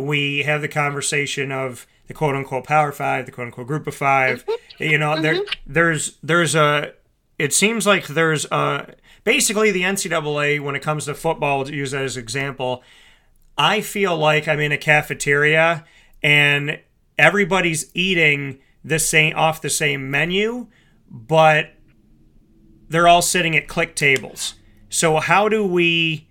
We 0.00 0.44
have 0.44 0.60
the 0.60 0.68
conversation 0.68 1.52
of 1.52 1.86
the 2.06 2.14
quote 2.14 2.34
unquote 2.34 2.64
Power 2.64 2.92
Five, 2.92 3.26
the 3.26 3.32
quote 3.32 3.46
unquote 3.46 3.66
Group 3.66 3.86
of 3.86 3.94
5 3.94 4.44
mm-hmm. 4.44 4.82
You 4.82 4.98
know, 4.98 5.14
mm-hmm. 5.14 5.44
there's 5.66 6.16
there's 6.22 6.54
a. 6.54 6.92
It 7.38 7.52
seems 7.52 7.86
like 7.86 8.08
there's 8.08 8.46
a 8.46 8.94
basically 9.24 9.70
the 9.70 9.82
NCAA 9.82 10.60
when 10.60 10.74
it 10.74 10.82
comes 10.82 11.04
to 11.04 11.14
football. 11.14 11.64
To 11.64 11.74
use 11.74 11.92
that 11.92 12.02
as 12.02 12.16
an 12.16 12.22
example, 12.22 12.82
I 13.56 13.80
feel 13.80 14.16
like 14.16 14.48
I'm 14.48 14.60
in 14.60 14.72
a 14.72 14.78
cafeteria 14.78 15.84
and 16.22 16.80
everybody's 17.18 17.90
eating 17.94 18.60
the 18.88 18.98
same 18.98 19.36
off 19.36 19.60
the 19.60 19.70
same 19.70 20.10
menu, 20.10 20.66
but 21.10 21.72
they're 22.88 23.08
all 23.08 23.22
sitting 23.22 23.56
at 23.56 23.68
clique 23.68 23.94
tables. 23.94 24.54
So 24.88 25.18
how 25.18 25.48
do 25.48 25.66
we 25.66 26.28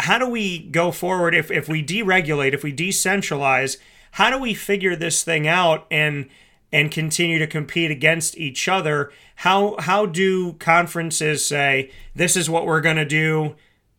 how 0.00 0.18
do 0.18 0.28
we 0.28 0.58
go 0.58 0.90
forward 0.90 1.34
if, 1.34 1.50
if 1.50 1.68
we 1.68 1.82
deregulate, 1.82 2.52
if 2.52 2.64
we 2.64 2.72
decentralize, 2.72 3.76
how 4.12 4.28
do 4.28 4.38
we 4.38 4.52
figure 4.52 4.96
this 4.96 5.22
thing 5.22 5.46
out 5.46 5.86
and 5.90 6.28
and 6.72 6.90
continue 6.90 7.38
to 7.38 7.46
compete 7.46 7.90
against 7.90 8.36
each 8.36 8.68
other? 8.68 9.12
How 9.36 9.76
how 9.78 10.06
do 10.06 10.54
conferences 10.54 11.44
say 11.44 11.90
this 12.14 12.36
is 12.36 12.50
what 12.50 12.66
we're 12.66 12.80
going 12.80 12.96
to 12.96 13.04
do 13.04 13.56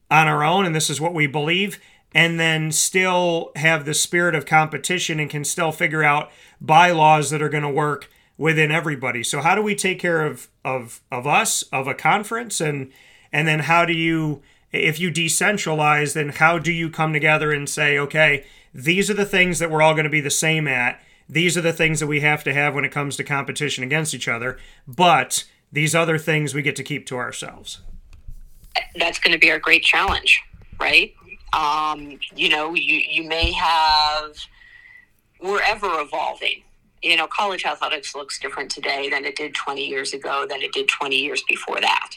on 0.10 0.28
our 0.28 0.44
own 0.44 0.66
and 0.66 0.76
this 0.76 0.90
is 0.90 1.02
what 1.02 1.14
we 1.14 1.28
believe 1.28 1.80
and 2.16 2.40
then 2.40 2.72
still 2.72 3.52
have 3.58 3.84
the 3.84 3.94
spirit 3.94 4.34
of 4.34 4.46
competition 4.46 5.20
and 5.20 5.30
can 5.30 5.44
still 5.44 5.74
figure 5.74 6.02
out 6.02 6.32
bylaws 6.62 7.30
that 7.30 7.42
are 7.42 7.50
going 7.50 7.62
to 7.62 7.70
work 7.70 8.10
within 8.38 8.72
everybody. 8.72 9.22
So 9.22 9.42
how 9.42 9.54
do 9.54 9.62
we 9.62 9.76
take 9.76 10.00
care 10.00 10.26
of 10.26 10.48
of 10.64 11.02
of 11.12 11.28
us 11.28 11.62
of 11.64 11.88
a 11.88 11.94
conference? 11.94 12.62
And 12.62 12.92
and 13.32 13.48
then 13.48 13.60
how 13.60 13.86
do 13.86 13.94
you 13.94 14.42
if 14.72 15.00
you 15.00 15.12
decentralize 15.12 16.14
then 16.14 16.30
how 16.30 16.58
do 16.58 16.72
you 16.72 16.90
come 16.90 17.14
together 17.14 17.52
and 17.52 17.70
say 17.70 18.00
okay 18.00 18.46
these 18.74 19.10
are 19.10 19.14
the 19.14 19.26
things 19.26 19.60
that 19.60 19.72
we're 19.72 19.82
all 19.82 19.94
going 19.94 20.04
to 20.04 20.10
be 20.10 20.20
the 20.20 20.30
same 20.30 20.68
at. 20.68 21.02
These 21.30 21.58
are 21.58 21.62
the 21.62 21.72
things 21.72 22.02
that 22.02 22.08
we 22.08 22.20
have 22.20 22.44
to 22.44 22.54
have 22.54 22.76
when 22.76 22.84
it 22.84 22.92
comes 22.92 23.16
to 23.16 23.24
competition 23.24 23.86
against 23.86 24.14
each 24.14 24.28
other. 24.28 24.58
But 24.86 25.46
these 25.72 25.96
other 25.96 26.18
things 26.18 26.54
we 26.54 26.62
get 26.62 26.76
to 26.76 26.84
keep 26.84 27.06
to 27.08 27.16
ourselves. 27.16 27.80
That's 28.96 29.18
going 29.18 29.32
to 29.32 29.40
be 29.40 29.50
our 29.50 29.60
great 29.60 29.82
challenge 29.82 30.42
right 30.78 31.16
um, 31.56 32.20
you 32.36 32.50
know, 32.50 32.74
you, 32.74 33.02
you 33.10 33.24
may 33.24 33.52
have, 33.54 34.36
we're 35.42 35.62
ever 35.62 35.88
evolving. 36.02 36.64
You 37.02 37.18
know, 37.18 37.28
college 37.28 37.66
athletics 37.66 38.16
looks 38.16 38.40
different 38.40 38.70
today 38.72 39.10
than 39.10 39.26
it 39.26 39.36
did 39.36 39.54
20 39.54 39.86
years 39.86 40.14
ago, 40.14 40.46
than 40.50 40.62
it 40.62 40.74
did 40.74 40.88
20 40.90 41.16
years 41.16 41.44
before 41.48 41.80
that. 41.80 42.10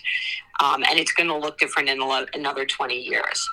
Um, 0.60 0.82
and 0.88 0.98
it's 0.98 1.12
going 1.12 1.28
to 1.28 1.36
look 1.36 1.58
different 1.58 1.88
in 1.88 2.00
another 2.34 2.66
20 2.66 3.00
years. 3.00 3.48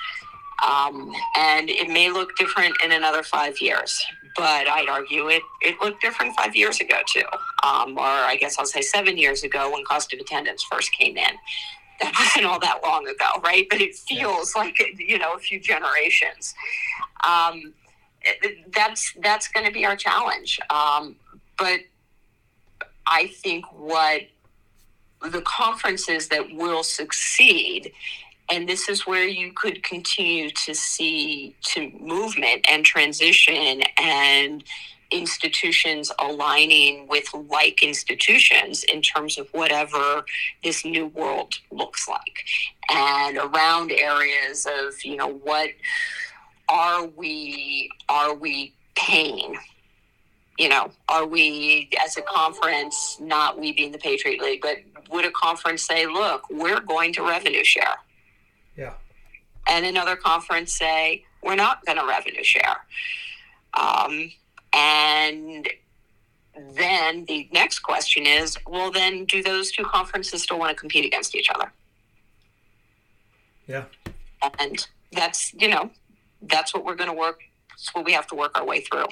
Um, 0.66 1.14
and 1.38 1.70
it 1.70 1.90
may 1.90 2.10
look 2.10 2.36
different 2.38 2.76
in 2.84 2.94
another 2.94 3.22
five 3.22 3.60
years, 3.60 4.04
but 4.38 4.68
I'd 4.68 4.88
argue 4.88 5.28
it, 5.28 5.44
it 5.62 5.76
looked 5.82 6.02
different 6.02 6.36
five 6.38 6.56
years 6.56 6.80
ago 6.80 7.00
too. 7.06 7.26
Um, 7.64 7.98
or 7.98 8.06
I 8.06 8.38
guess 8.40 8.58
I'll 8.58 8.66
say 8.66 8.82
seven 8.82 9.18
years 9.18 9.44
ago 9.44 9.72
when 9.72 9.84
cost 9.84 10.14
of 10.14 10.20
attendance 10.20 10.64
first 10.64 10.94
came 10.94 11.18
in 11.18 11.36
that 12.02 12.14
wasn't 12.20 12.46
all 12.46 12.60
that 12.60 12.82
long 12.84 13.08
ago, 13.08 13.41
right? 13.43 13.68
But 13.70 13.82
it 13.82 13.96
feels 13.96 14.54
yeah. 14.56 14.62
like 14.62 14.78
you 14.98 15.18
know 15.18 15.34
a 15.34 15.39
few 15.39 15.60
generations. 15.60 16.54
Um, 17.28 17.74
that's 18.74 19.14
that's 19.22 19.48
going 19.48 19.66
to 19.66 19.72
be 19.72 19.86
our 19.86 19.96
challenge. 19.96 20.60
Um, 20.70 21.16
but 21.58 21.80
I 23.08 23.28
think 23.28 23.66
what 23.74 24.24
the 25.22 25.41
conferences 25.41 26.28
that 26.30 26.54
will 26.54 26.84
succeed, 26.84 27.91
and 28.52 28.68
this 28.68 28.89
is 28.89 29.08
where 29.08 29.28
you 29.28 29.54
could 29.54 29.84
continue 29.84 30.50
to 30.52 30.74
see 30.74 31.56
to 31.62 31.89
movement 32.00 32.66
and 32.70 32.86
transition 32.86 33.82
and 33.98 34.64
institutions 35.12 36.12
aligning 36.20 37.08
with 37.08 37.28
like 37.49 37.84
institutions 37.84 38.84
in 38.86 39.01
terms 39.01 39.38
of 39.38 39.47
whatever 39.51 40.26
this 40.64 40.86
new 40.86 41.08
world 41.08 41.53
looks 41.72 42.08
like. 42.08 42.43
And 42.89 43.38
around 43.38 43.91
areas 43.91 44.66
of 44.66 45.03
you 45.03 45.16
know 45.16 45.34
what 45.34 45.70
are 46.70 47.06
we 47.06 47.89
are 48.10 48.34
we 48.34 48.74
paying? 48.95 49.58
You 50.58 50.70
know 50.70 50.91
are 51.10 51.26
we 51.26 51.89
as 52.03 52.18
a 52.18 52.22
conference 52.22 53.18
not 53.20 53.60
we 53.60 53.74
being 53.74 53.91
the 53.91 53.97
patriot 53.97 54.41
league 54.41 54.62
but 54.62 54.78
would 55.12 55.26
a 55.26 55.32
conference 55.32 55.84
say 55.84 56.08
look 56.08 56.49
we're 56.49 56.80
going 56.80 57.14
to 57.14 57.24
revenue 57.24 57.64
share. 57.64 57.95
Yeah. 58.76 58.93
And 59.68 59.86
another 59.86 60.16
conference 60.16 60.74
say 60.74 61.26
we're 61.43 61.56
not 61.56 61.86
going 61.86 61.97
to 61.97 62.06
revenue 62.06 62.43
share. 62.43 62.78
Um, 63.74 64.32
and 64.76 65.67
then 66.73 67.26
the 67.26 67.49
next 67.51 67.80
question 67.80 68.26
is 68.26 68.57
well, 68.67 68.91
then 68.91 69.26
do 69.26 69.41
those 69.41 69.71
two 69.71 69.84
conferences 69.84 70.43
still 70.43 70.59
want 70.59 70.69
to 70.69 70.76
compete 70.76 71.05
against 71.05 71.36
each 71.36 71.49
other? 71.49 71.71
Yeah. 73.67 73.86
And 74.59 74.86
that's, 75.11 75.53
you 75.53 75.67
know, 75.67 75.89
that's 76.43 76.73
what 76.73 76.86
we're 76.86 76.95
going 76.95 77.09
to 77.09 77.15
work, 77.15 77.39
that's 77.69 77.93
what 77.95 78.05
we 78.05 78.13
have 78.13 78.28
to 78.28 78.36
work 78.36 78.57
our 78.57 78.65
way 78.65 78.82
through. 78.82 79.07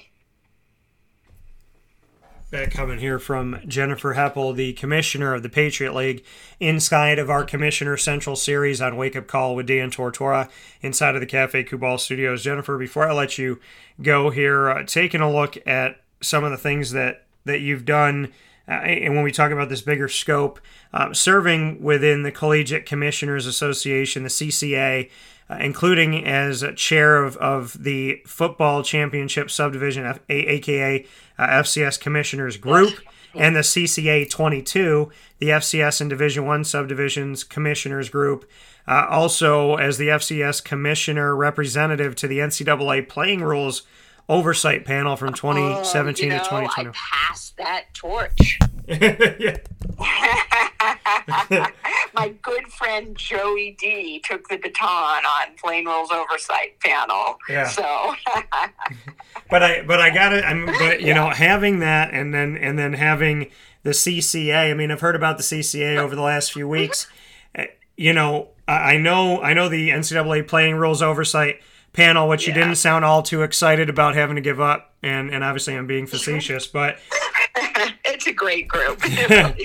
Uh, 2.54 2.68
coming 2.70 3.00
here 3.00 3.20
from 3.20 3.60
Jennifer 3.68 4.14
Heppel, 4.14 4.56
the 4.56 4.74
commissioner 4.74 5.34
of 5.34 5.44
the 5.44 5.50
Patriot 5.50 5.94
League, 5.94 6.24
inside 6.60 7.18
of 7.18 7.30
our 7.30 7.44
Commissioner 7.44 7.98
Central 7.98 8.36
series 8.36 8.82
on 8.82 8.96
Wake 8.96 9.16
Up 9.16 9.28
Call 9.28 9.56
with 9.56 9.68
Dan 9.68 9.90
Tortora, 9.90 10.50
inside 10.82 11.16
of 11.16 11.22
the 11.22 11.28
Cafe 11.28 11.64
Kubal 11.64 12.00
Studios. 12.00 12.44
Jennifer, 12.44 12.78
before 12.78 13.08
I 13.08 13.14
let 13.14 13.38
you 13.38 13.60
go 14.02 14.30
here, 14.30 14.70
uh, 14.70 14.84
taking 14.84 15.22
a 15.22 15.32
look 15.32 15.58
at 15.68 16.02
some 16.22 16.44
of 16.44 16.52
the 16.52 16.58
things 16.58 16.92
that 16.92 17.26
that 17.46 17.60
you've 17.60 17.86
done. 17.86 18.32
Uh, 18.68 18.72
and 18.72 19.16
when 19.16 19.24
we 19.24 19.32
talk 19.32 19.52
about 19.52 19.68
this 19.68 19.82
bigger 19.82 20.08
scope, 20.08 20.62
uh, 20.94 21.14
serving 21.14 21.82
within 21.82 22.24
the 22.24 22.32
Collegiate 22.32 22.86
Commissioners 22.86 23.46
Association, 23.46 24.24
the 24.24 24.30
CCA, 24.30 25.10
uh, 25.50 25.58
including 25.60 26.26
as 26.26 26.64
chair 26.76 27.24
of, 27.24 27.38
of 27.38 27.84
the 27.84 28.22
Football 28.26 28.84
Championship 28.84 29.52
Subdivision, 29.52 30.06
F- 30.06 30.20
a- 30.30 30.54
aka 30.54 31.06
uh, 31.38 31.48
FCS 31.48 32.00
Commissioners 32.00 32.58
Group, 32.58 33.00
and 33.36 33.56
the 33.56 33.62
CCA 33.62 34.30
22, 34.30 35.12
the 35.40 35.50
FCS 35.50 36.02
and 36.02 36.10
Division 36.10 36.46
One 36.46 36.64
subdivisions 36.64 37.44
Commissioners 37.44 38.10
Group. 38.10 38.50
Uh, 38.88 39.08
also, 39.10 39.76
as 39.76 39.98
the 39.98 40.10
FCS 40.10 40.64
Commissioner 40.64 41.36
representative 41.36 42.16
to 42.18 42.28
the 42.28 42.40
NCAA 42.40 43.08
Playing 43.08 43.42
Rules 43.42 43.84
Oversight 44.30 44.86
Panel 44.86 45.16
from 45.16 45.34
2017 45.34 46.26
oh, 46.26 46.34
you 46.34 46.38
know, 46.38 46.44
to 46.44 46.50
2020. 46.50 46.90
I 46.90 46.94
passed 46.94 47.58
that 47.58 47.94
torch. 47.94 48.60
My 52.14 52.30
good 52.42 52.68
friend 52.72 53.16
Joey 53.18 53.78
D 53.80 54.22
took 54.26 54.50
the 54.50 54.58
baton 54.58 55.24
on 55.26 55.56
Playing 55.64 55.86
Rules 55.86 56.12
Oversight 56.12 56.80
Panel. 56.82 57.38
Yeah. 57.48 57.68
So. 57.68 57.84
but 59.50 59.64
I, 59.64 59.84
but 59.84 60.02
I 60.02 60.10
got 60.10 60.34
it. 60.34 60.44
I'm, 60.44 60.66
but 60.66 61.00
you 61.00 61.08
yeah. 61.08 61.14
know, 61.14 61.30
having 61.30 61.80
that, 61.80 62.14
and 62.14 62.34
then 62.34 62.58
and 62.58 62.78
then 62.78 62.94
having 62.94 63.52
the 63.84 63.92
CCA. 63.92 64.72
I 64.72 64.74
mean, 64.74 64.92
I've 64.92 65.02
heard 65.02 65.16
about 65.16 65.38
the 65.38 65.44
CCA 65.44 65.98
over 65.98 66.16
the 66.16 66.22
last 66.22 66.52
few 66.52 66.68
weeks. 66.68 67.08
Eh, 67.56 67.68
you 67.96 68.12
know, 68.12 68.50
I 68.68 68.98
know, 68.98 69.42
I 69.42 69.54
know 69.54 69.70
the 69.70 69.90
NCAA 69.90 70.48
Playing 70.48 70.76
Rules 70.76 71.02
Oversight 71.02 71.62
panel, 71.94 72.28
which 72.28 72.48
yeah. 72.48 72.54
you 72.54 72.62
didn't 72.62 72.76
sound 72.76 73.06
all 73.06 73.22
too 73.22 73.44
excited 73.44 73.90
about 73.90 74.16
having 74.16 74.36
to 74.36 74.42
give 74.42 74.60
up, 74.60 74.94
and 75.02 75.30
and 75.30 75.44
obviously 75.44 75.76
I'm 75.76 75.88
being 75.88 76.08
facetious, 76.08 76.68
but 76.68 76.98
it's 78.06 78.28
a 78.28 78.34
great 78.34 78.68
group. 78.68 79.00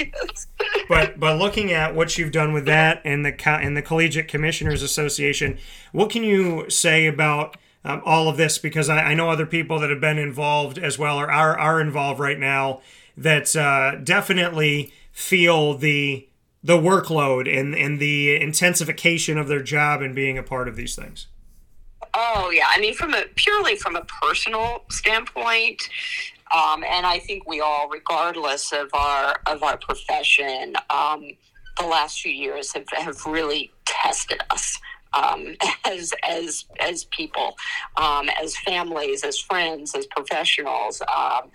but 0.89 1.19
but 1.19 1.39
looking 1.39 1.73
at 1.73 1.95
what 1.95 2.19
you've 2.19 2.33
done 2.33 2.53
with 2.53 2.67
that 2.67 3.01
and 3.05 3.25
the 3.25 3.49
and 3.49 3.77
the 3.77 3.83
Collegiate 3.83 4.29
Commissioners 4.29 4.83
Association, 4.83 5.59
what 5.93 6.11
can 6.11 6.23
you 6.23 6.69
say 6.69 7.07
about 7.07 7.57
um, 7.85 8.03
all 8.05 8.29
of 8.29 8.37
this? 8.37 8.59
Because 8.59 8.89
I, 8.89 8.99
I, 8.99 9.15
know 9.15 9.31
other 9.31 9.47
people 9.47 9.79
that 9.81 9.89
have 9.91 10.01
been 10.01 10.19
involved 10.19 10.79
as 10.79 10.99
well 10.99 11.19
or 11.19 11.31
are 11.31 11.59
are 11.59 11.81
involved 11.81 12.21
right 12.21 12.39
now 12.39 12.81
that 13.17 13.55
uh, 13.57 13.97
definitely 13.97 14.93
feel 15.13 15.75
the 15.75 16.29
the 16.63 16.77
workload 16.77 17.49
and 17.49 17.75
and 17.75 17.99
the 17.99 18.37
intensification 18.41 19.39
of 19.39 19.49
their 19.49 19.63
job 19.63 20.03
and 20.03 20.15
being 20.15 20.37
a 20.37 20.43
part 20.43 20.69
of 20.69 20.77
these 20.77 20.95
things. 20.95 21.29
Oh 22.15 22.51
yeah, 22.53 22.67
I 22.69 22.81
mean, 22.81 22.95
from 22.95 23.15
a 23.15 23.25
purely 23.35 23.77
from 23.77 23.97
a 23.97 24.05
personal 24.23 24.85
standpoint, 24.91 25.89
um, 26.55 26.85
and 26.85 27.07
I 27.07 27.19
think 27.19 27.49
we 27.49 27.61
all, 27.61 27.89
regardless 27.89 28.73
of 28.73 28.89
our 28.93 29.41
of 29.47 29.63
our 29.63 29.77
profession, 29.77 30.75
um, 30.91 31.31
the 31.79 31.87
last 31.87 32.21
few 32.21 32.33
years 32.33 32.73
have, 32.73 32.87
have 32.93 33.25
really 33.27 33.73
tested 33.85 34.41
us 34.51 34.79
um, 35.13 35.55
as 35.85 36.13
as 36.27 36.65
as 36.81 37.05
people, 37.05 37.57
um, 37.97 38.29
as 38.43 38.57
families, 38.59 39.25
as 39.25 39.39
friends, 39.39 39.95
as 39.95 40.07
professionals, 40.07 41.03
um, 41.03 41.51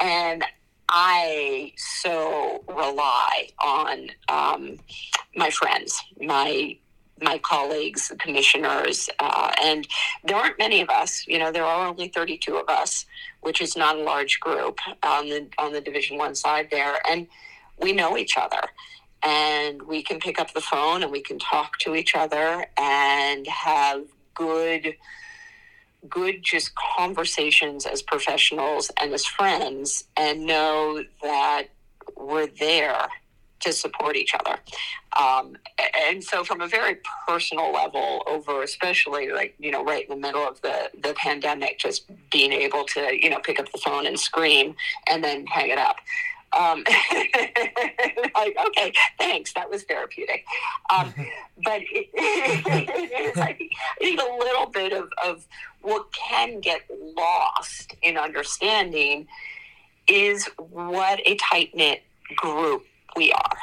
and 0.00 0.44
I 0.88 1.72
so 1.76 2.64
rely 2.66 3.48
on 3.62 4.10
um, 4.28 4.78
my 5.36 5.50
friends, 5.50 6.00
my 6.20 6.78
my 7.20 7.38
colleagues, 7.38 8.08
the 8.08 8.16
commissioners, 8.16 9.08
uh, 9.18 9.50
and 9.62 9.86
there 10.24 10.36
aren't 10.36 10.58
many 10.58 10.80
of 10.80 10.88
us. 10.88 11.26
You 11.26 11.38
know, 11.38 11.52
there 11.52 11.64
are 11.64 11.86
only 11.86 12.08
32 12.08 12.56
of 12.56 12.68
us, 12.68 13.06
which 13.40 13.60
is 13.60 13.76
not 13.76 13.96
a 13.96 14.02
large 14.02 14.40
group 14.40 14.78
on 15.02 15.28
the 15.28 15.48
on 15.58 15.72
the 15.72 15.80
Division 15.80 16.18
One 16.18 16.34
side 16.34 16.68
there, 16.70 16.96
and 17.10 17.26
we 17.80 17.92
know 17.92 18.16
each 18.16 18.36
other, 18.36 18.60
and 19.22 19.82
we 19.82 20.02
can 20.02 20.18
pick 20.20 20.40
up 20.40 20.52
the 20.52 20.60
phone 20.60 21.02
and 21.02 21.12
we 21.12 21.20
can 21.20 21.38
talk 21.38 21.78
to 21.78 21.94
each 21.94 22.14
other 22.14 22.66
and 22.76 23.46
have 23.46 24.04
good 24.34 24.94
good 26.08 26.42
just 26.42 26.70
conversations 26.96 27.84
as 27.84 28.02
professionals 28.02 28.90
and 29.00 29.12
as 29.12 29.26
friends 29.26 30.04
and 30.16 30.46
know 30.46 31.02
that 31.22 31.64
we're 32.16 32.46
there 32.46 33.08
to 33.60 33.72
support 33.72 34.16
each 34.16 34.34
other. 34.34 34.58
Um, 35.18 35.56
and 36.06 36.22
so, 36.22 36.44
from 36.44 36.60
a 36.60 36.68
very 36.68 36.98
personal 37.26 37.72
level, 37.72 38.22
over 38.26 38.62
especially 38.62 39.30
like, 39.30 39.54
you 39.58 39.70
know, 39.70 39.84
right 39.84 40.04
in 40.04 40.10
the 40.10 40.26
middle 40.26 40.46
of 40.46 40.60
the, 40.62 40.90
the 41.02 41.14
pandemic, 41.14 41.78
just 41.78 42.04
being 42.30 42.52
able 42.52 42.84
to, 42.84 43.18
you 43.20 43.30
know, 43.30 43.38
pick 43.40 43.58
up 43.58 43.70
the 43.72 43.78
phone 43.78 44.06
and 44.06 44.18
scream 44.18 44.74
and 45.10 45.22
then 45.24 45.46
hang 45.46 45.70
it 45.70 45.78
up. 45.78 45.96
Um, 46.58 46.84
like, 48.34 48.56
okay, 48.68 48.92
thanks. 49.18 49.52
That 49.52 49.68
was 49.70 49.82
therapeutic. 49.84 50.44
Um, 50.94 51.12
but 51.64 51.82
it, 51.82 52.08
it 52.14 53.34
is, 53.34 53.36
I 53.38 53.52
think, 53.52 53.72
I 54.00 54.04
think, 54.04 54.20
a 54.20 54.36
little 54.38 54.66
bit 54.66 54.92
of, 54.92 55.10
of 55.24 55.46
what 55.82 56.12
can 56.12 56.60
get 56.60 56.82
lost 57.16 57.94
in 58.02 58.16
understanding 58.16 59.26
is 60.06 60.48
what 60.56 61.20
a 61.26 61.36
tight 61.36 61.74
knit 61.74 62.02
group 62.36 62.84
we 63.16 63.32
are. 63.32 63.58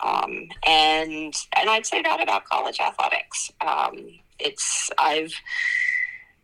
Um, 0.00 0.48
and 0.66 1.34
and 1.56 1.70
I'd 1.70 1.86
say 1.86 2.02
that 2.02 2.22
about 2.22 2.44
college 2.44 2.78
athletics. 2.80 3.50
Um, 3.60 4.18
it's 4.38 4.90
I've 4.98 5.32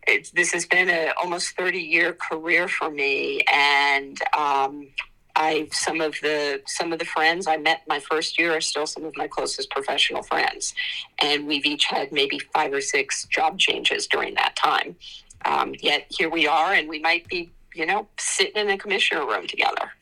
it's 0.07 0.31
this 0.31 0.53
has 0.53 0.67
been 0.67 0.89
a 0.89 1.13
almost 1.23 1.57
thirty 1.57 1.79
year 1.79 2.13
career 2.13 2.69
for 2.69 2.91
me, 2.91 3.43
and 3.53 4.19
um, 4.37 4.89
I 5.37 5.69
some 5.73 6.01
of 6.01 6.15
the 6.23 6.63
some 6.67 6.93
of 6.93 6.99
the 6.99 7.05
friends 7.05 7.47
I 7.47 7.57
met 7.57 7.83
my 7.87 8.01
first 8.01 8.39
year 8.39 8.57
are 8.57 8.61
still 8.61 8.87
some 8.87 9.05
of 9.05 9.17
my 9.17 9.29
closest 9.29 9.71
professional 9.71 10.23
friends, 10.23 10.75
and 11.21 11.47
we've 11.47 11.65
each 11.65 11.87
had 11.87 12.13
maybe 12.13 12.39
five 12.53 12.73
or 12.73 12.81
six 12.81 13.25
job 13.27 13.59
changes 13.59 14.07
during 14.07 14.35
that 14.35 14.57
time. 14.57 14.97
Um, 15.45 15.75
yet 15.81 16.07
here 16.09 16.31
we 16.31 16.47
are, 16.47 16.73
and 16.73 16.89
we 16.89 16.99
might 16.99 17.27
be 17.29 17.51
you 17.75 17.87
know 17.87 18.09
sitting 18.19 18.63
in 18.63 18.71
a 18.71 18.79
commissioner 18.79 19.27
room 19.27 19.47
together. 19.47 19.93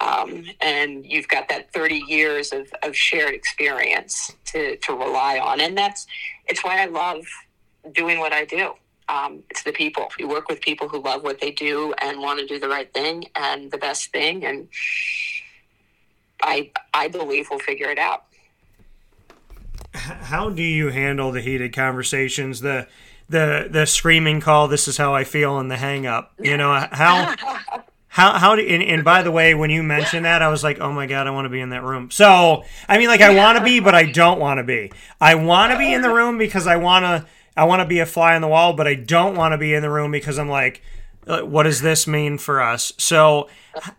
Um, 0.00 0.44
and 0.60 1.04
you've 1.04 1.28
got 1.28 1.48
that 1.48 1.72
30 1.72 2.04
years 2.08 2.52
of, 2.52 2.72
of 2.82 2.96
shared 2.96 3.34
experience 3.34 4.34
to, 4.46 4.76
to 4.76 4.92
rely 4.92 5.38
on. 5.38 5.60
And 5.60 5.76
that's, 5.76 6.06
it's 6.46 6.64
why 6.64 6.82
I 6.82 6.86
love 6.86 7.24
doing 7.92 8.18
what 8.18 8.32
I 8.32 8.44
do. 8.44 8.74
Um, 9.08 9.42
it's 9.50 9.62
the 9.62 9.72
people. 9.72 10.08
You 10.18 10.28
work 10.28 10.48
with 10.48 10.60
people 10.60 10.88
who 10.88 11.02
love 11.02 11.22
what 11.22 11.40
they 11.40 11.50
do 11.50 11.94
and 12.00 12.20
want 12.20 12.40
to 12.40 12.46
do 12.46 12.58
the 12.58 12.68
right 12.68 12.92
thing 12.92 13.26
and 13.36 13.70
the 13.70 13.78
best 13.78 14.10
thing. 14.12 14.44
And 14.44 14.68
I, 16.42 16.70
I 16.94 17.08
believe 17.08 17.48
we'll 17.50 17.58
figure 17.58 17.90
it 17.90 17.98
out. 17.98 18.24
How 19.92 20.50
do 20.50 20.62
you 20.62 20.88
handle 20.88 21.32
the 21.32 21.40
heated 21.40 21.72
conversations? 21.72 22.60
The, 22.60 22.88
the, 23.28 23.68
the 23.70 23.86
screaming 23.86 24.40
call, 24.40 24.68
this 24.68 24.88
is 24.88 24.96
how 24.96 25.14
I 25.14 25.24
feel, 25.24 25.58
and 25.58 25.70
the 25.70 25.76
hang 25.76 26.06
up. 26.06 26.32
You 26.40 26.56
know, 26.56 26.86
how, 26.90 27.34
How 28.14 28.38
how 28.38 28.54
do 28.54 28.62
and, 28.62 28.80
and, 28.80 29.02
by 29.02 29.24
the 29.24 29.32
way, 29.32 29.56
when 29.56 29.70
you 29.70 29.82
mentioned 29.82 30.24
that, 30.24 30.40
I 30.40 30.46
was 30.46 30.62
like, 30.62 30.78
oh 30.78 30.92
my 30.92 31.06
god, 31.06 31.26
I 31.26 31.30
want 31.30 31.46
to 31.46 31.48
be 31.48 31.58
in 31.58 31.70
that 31.70 31.82
room. 31.82 32.12
So 32.12 32.62
I 32.88 32.96
mean, 32.96 33.08
like, 33.08 33.20
I 33.20 33.34
want 33.34 33.58
to 33.58 33.64
be, 33.64 33.80
but 33.80 33.92
I 33.92 34.04
don't 34.04 34.38
want 34.38 34.58
to 34.58 34.62
be. 34.62 34.92
I 35.20 35.34
want 35.34 35.72
to 35.72 35.78
be 35.78 35.92
in 35.92 36.00
the 36.00 36.14
room 36.14 36.38
because 36.38 36.68
I 36.68 36.76
want 36.76 37.04
to. 37.04 37.26
I 37.56 37.64
want 37.64 37.80
to 37.80 37.86
be 37.86 37.98
a 37.98 38.06
fly 38.06 38.36
on 38.36 38.40
the 38.40 38.46
wall, 38.46 38.72
but 38.72 38.86
I 38.86 38.94
don't 38.94 39.34
want 39.34 39.50
to 39.50 39.58
be 39.58 39.74
in 39.74 39.82
the 39.82 39.90
room 39.90 40.12
because 40.12 40.38
I'm 40.38 40.48
like, 40.48 40.80
uh, 41.26 41.40
what 41.40 41.64
does 41.64 41.80
this 41.80 42.06
mean 42.06 42.38
for 42.38 42.62
us? 42.62 42.92
So 42.98 43.48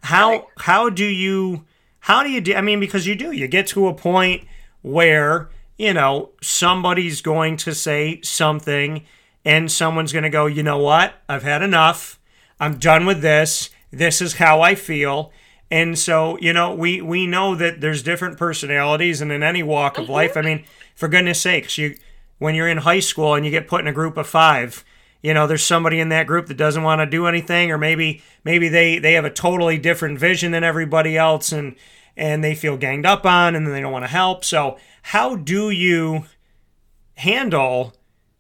how 0.03 0.47
how 0.59 0.89
do 0.89 1.03
you 1.03 1.65
how 1.99 2.23
do 2.23 2.29
you 2.29 2.39
do? 2.39 2.55
I 2.55 2.61
mean, 2.61 2.79
because 2.79 3.05
you 3.05 3.15
do, 3.15 3.33
you 3.33 3.49
get 3.49 3.67
to 3.67 3.89
a 3.89 3.93
point 3.93 4.45
where 4.81 5.49
you 5.77 5.93
know 5.93 6.29
somebody's 6.41 7.19
going 7.19 7.57
to 7.57 7.75
say 7.75 8.21
something, 8.21 9.05
and 9.43 9.69
someone's 9.69 10.13
going 10.13 10.23
to 10.23 10.29
go, 10.29 10.45
you 10.45 10.63
know 10.63 10.77
what? 10.77 11.15
I've 11.27 11.43
had 11.43 11.61
enough. 11.61 12.17
I'm 12.61 12.77
done 12.77 13.05
with 13.05 13.19
this 13.19 13.71
this 13.97 14.21
is 14.21 14.35
how 14.35 14.61
I 14.61 14.75
feel. 14.75 15.31
And 15.71 15.97
so, 15.97 16.37
you 16.39 16.53
know, 16.53 16.73
we 16.73 17.01
we 17.01 17.25
know 17.25 17.55
that 17.55 17.81
there's 17.81 18.03
different 18.03 18.37
personalities 18.37 19.21
and 19.21 19.31
in 19.31 19.43
any 19.43 19.63
walk 19.63 19.97
of 19.97 20.09
life. 20.09 20.37
I 20.37 20.41
mm-hmm. 20.41 20.47
mean, 20.47 20.65
for 20.95 21.07
goodness 21.07 21.41
sakes, 21.41 21.77
you 21.77 21.95
when 22.37 22.55
you're 22.55 22.67
in 22.67 22.79
high 22.79 22.99
school 22.99 23.33
and 23.33 23.45
you 23.45 23.51
get 23.51 23.67
put 23.67 23.81
in 23.81 23.87
a 23.87 23.93
group 23.93 24.17
of 24.17 24.27
5, 24.27 24.83
you 25.21 25.33
know, 25.33 25.47
there's 25.47 25.63
somebody 25.63 25.99
in 25.99 26.09
that 26.09 26.27
group 26.27 26.47
that 26.47 26.57
doesn't 26.57 26.83
want 26.83 26.99
to 26.99 27.05
do 27.05 27.25
anything 27.25 27.71
or 27.71 27.77
maybe 27.77 28.21
maybe 28.43 28.69
they 28.69 28.99
they 28.99 29.13
have 29.13 29.25
a 29.25 29.29
totally 29.29 29.77
different 29.77 30.19
vision 30.19 30.51
than 30.51 30.63
everybody 30.63 31.17
else 31.17 31.51
and 31.51 31.75
and 32.17 32.43
they 32.43 32.55
feel 32.55 32.77
ganged 32.77 33.05
up 33.05 33.25
on 33.25 33.55
and 33.55 33.67
they 33.67 33.81
don't 33.81 33.91
want 33.91 34.03
to 34.03 34.09
help. 34.09 34.45
So, 34.45 34.77
how 35.01 35.35
do 35.35 35.69
you 35.69 36.25
handle 37.15 37.93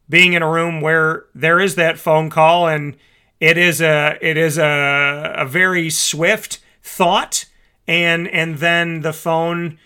being 0.07 0.33
in 0.33 0.43
a 0.43 0.49
room 0.49 0.81
where 0.81 1.25
there 1.33 1.59
is 1.59 1.75
that 1.75 1.97
phone 1.97 2.29
call 2.29 2.67
and 2.67 2.95
it 3.39 3.57
is 3.57 3.81
a 3.81 4.17
it 4.21 4.37
is 4.37 4.57
a, 4.57 5.33
a 5.37 5.45
very 5.45 5.89
swift 5.89 6.59
thought 6.81 7.45
and 7.87 8.27
and 8.27 8.57
then 8.57 9.01
the 9.01 9.13
phone 9.13 9.77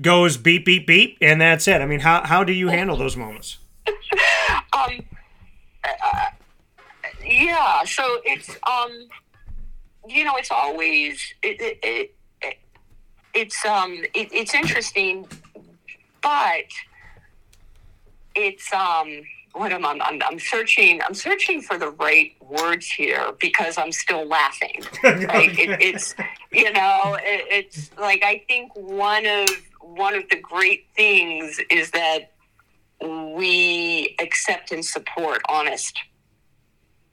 goes 0.00 0.36
beep 0.36 0.64
beep 0.64 0.86
beep 0.86 1.16
and 1.20 1.40
that's 1.40 1.66
it 1.68 1.80
i 1.80 1.86
mean 1.86 2.00
how, 2.00 2.22
how 2.24 2.44
do 2.44 2.52
you 2.52 2.68
handle 2.68 2.96
those 2.96 3.16
moments 3.16 3.58
um 3.88 5.04
uh, 5.84 6.26
yeah 7.24 7.82
so 7.84 8.20
it's 8.24 8.50
um 8.68 9.08
you 10.08 10.24
know 10.24 10.36
it's 10.36 10.50
always 10.50 11.34
it, 11.42 11.60
it, 11.60 11.78
it, 11.82 12.14
it 12.42 12.58
it's 13.34 13.64
um 13.64 13.92
it, 14.14 14.28
it's 14.32 14.54
interesting 14.54 15.26
but 16.22 16.66
it's 18.34 18.72
um 18.72 19.22
what 19.54 19.72
am 19.72 19.84
I? 19.84 19.98
I'm, 20.02 20.20
I'm 20.22 20.38
searching. 20.38 21.00
I'm 21.02 21.14
searching 21.14 21.60
for 21.60 21.78
the 21.78 21.90
right 21.90 22.32
words 22.52 22.86
here 22.86 23.32
because 23.40 23.78
I'm 23.78 23.92
still 23.92 24.26
laughing. 24.26 24.82
Right? 25.02 25.58
it, 25.58 25.80
it's 25.80 26.14
you 26.52 26.72
know, 26.72 27.16
it, 27.20 27.46
it's 27.50 27.90
like 27.98 28.22
I 28.24 28.44
think 28.48 28.72
one 28.74 29.26
of 29.26 29.48
one 29.80 30.14
of 30.14 30.28
the 30.30 30.36
great 30.36 30.86
things 30.94 31.60
is 31.70 31.90
that 31.90 32.32
we 33.00 34.14
accept 34.20 34.72
and 34.72 34.84
support 34.84 35.42
honest 35.48 35.98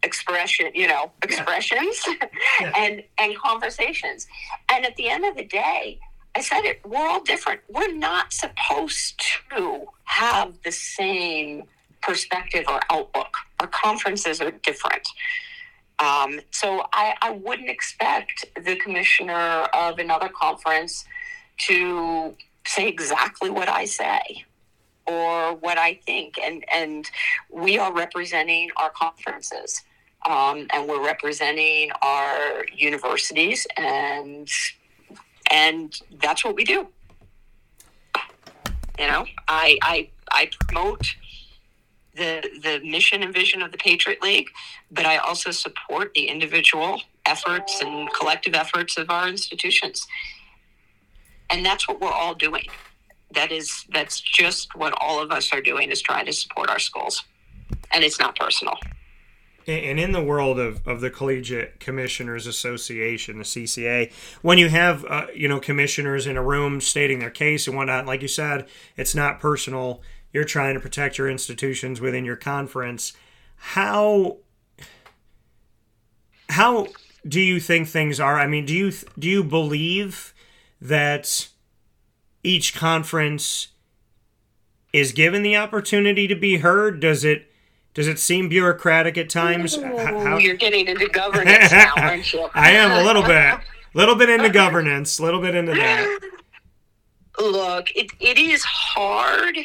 expression 0.04 0.72
you 0.74 0.88
know 0.88 1.12
expressions 1.24 2.02
yeah. 2.62 2.72
and 2.76 3.04
and 3.18 3.36
conversations 3.38 4.28
and 4.72 4.86
at 4.86 4.96
the 4.96 5.10
end 5.10 5.26
of 5.26 5.36
the 5.36 5.44
day 5.44 6.00
i 6.36 6.42
said 6.42 6.62
it 6.62 6.80
we're 6.86 7.06
all 7.06 7.22
different 7.22 7.60
we're 7.70 7.94
not 7.94 8.32
supposed 8.32 9.22
to 9.52 9.86
have 10.06 10.54
the 10.64 10.72
same 10.72 11.64
perspective 12.02 12.66
or 12.68 12.80
outlook. 12.90 13.34
Our 13.60 13.68
conferences 13.68 14.42
are 14.42 14.52
different. 14.52 15.08
Um, 16.00 16.40
so 16.52 16.86
I, 16.94 17.16
I 17.22 17.32
wouldn't 17.32 17.70
expect 17.70 18.46
the 18.64 18.78
commissioner 18.78 19.68
of 19.74 20.00
another 20.00 20.30
conference 20.30 21.06
to 21.68 22.36
say 22.66 22.88
exactly 22.88 23.50
what 23.50 23.68
I 23.68 23.86
say 23.86 24.46
or 25.06 25.56
what 25.56 25.78
I 25.78 26.00
think. 26.06 26.40
And, 26.42 26.64
and 26.74 27.10
we 27.52 27.78
are 27.78 27.94
representing 27.94 28.70
our 28.78 28.92
conferences. 28.92 29.82
Um, 30.26 30.68
and 30.74 30.88
we're 30.88 31.04
representing 31.04 31.92
our 32.02 32.66
universities 32.76 33.66
and 33.78 34.50
and 35.50 36.00
that's 36.22 36.44
what 36.44 36.56
we 36.56 36.64
do 36.64 36.88
you 39.00 39.08
know 39.08 39.26
i 39.48 39.78
i 39.82 40.10
i 40.32 40.50
promote 40.68 41.16
the 42.20 42.60
the 42.62 42.80
mission 42.88 43.24
and 43.24 43.34
vision 43.34 43.64
of 43.64 43.72
the 43.72 43.78
Patriot 43.78 44.22
League, 44.22 44.50
but 44.92 45.06
I 45.06 45.18
also 45.18 45.50
support 45.50 46.14
the 46.14 46.28
individual 46.28 47.02
efforts 47.26 47.82
and 47.82 48.12
collective 48.14 48.54
efforts 48.54 48.98
of 48.98 49.10
our 49.10 49.28
institutions. 49.28 50.06
And 51.50 51.66
that's 51.66 51.88
what 51.88 52.00
we're 52.00 52.12
all 52.12 52.36
doing. 52.36 52.66
That 53.34 53.52
is 53.52 53.86
that's 53.92 54.20
just 54.20 54.76
what 54.76 54.94
all 55.00 55.22
of 55.22 55.32
us 55.32 55.52
are 55.54 55.62
doing 55.62 55.90
is 55.90 56.02
trying 56.02 56.26
to 56.28 56.34
support 56.34 56.70
our 56.70 56.80
schools. 56.80 57.24
And 57.92 58.04
it's 58.04 58.20
not 58.20 58.36
personal. 58.36 58.76
And 59.68 60.00
in 60.00 60.14
the 60.14 60.24
world 60.24 60.58
of, 60.58 60.86
of 60.88 61.00
the 61.00 61.12
Collegiate 61.12 61.80
Commissioners 61.80 62.48
Association, 62.48 63.38
the 63.38 63.44
CCA, 63.44 64.12
when 64.42 64.58
you 64.58 64.70
have 64.70 65.06
uh, 65.06 65.28
you 65.36 65.48
know 65.48 65.60
commissioners 65.60 66.26
in 66.26 66.38
a 66.38 66.44
room 66.44 66.82
stating 66.82 67.20
their 67.20 67.30
case 67.30 67.68
and 67.68 67.78
whatnot, 67.78 68.06
like 68.06 68.22
you 68.22 68.28
said, 68.28 68.68
it's 68.98 69.14
not 69.14 69.40
personal 69.40 70.02
you're 70.32 70.44
trying 70.44 70.74
to 70.76 70.80
protect 70.80 71.18
your 71.18 71.30
institutions 71.30 72.00
within 72.00 72.26
your 72.26 72.36
conference. 72.36 73.14
How 73.56 74.38
how 76.50 76.88
do 77.28 77.40
you 77.40 77.60
think 77.60 77.88
things 77.88 78.20
are? 78.20 78.40
I 78.40 78.48
mean, 78.48 78.66
do 78.66 78.74
you 78.74 78.92
do 79.18 79.30
you 79.30 79.44
believe 79.44 80.34
that 80.82 81.50
each 82.44 82.74
conference 82.74 83.70
is 84.94 85.12
given 85.12 85.44
the 85.44 85.56
opportunity 85.56 86.28
to 86.28 86.36
be 86.36 86.58
heard? 86.58 87.00
Does 87.00 87.24
it 87.24 87.52
does 87.94 88.08
it 88.08 88.20
seem 88.20 88.50
bureaucratic 88.50 89.18
at 89.18 89.30
times? 89.30 89.78
Mm, 89.78 90.24
how, 90.24 90.38
You're 90.38 90.56
getting 90.56 90.88
into 90.88 91.08
governance 91.10 91.72
now, 91.72 91.94
aren't 91.98 92.32
you? 92.32 92.50
I 92.54 92.72
am 92.72 92.92
a 92.92 93.04
little 93.04 93.24
bit, 93.24 93.34
a 93.34 93.62
little 93.94 94.16
bit 94.16 94.30
into 94.30 94.50
governance, 94.50 95.20
a 95.20 95.24
little 95.24 95.42
bit 95.42 95.56
into 95.56 95.74
that. 95.74 96.20
Look, 97.40 97.90
it, 97.96 98.12
it 98.20 98.38
is 98.38 98.64
hard 98.64 99.58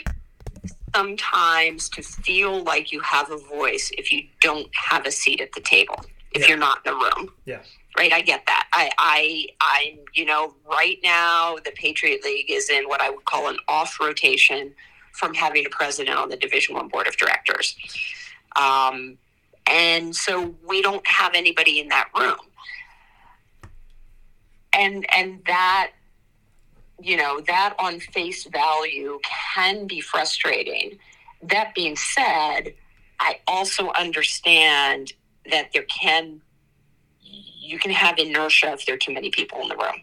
sometimes 0.95 1.89
to 1.91 2.03
feel 2.03 2.63
like 2.63 2.93
you 2.93 3.01
have 3.01 3.31
a 3.31 3.37
voice 3.37 3.91
if 3.99 4.13
you 4.13 4.23
don't 4.41 4.69
have 4.75 5.07
a 5.07 5.11
seat 5.11 5.41
at 5.41 5.53
the 5.53 5.61
table, 5.61 6.05
if 6.33 6.43
yeah. 6.43 6.49
you're 6.49 6.59
not 6.59 6.79
in 6.85 6.93
the 6.93 6.99
room. 6.99 7.33
Yeah. 7.45 7.61
Right, 7.97 8.13
I 8.13 8.23
get 8.23 8.45
that. 8.47 8.69
I, 8.73 8.91
I, 8.99 9.47
I'm, 9.61 9.99
you 10.15 10.25
know, 10.25 10.55
right 10.69 10.99
now 11.05 11.57
the 11.65 11.71
Patriot 11.77 12.25
League 12.25 12.51
is 12.51 12.69
in 12.69 12.85
what 12.89 13.01
I 13.01 13.11
would 13.11 13.25
call 13.25 13.49
an 13.49 13.57
off 13.69 14.01
rotation 14.01 14.75
from 15.13 15.33
having 15.33 15.65
a 15.65 15.69
president 15.69 16.17
on 16.19 16.29
the 16.29 16.37
Division 16.37 16.75
One 16.75 16.89
Board 16.89 17.07
of 17.07 17.17
Directors, 17.17 17.77
um, 18.57 19.17
and 19.69 20.15
so 20.15 20.57
we 20.67 20.83
don't 20.83 21.07
have 21.07 21.33
anybody 21.37 21.79
in 21.79 21.89
that 21.89 22.09
room, 22.19 22.37
and 24.73 25.07
and 25.17 25.41
that 25.47 25.93
you 27.01 27.17
know, 27.17 27.41
that 27.47 27.75
on 27.79 28.01
face 28.01 28.45
value 28.45 29.19
can 29.55 29.87
be 29.87 30.01
frustrating. 30.01 30.99
That 31.43 31.75
being 31.75 31.97
said, 31.97 32.75
I 33.21 33.41
also 33.47 33.91
understand 33.93 35.13
that 35.51 35.73
there 35.73 35.85
can 35.85 36.41
you 37.23 37.79
can 37.79 37.91
have 37.91 38.19
inertia 38.19 38.73
if 38.73 38.85
there 38.85 38.95
are 38.95 38.99
too 38.99 39.15
many 39.15 39.31
people 39.31 39.61
in 39.63 39.69
the 39.69 39.77
room. 39.77 40.03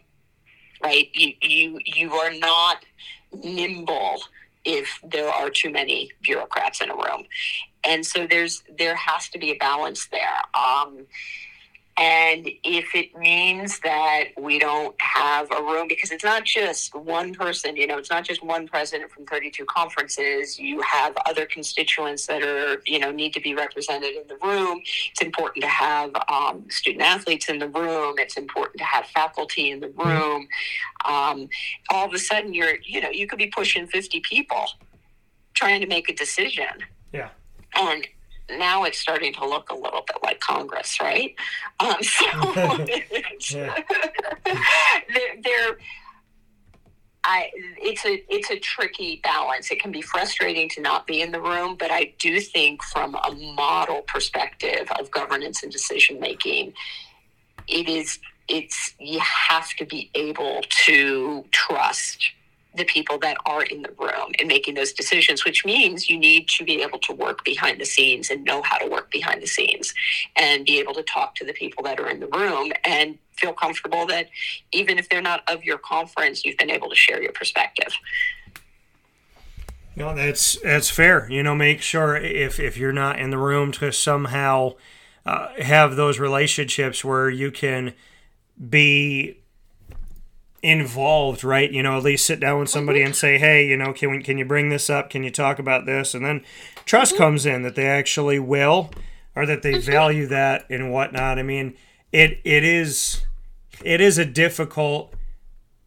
Right? 0.82 1.08
You 1.14 1.32
you 1.40 1.80
you 1.84 2.12
are 2.14 2.32
not 2.34 2.84
nimble 3.32 4.22
if 4.64 5.00
there 5.02 5.28
are 5.28 5.50
too 5.50 5.70
many 5.70 6.10
bureaucrats 6.22 6.80
in 6.80 6.90
a 6.90 6.94
room. 6.94 7.24
And 7.84 8.04
so 8.04 8.26
there's 8.26 8.62
there 8.78 8.94
has 8.96 9.28
to 9.30 9.38
be 9.38 9.50
a 9.50 9.56
balance 9.56 10.06
there. 10.08 10.40
Um, 10.54 11.06
and 11.98 12.48
if 12.64 12.94
it 12.94 13.14
means 13.18 13.78
that 13.80 14.28
we 14.38 14.58
don't 14.58 14.98
have 15.00 15.50
a 15.50 15.62
room, 15.62 15.88
because 15.88 16.10
it's 16.10 16.24
not 16.24 16.44
just 16.44 16.94
one 16.94 17.34
person, 17.34 17.76
you 17.76 17.86
know, 17.86 17.98
it's 17.98 18.08
not 18.08 18.24
just 18.24 18.42
one 18.42 18.66
president 18.66 19.10
from 19.10 19.26
32 19.26 19.66
conferences. 19.66 20.58
You 20.58 20.80
have 20.80 21.14
other 21.26 21.44
constituents 21.44 22.26
that 22.28 22.42
are, 22.42 22.80
you 22.86 22.98
know, 22.98 23.10
need 23.10 23.34
to 23.34 23.40
be 23.40 23.54
represented 23.54 24.14
in 24.14 24.26
the 24.26 24.36
room. 24.42 24.80
It's 25.10 25.20
important 25.20 25.64
to 25.64 25.68
have 25.68 26.12
um, 26.30 26.64
student 26.70 27.02
athletes 27.02 27.50
in 27.50 27.58
the 27.58 27.68
room. 27.68 28.14
It's 28.18 28.38
important 28.38 28.78
to 28.78 28.84
have 28.84 29.06
faculty 29.06 29.70
in 29.70 29.80
the 29.80 29.88
mm-hmm. 29.88 30.08
room. 30.08 30.48
Um, 31.04 31.48
all 31.90 32.06
of 32.06 32.14
a 32.14 32.18
sudden, 32.18 32.54
you're, 32.54 32.76
you 32.84 33.02
know, 33.02 33.10
you 33.10 33.26
could 33.26 33.38
be 33.38 33.48
pushing 33.48 33.86
50 33.86 34.20
people 34.20 34.64
trying 35.52 35.82
to 35.82 35.86
make 35.86 36.08
a 36.08 36.14
decision. 36.14 36.84
Yeah. 37.12 37.28
And 37.74 38.06
now 38.50 38.84
it's 38.84 38.98
starting 38.98 39.32
to 39.34 39.46
look 39.46 39.70
a 39.70 39.74
little 39.74 40.02
bit 40.06 40.16
like 40.22 40.40
Congress, 40.40 41.00
right? 41.00 41.34
Um, 41.80 41.96
so 42.02 42.26
they're, 44.44 45.36
they're 45.42 45.78
I, 47.24 47.50
it's 47.54 48.04
a 48.04 48.22
it's 48.28 48.50
a 48.50 48.58
tricky 48.58 49.20
balance. 49.22 49.70
It 49.70 49.80
can 49.80 49.92
be 49.92 50.02
frustrating 50.02 50.68
to 50.70 50.80
not 50.80 51.06
be 51.06 51.20
in 51.20 51.30
the 51.30 51.40
room, 51.40 51.76
but 51.78 51.92
I 51.92 52.14
do 52.18 52.40
think 52.40 52.82
from 52.82 53.14
a 53.14 53.30
model 53.54 54.02
perspective 54.02 54.90
of 54.98 55.10
governance 55.12 55.62
and 55.62 55.70
decision 55.70 56.18
making, 56.18 56.72
it 57.68 57.88
is 57.88 58.18
it's 58.48 58.94
you 58.98 59.20
have 59.20 59.70
to 59.74 59.86
be 59.86 60.10
able 60.14 60.62
to 60.84 61.44
trust 61.52 62.32
the 62.74 62.84
people 62.84 63.18
that 63.18 63.36
are 63.46 63.62
in 63.64 63.82
the 63.82 63.90
room 63.98 64.32
and 64.38 64.48
making 64.48 64.74
those 64.74 64.92
decisions, 64.92 65.44
which 65.44 65.64
means 65.64 66.08
you 66.08 66.18
need 66.18 66.48
to 66.48 66.64
be 66.64 66.82
able 66.82 66.98
to 67.00 67.12
work 67.12 67.44
behind 67.44 67.80
the 67.80 67.84
scenes 67.84 68.30
and 68.30 68.44
know 68.44 68.62
how 68.62 68.78
to 68.78 68.86
work 68.86 69.10
behind 69.10 69.42
the 69.42 69.46
scenes 69.46 69.92
and 70.36 70.64
be 70.64 70.78
able 70.78 70.94
to 70.94 71.02
talk 71.02 71.34
to 71.34 71.44
the 71.44 71.52
people 71.52 71.82
that 71.84 72.00
are 72.00 72.08
in 72.08 72.20
the 72.20 72.28
room 72.28 72.72
and 72.84 73.18
feel 73.36 73.52
comfortable 73.52 74.06
that 74.06 74.28
even 74.72 74.98
if 74.98 75.08
they're 75.08 75.22
not 75.22 75.42
of 75.48 75.64
your 75.64 75.78
conference, 75.78 76.44
you've 76.44 76.56
been 76.56 76.70
able 76.70 76.88
to 76.88 76.96
share 76.96 77.22
your 77.22 77.32
perspective. 77.32 77.92
No, 79.94 80.14
that's 80.14 80.58
that's 80.62 80.88
fair. 80.88 81.30
You 81.30 81.42
know, 81.42 81.54
make 81.54 81.82
sure 81.82 82.16
if 82.16 82.58
if 82.58 82.78
you're 82.78 82.92
not 82.92 83.18
in 83.18 83.30
the 83.30 83.38
room 83.38 83.72
to 83.72 83.92
somehow 83.92 84.74
uh, 85.26 85.48
have 85.60 85.96
those 85.96 86.18
relationships 86.18 87.04
where 87.04 87.28
you 87.28 87.50
can 87.50 87.92
be 88.70 89.41
involved, 90.62 91.42
right? 91.42 91.70
You 91.70 91.82
know, 91.82 91.96
at 91.96 92.04
least 92.04 92.24
sit 92.24 92.40
down 92.40 92.60
with 92.60 92.70
somebody 92.70 93.00
mm-hmm. 93.00 93.06
and 93.06 93.16
say, 93.16 93.38
"Hey, 93.38 93.66
you 93.66 93.76
know, 93.76 93.92
can 93.92 94.10
we, 94.10 94.22
can 94.22 94.38
you 94.38 94.44
bring 94.44 94.68
this 94.68 94.88
up? 94.88 95.10
Can 95.10 95.24
you 95.24 95.30
talk 95.30 95.58
about 95.58 95.86
this?" 95.86 96.14
And 96.14 96.24
then 96.24 96.44
trust 96.84 97.14
mm-hmm. 97.14 97.22
comes 97.22 97.46
in 97.46 97.62
that 97.62 97.74
they 97.74 97.86
actually 97.86 98.38
will, 98.38 98.90
or 99.34 99.44
that 99.46 99.62
they 99.62 99.74
mm-hmm. 99.74 99.90
value 99.90 100.26
that 100.26 100.64
and 100.70 100.92
whatnot. 100.92 101.38
I 101.38 101.42
mean, 101.42 101.74
it 102.12 102.40
it 102.44 102.64
is 102.64 103.22
it 103.84 104.00
is 104.00 104.18
a 104.18 104.24
difficult 104.24 105.14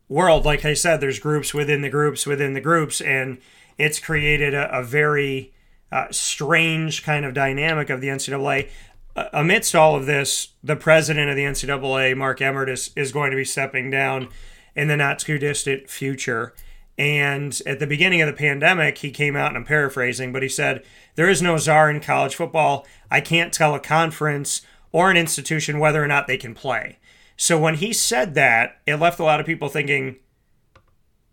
world. 0.10 0.46
Like 0.46 0.66
I 0.66 0.74
said, 0.74 1.00
there's 1.00 1.20
groups 1.20 1.54
within 1.54 1.82
the 1.82 1.90
groups 1.90 2.26
within 2.26 2.54
the 2.54 2.62
groups, 2.62 3.00
and 3.00 3.40
it's 3.78 4.00
created 4.00 4.54
a, 4.54 4.80
a 4.80 4.84
very 4.84 5.54
uh, 5.92 6.08
strange 6.12 7.04
kind 7.04 7.26
of 7.26 7.34
dynamic 7.34 7.90
of 7.90 8.02
the 8.02 8.08
NCAA. 8.08 8.70
amidst 9.16 9.76
all 9.76 9.96
of 9.96 10.06
this, 10.06 10.50
the 10.64 10.76
president 10.76 11.30
of 11.30 11.36
the 11.36 11.44
NCAA, 11.44 12.18
Mark 12.18 12.42
Emmert, 12.42 12.70
is, 12.70 12.92
is 12.96 13.12
going 13.12 13.32
to 13.32 13.38
be 13.38 13.46
stepping 13.46 13.90
down 13.90 14.28
in 14.76 14.88
the 14.88 14.98
not 14.98 15.20
too 15.20 15.38
distant 15.38 15.90
future. 15.90 16.54
And 16.98 17.60
at 17.66 17.80
the 17.80 17.88
beginning 17.88 18.22
of 18.22 18.28
the 18.28 18.34
pandemic, 18.34 19.00
he 19.00 19.12
came 19.12 19.36
out, 19.36 19.50
and 19.50 19.58
I'm 19.58 19.66
paraphrasing, 19.66 20.32
but 20.32 20.44
he 20.44 20.50
said, 20.50 20.84
There 21.16 21.30
is 21.30 21.42
no 21.42 21.58
czar 21.58 21.90
in 21.90 22.00
college 22.00 22.36
football. 22.36 22.86
I 23.12 23.22
can't 23.22 23.54
tell 23.54 23.76
a 23.76 23.80
conference 23.80 24.62
or 24.92 25.12
an 25.12 25.18
institution 25.18 25.80
whether 25.80 26.02
or 26.02 26.08
not 26.08 26.28
they 26.28 26.38
can 26.38 26.54
play. 26.54 27.00
So 27.38 27.60
when 27.60 27.76
he 27.76 27.92
said 27.92 28.34
that, 28.36 28.78
it 28.86 28.96
left 28.96 29.20
a 29.20 29.24
lot 29.24 29.40
of 29.40 29.46
people 29.46 29.68
thinking, 29.68 30.18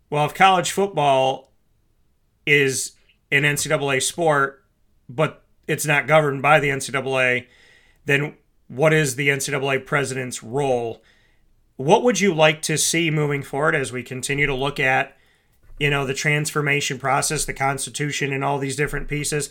well, 0.09 0.25
if 0.25 0.33
college 0.33 0.71
football 0.71 1.51
is 2.45 2.91
an 3.31 3.43
NCAA 3.43 4.01
sport, 4.01 4.63
but 5.09 5.43
it's 5.67 5.85
not 5.85 6.07
governed 6.07 6.41
by 6.41 6.59
the 6.59 6.69
NCAA, 6.69 7.47
then 8.05 8.35
what 8.67 8.93
is 8.93 9.15
the 9.15 9.29
NCAA 9.29 9.85
president's 9.85 10.43
role? 10.43 11.01
What 11.75 12.03
would 12.03 12.19
you 12.19 12.33
like 12.33 12.61
to 12.63 12.77
see 12.77 13.09
moving 13.09 13.43
forward 13.43 13.75
as 13.75 13.91
we 13.91 14.03
continue 14.03 14.45
to 14.45 14.53
look 14.53 14.79
at, 14.79 15.17
you 15.79 15.89
know, 15.89 16.05
the 16.05 16.13
transformation 16.13 16.99
process, 16.99 17.45
the 17.45 17.53
Constitution, 17.53 18.31
and 18.31 18.43
all 18.43 18.59
these 18.59 18.75
different 18.75 19.07
pieces? 19.07 19.49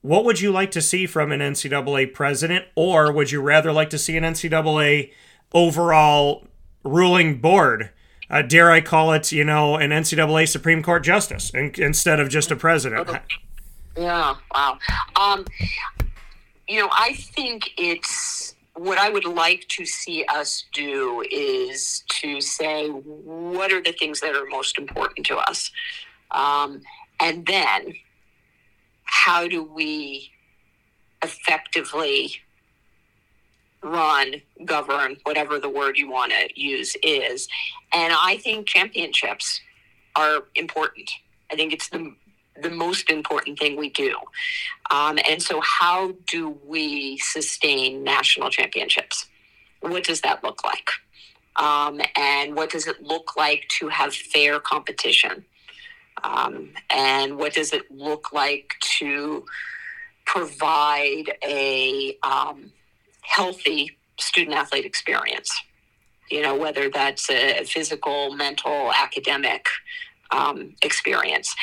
What 0.00 0.24
would 0.24 0.40
you 0.40 0.50
like 0.50 0.72
to 0.72 0.82
see 0.82 1.06
from 1.06 1.30
an 1.30 1.40
NCAA 1.40 2.12
president, 2.12 2.64
or 2.74 3.12
would 3.12 3.30
you 3.30 3.40
rather 3.40 3.72
like 3.72 3.90
to 3.90 3.98
see 3.98 4.16
an 4.16 4.24
NCAA 4.24 5.12
overall 5.54 6.46
ruling 6.82 7.40
board? 7.40 7.90
Uh, 8.28 8.42
dare 8.42 8.70
I 8.70 8.80
call 8.80 9.12
it, 9.12 9.30
you 9.30 9.44
know, 9.44 9.76
an 9.76 9.90
NCAA 9.90 10.48
Supreme 10.48 10.82
Court 10.82 11.04
justice 11.04 11.50
in, 11.50 11.72
instead 11.78 12.18
of 12.18 12.28
just 12.28 12.50
a 12.50 12.56
president? 12.56 13.08
Yeah, 13.96 14.34
wow. 14.52 14.78
Um, 15.16 15.44
you 16.66 16.80
know, 16.80 16.88
I 16.90 17.12
think 17.14 17.70
it's 17.76 18.51
what 18.74 18.98
I 18.98 19.10
would 19.10 19.24
like 19.24 19.66
to 19.68 19.84
see 19.84 20.24
us 20.24 20.64
do 20.72 21.24
is 21.30 22.04
to 22.20 22.40
say 22.40 22.88
what 22.88 23.72
are 23.72 23.82
the 23.82 23.92
things 23.92 24.20
that 24.20 24.34
are 24.34 24.46
most 24.46 24.78
important 24.78 25.26
to 25.26 25.36
us, 25.36 25.70
um, 26.30 26.80
and 27.20 27.46
then 27.46 27.94
how 29.04 29.46
do 29.46 29.62
we 29.62 30.30
effectively 31.22 32.34
run, 33.82 34.40
govern, 34.64 35.16
whatever 35.24 35.58
the 35.58 35.68
word 35.68 35.98
you 35.98 36.10
want 36.10 36.32
to 36.32 36.60
use 36.60 36.96
is. 37.02 37.48
And 37.92 38.14
I 38.16 38.38
think 38.38 38.66
championships 38.66 39.60
are 40.16 40.44
important. 40.54 41.10
I 41.50 41.56
think 41.56 41.72
it's 41.72 41.88
the 41.88 42.14
the 42.60 42.70
most 42.70 43.10
important 43.10 43.58
thing 43.58 43.76
we 43.76 43.90
do. 43.90 44.14
Um, 44.90 45.18
and 45.28 45.42
so, 45.42 45.60
how 45.60 46.14
do 46.28 46.58
we 46.66 47.18
sustain 47.18 48.04
national 48.04 48.50
championships? 48.50 49.26
What 49.80 50.04
does 50.04 50.20
that 50.20 50.44
look 50.44 50.64
like? 50.64 50.90
Um, 51.56 52.00
and 52.16 52.54
what 52.54 52.70
does 52.70 52.86
it 52.86 53.02
look 53.02 53.36
like 53.36 53.68
to 53.80 53.88
have 53.88 54.14
fair 54.14 54.60
competition? 54.60 55.44
Um, 56.24 56.70
and 56.90 57.36
what 57.36 57.54
does 57.54 57.72
it 57.72 57.90
look 57.90 58.32
like 58.32 58.74
to 58.98 59.44
provide 60.24 61.32
a 61.44 62.16
um, 62.22 62.72
healthy 63.22 63.96
student 64.18 64.56
athlete 64.56 64.84
experience? 64.84 65.52
You 66.30 66.42
know, 66.42 66.54
whether 66.54 66.88
that's 66.88 67.28
a 67.28 67.64
physical, 67.64 68.34
mental, 68.34 68.92
academic 68.92 69.66
um, 70.30 70.74
experience. 70.82 71.54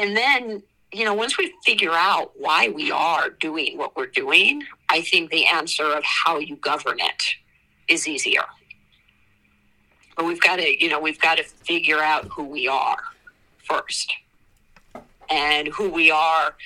And 0.00 0.16
then, 0.16 0.62
you 0.92 1.04
know, 1.04 1.12
once 1.12 1.36
we 1.36 1.52
figure 1.64 1.92
out 1.92 2.32
why 2.36 2.70
we 2.70 2.90
are 2.90 3.28
doing 3.28 3.76
what 3.76 3.94
we're 3.96 4.06
doing, 4.06 4.64
I 4.88 5.02
think 5.02 5.30
the 5.30 5.44
answer 5.46 5.84
of 5.84 6.02
how 6.02 6.38
you 6.38 6.56
govern 6.56 6.98
it 6.98 7.22
is 7.86 8.08
easier. 8.08 8.44
But 10.16 10.24
we've 10.24 10.40
got 10.40 10.56
to, 10.56 10.82
you 10.82 10.88
know, 10.88 10.98
we've 10.98 11.20
got 11.20 11.36
to 11.36 11.44
figure 11.44 11.98
out 11.98 12.24
who 12.32 12.44
we 12.44 12.66
are 12.66 12.96
first. 13.62 14.10
And 15.28 15.68
who 15.68 15.90
we 15.90 16.10
are 16.10 16.56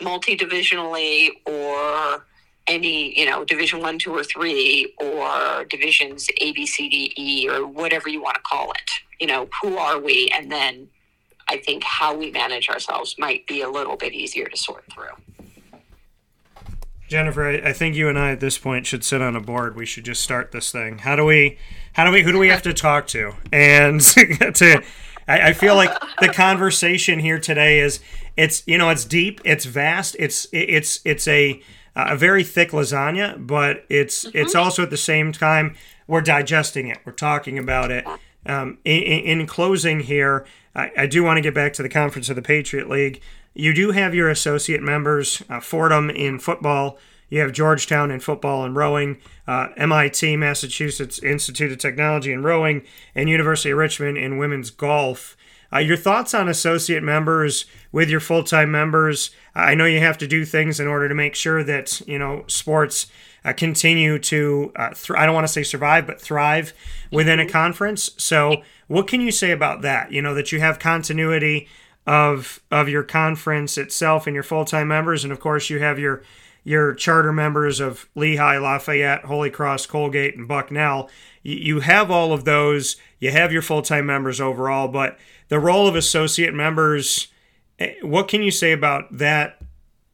multi-divisionally 0.00 1.30
or 1.46 2.24
any 2.68 3.18
you 3.18 3.28
know 3.28 3.44
division 3.44 3.80
one 3.80 3.98
two 3.98 4.14
or 4.14 4.22
three 4.22 4.92
or 4.98 5.64
divisions 5.68 6.28
a 6.40 6.52
b 6.52 6.64
c 6.64 6.88
d 6.88 7.12
e 7.16 7.48
or 7.48 7.66
whatever 7.66 8.08
you 8.08 8.22
want 8.22 8.36
to 8.36 8.42
call 8.42 8.70
it. 8.72 8.90
You 9.20 9.26
know 9.26 9.48
who 9.60 9.76
are 9.76 9.98
we? 9.98 10.30
And 10.32 10.50
then 10.50 10.88
i 11.48 11.56
think 11.58 11.82
how 11.84 12.14
we 12.16 12.30
manage 12.30 12.68
ourselves 12.68 13.16
might 13.18 13.46
be 13.46 13.62
a 13.62 13.68
little 13.68 13.96
bit 13.96 14.12
easier 14.12 14.46
to 14.46 14.56
sort 14.56 14.84
through 14.92 15.10
jennifer 17.08 17.48
i 17.48 17.72
think 17.72 17.94
you 17.94 18.08
and 18.08 18.18
i 18.18 18.30
at 18.30 18.40
this 18.40 18.58
point 18.58 18.86
should 18.86 19.04
sit 19.04 19.20
on 19.20 19.36
a 19.36 19.40
board 19.40 19.76
we 19.76 19.86
should 19.86 20.04
just 20.04 20.22
start 20.22 20.52
this 20.52 20.70
thing 20.72 20.98
how 20.98 21.16
do 21.16 21.24
we 21.24 21.58
how 21.92 22.04
do 22.04 22.10
we 22.10 22.22
who 22.22 22.32
do 22.32 22.38
we 22.38 22.48
have 22.48 22.62
to 22.62 22.72
talk 22.72 23.06
to 23.06 23.32
and 23.52 24.00
to 24.54 24.82
I, 25.28 25.48
I 25.48 25.52
feel 25.52 25.76
like 25.76 25.90
the 26.20 26.28
conversation 26.28 27.18
here 27.18 27.38
today 27.38 27.80
is 27.80 28.00
it's 28.36 28.62
you 28.66 28.78
know 28.78 28.88
it's 28.88 29.04
deep 29.04 29.40
it's 29.44 29.64
vast 29.64 30.16
it's 30.18 30.46
it's 30.52 31.00
it's 31.04 31.28
a 31.28 31.62
a 31.94 32.16
very 32.16 32.42
thick 32.44 32.70
lasagna, 32.70 33.46
but 33.46 33.84
it's 33.88 34.24
mm-hmm. 34.24 34.38
it's 34.38 34.54
also 34.54 34.82
at 34.82 34.90
the 34.90 34.96
same 34.96 35.32
time 35.32 35.74
we're 36.06 36.20
digesting 36.20 36.88
it. 36.88 36.98
We're 37.04 37.12
talking 37.12 37.58
about 37.58 37.90
it. 37.90 38.06
Um, 38.44 38.78
in, 38.84 39.02
in, 39.40 39.46
closing 39.46 40.00
here, 40.00 40.44
I, 40.74 40.90
I 40.96 41.06
do 41.06 41.22
want 41.22 41.38
to 41.38 41.42
get 41.42 41.54
back 41.54 41.72
to 41.74 41.82
the 41.82 41.88
conference 41.88 42.28
of 42.28 42.36
the 42.36 42.42
Patriot 42.42 42.88
League. 42.88 43.20
You 43.54 43.74
do 43.74 43.90
have 43.90 44.14
your 44.14 44.30
associate 44.30 44.82
members, 44.82 45.42
uh, 45.48 45.60
Fordham 45.60 46.10
in 46.10 46.38
football. 46.38 46.98
You 47.28 47.40
have 47.40 47.52
Georgetown 47.52 48.10
in 48.10 48.20
football 48.20 48.64
and 48.64 48.76
rowing, 48.76 49.18
uh, 49.46 49.68
MIT, 49.76 50.36
Massachusetts 50.36 51.18
Institute 51.18 51.72
of 51.72 51.78
Technology 51.78 52.32
in 52.32 52.42
rowing, 52.42 52.82
and 53.14 53.28
University 53.28 53.70
of 53.70 53.78
Richmond 53.78 54.18
in 54.18 54.36
women's 54.36 54.70
golf. 54.70 55.36
Uh, 55.72 55.78
your 55.78 55.96
thoughts 55.96 56.34
on 56.34 56.48
associate 56.48 57.02
members 57.02 57.64
with 57.90 58.10
your 58.10 58.20
full 58.20 58.44
time 58.44 58.70
members? 58.70 59.30
I 59.54 59.74
know 59.74 59.86
you 59.86 60.00
have 60.00 60.18
to 60.18 60.26
do 60.26 60.44
things 60.44 60.78
in 60.78 60.86
order 60.86 61.08
to 61.08 61.14
make 61.14 61.34
sure 61.34 61.64
that 61.64 62.02
you 62.06 62.18
know 62.18 62.44
sports 62.46 63.06
uh, 63.44 63.52
continue 63.54 64.18
to 64.18 64.72
uh, 64.76 64.90
th- 64.90 65.18
I 65.18 65.24
don't 65.24 65.34
want 65.34 65.46
to 65.46 65.52
say 65.52 65.62
survive, 65.62 66.06
but 66.06 66.20
thrive 66.20 66.74
within 67.10 67.40
a 67.40 67.48
conference. 67.48 68.10
So, 68.18 68.62
what 68.88 69.08
can 69.08 69.20
you 69.20 69.30
say 69.30 69.50
about 69.50 69.82
that? 69.82 70.12
You 70.12 70.22
know 70.22 70.34
that 70.34 70.52
you 70.52 70.60
have 70.60 70.78
continuity 70.78 71.68
of 72.06 72.60
of 72.70 72.88
your 72.88 73.02
conference 73.02 73.78
itself 73.78 74.26
and 74.26 74.34
your 74.34 74.42
full 74.42 74.64
time 74.64 74.88
members, 74.88 75.24
and 75.24 75.32
of 75.32 75.40
course 75.40 75.70
you 75.70 75.78
have 75.78 75.98
your 75.98 76.22
your 76.64 76.94
charter 76.94 77.32
members 77.32 77.80
of 77.80 78.08
Lehigh, 78.14 78.58
Lafayette, 78.58 79.24
Holy 79.24 79.50
Cross, 79.50 79.86
Colgate, 79.86 80.36
and 80.36 80.46
Bucknell. 80.46 81.10
You 81.42 81.80
have 81.80 82.10
all 82.10 82.32
of 82.32 82.44
those. 82.44 82.96
You 83.18 83.32
have 83.32 83.52
your 83.52 83.62
full 83.62 83.82
time 83.82 84.06
members 84.06 84.40
overall, 84.40 84.88
but 84.88 85.18
the 85.48 85.58
role 85.58 85.86
of 85.86 85.96
associate 85.96 86.54
members, 86.54 87.28
eh, 87.78 87.94
what 88.02 88.28
can 88.28 88.42
you 88.42 88.50
say 88.50 88.72
about 88.72 89.18
that 89.18 89.60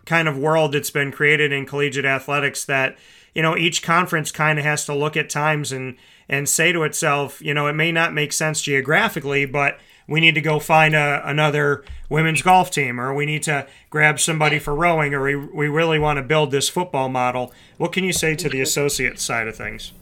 kind 0.06 0.26
of 0.26 0.38
world 0.38 0.72
that's 0.72 0.90
been 0.90 1.12
created 1.12 1.52
in 1.52 1.66
collegiate 1.66 2.06
athletics 2.06 2.64
that, 2.64 2.96
you 3.38 3.42
know, 3.42 3.56
each 3.56 3.84
conference 3.84 4.32
kind 4.32 4.58
of 4.58 4.64
has 4.64 4.84
to 4.84 4.92
look 4.92 5.16
at 5.16 5.30
times 5.30 5.70
and 5.70 5.96
and 6.28 6.48
say 6.48 6.72
to 6.72 6.82
itself, 6.82 7.40
you 7.40 7.54
know, 7.54 7.68
it 7.68 7.72
may 7.72 7.92
not 7.92 8.12
make 8.12 8.32
sense 8.32 8.60
geographically, 8.60 9.46
but 9.46 9.78
we 10.08 10.18
need 10.18 10.34
to 10.34 10.40
go 10.40 10.58
find 10.58 10.96
a, 10.96 11.22
another 11.24 11.84
women's 12.08 12.42
golf 12.42 12.72
team 12.72 13.00
or 13.00 13.14
we 13.14 13.26
need 13.26 13.44
to 13.44 13.64
grab 13.90 14.18
somebody 14.18 14.58
for 14.58 14.74
rowing 14.74 15.14
or 15.14 15.22
we, 15.22 15.36
we 15.36 15.68
really 15.68 16.00
want 16.00 16.16
to 16.16 16.22
build 16.24 16.50
this 16.50 16.68
football 16.68 17.08
model. 17.08 17.52
What 17.76 17.92
can 17.92 18.02
you 18.02 18.12
say 18.12 18.34
to 18.34 18.48
the 18.48 18.60
associate 18.60 19.20
side 19.20 19.46
of 19.46 19.54
things? 19.54 19.92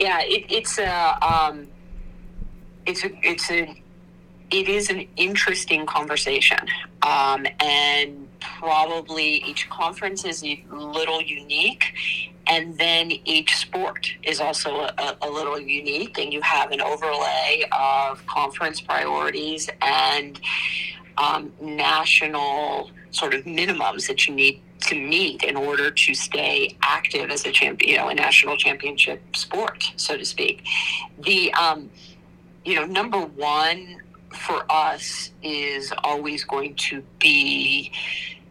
Yeah, 0.00 0.18
it, 0.22 0.44
it's 0.48 0.76
a 0.76 1.24
um, 1.24 1.68
it's 2.86 3.04
a 3.04 3.10
it's 3.22 3.52
a 3.52 3.80
it 4.50 4.68
is 4.68 4.90
an 4.90 5.06
interesting 5.16 5.86
conversation. 5.86 6.58
Um, 7.02 7.46
and 7.60 8.28
probably 8.58 9.42
each 9.44 9.68
conference 9.70 10.24
is 10.24 10.42
a 10.44 10.64
little 10.70 11.22
unique. 11.22 11.84
And 12.46 12.76
then 12.76 13.10
each 13.24 13.56
sport 13.56 14.10
is 14.22 14.38
also 14.38 14.80
a, 14.80 15.16
a 15.22 15.30
little 15.30 15.58
unique. 15.58 16.18
And 16.18 16.32
you 16.32 16.42
have 16.42 16.72
an 16.72 16.80
overlay 16.80 17.64
of 17.72 18.24
conference 18.26 18.80
priorities 18.80 19.68
and 19.80 20.38
um, 21.16 21.52
national 21.60 22.90
sort 23.10 23.34
of 23.34 23.44
minimums 23.44 24.06
that 24.08 24.26
you 24.26 24.34
need 24.34 24.60
to 24.80 24.94
meet 24.94 25.42
in 25.42 25.56
order 25.56 25.90
to 25.90 26.14
stay 26.14 26.76
active 26.82 27.30
as 27.30 27.46
a 27.46 27.52
champion, 27.52 27.90
you 27.90 27.96
know, 27.96 28.08
a 28.08 28.14
national 28.14 28.56
championship 28.56 29.22
sport, 29.34 29.84
so 29.96 30.16
to 30.16 30.24
speak. 30.24 30.62
The, 31.20 31.52
um, 31.54 31.88
you 32.64 32.74
know, 32.74 32.84
number 32.84 33.20
one 33.20 34.02
for 34.34 34.64
us 34.70 35.30
is 35.42 35.92
always 36.02 36.44
going 36.44 36.74
to 36.76 37.02
be 37.18 37.92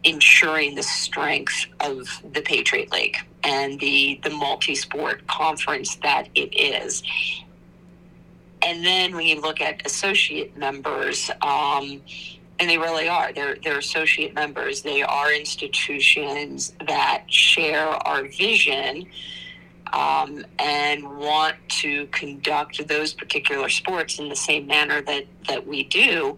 ensuring 0.03 0.75
the 0.75 0.83
strength 0.83 1.65
of 1.79 2.07
the 2.33 2.41
Patriot 2.41 2.91
League 2.91 3.17
and 3.43 3.79
the 3.79 4.19
the 4.23 4.29
multi-sport 4.29 5.25
conference 5.27 5.95
that 5.97 6.27
it 6.35 6.55
is. 6.55 7.03
And 8.61 8.85
then 8.85 9.15
when 9.15 9.27
you 9.27 9.41
look 9.41 9.59
at 9.59 9.85
associate 9.85 10.57
members, 10.57 11.29
um, 11.41 12.01
and 12.59 12.69
they 12.69 12.77
really 12.77 13.07
are. 13.07 13.33
They're 13.33 13.57
they're 13.63 13.79
associate 13.79 14.33
members. 14.33 14.81
They 14.81 15.01
are 15.01 15.33
institutions 15.33 16.73
that 16.87 17.25
share 17.27 17.87
our 17.87 18.23
vision 18.23 19.05
um, 19.93 20.45
and 20.59 21.17
want 21.17 21.55
to 21.69 22.07
conduct 22.07 22.85
those 22.87 23.13
particular 23.13 23.69
sports 23.69 24.19
in 24.19 24.27
the 24.27 24.35
same 24.35 24.67
manner 24.67 25.01
that 25.01 25.25
that 25.47 25.65
we 25.65 25.83
do. 25.83 26.35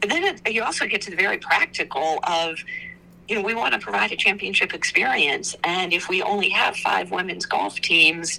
But 0.00 0.10
then 0.10 0.24
it, 0.24 0.52
you 0.52 0.62
also 0.62 0.86
get 0.86 1.00
to 1.02 1.10
the 1.10 1.16
very 1.16 1.38
practical 1.38 2.20
of 2.24 2.58
you 3.28 3.34
know, 3.34 3.42
we 3.42 3.54
want 3.54 3.74
to 3.74 3.78
provide 3.78 4.10
a 4.10 4.16
championship 4.16 4.72
experience. 4.72 5.54
And 5.62 5.92
if 5.92 6.08
we 6.08 6.22
only 6.22 6.48
have 6.48 6.76
five 6.76 7.10
women's 7.10 7.44
golf 7.44 7.78
teams, 7.80 8.38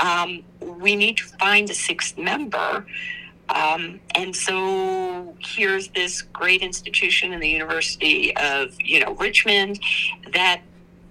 um, 0.00 0.42
we 0.60 0.96
need 0.96 1.18
to 1.18 1.24
find 1.24 1.70
a 1.70 1.74
sixth 1.74 2.18
member. 2.18 2.84
Um, 3.48 4.00
and 4.16 4.34
so 4.34 5.36
here's 5.38 5.88
this 5.88 6.22
great 6.22 6.62
institution 6.62 7.32
in 7.32 7.40
the 7.40 7.48
University 7.48 8.36
of, 8.36 8.74
you 8.80 9.00
know, 9.00 9.14
Richmond 9.14 9.78
that 10.32 10.62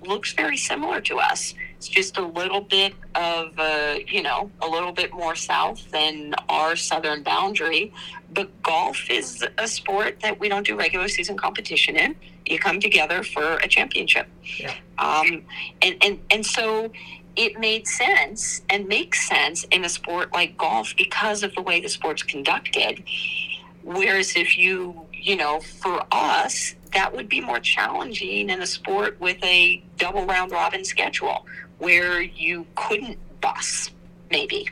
looks 0.05 0.33
very 0.33 0.57
similar 0.57 0.99
to 1.01 1.19
us. 1.19 1.53
It's 1.83 1.89
just 1.89 2.15
a 2.15 2.25
little 2.25 2.61
bit 2.61 2.93
of, 3.13 3.59
uh, 3.59 3.95
you 4.07 4.21
know, 4.21 4.49
a 4.61 4.67
little 4.69 4.93
bit 4.93 5.11
more 5.11 5.35
south 5.35 5.91
than 5.91 6.33
our 6.47 6.77
southern 6.77 7.23
boundary. 7.23 7.91
But 8.33 8.63
golf 8.63 9.09
is 9.09 9.45
a 9.57 9.67
sport 9.67 10.21
that 10.21 10.39
we 10.39 10.47
don't 10.47 10.65
do 10.65 10.77
regular 10.77 11.09
season 11.09 11.35
competition 11.35 11.97
in. 11.97 12.15
You 12.45 12.57
come 12.57 12.79
together 12.79 13.21
for 13.21 13.55
a 13.55 13.67
championship. 13.67 14.27
Yeah. 14.57 14.73
Um, 14.97 15.43
and, 15.81 15.97
and, 16.01 16.19
and 16.31 16.45
so 16.45 16.89
it 17.35 17.59
made 17.59 17.85
sense 17.85 18.61
and 18.69 18.87
makes 18.87 19.27
sense 19.27 19.65
in 19.65 19.83
a 19.83 19.89
sport 19.89 20.31
like 20.31 20.57
golf 20.57 20.93
because 20.95 21.43
of 21.43 21.53
the 21.53 21.61
way 21.61 21.81
the 21.81 21.89
sport's 21.89 22.23
conducted. 22.23 23.03
Whereas 23.83 24.37
if 24.37 24.57
you, 24.57 25.05
you 25.11 25.35
know, 25.35 25.59
for 25.59 26.01
us, 26.13 26.75
that 26.93 27.13
would 27.13 27.27
be 27.27 27.41
more 27.41 27.59
challenging 27.59 28.49
in 28.49 28.61
a 28.61 28.67
sport 28.67 29.19
with 29.19 29.43
a 29.43 29.83
double 29.97 30.25
round 30.25 30.51
robin 30.51 30.85
schedule 30.85 31.45
where 31.83 32.21
you 32.21 32.65
couldn't 32.75 33.17
bus 33.41 33.91
maybe 34.31 34.69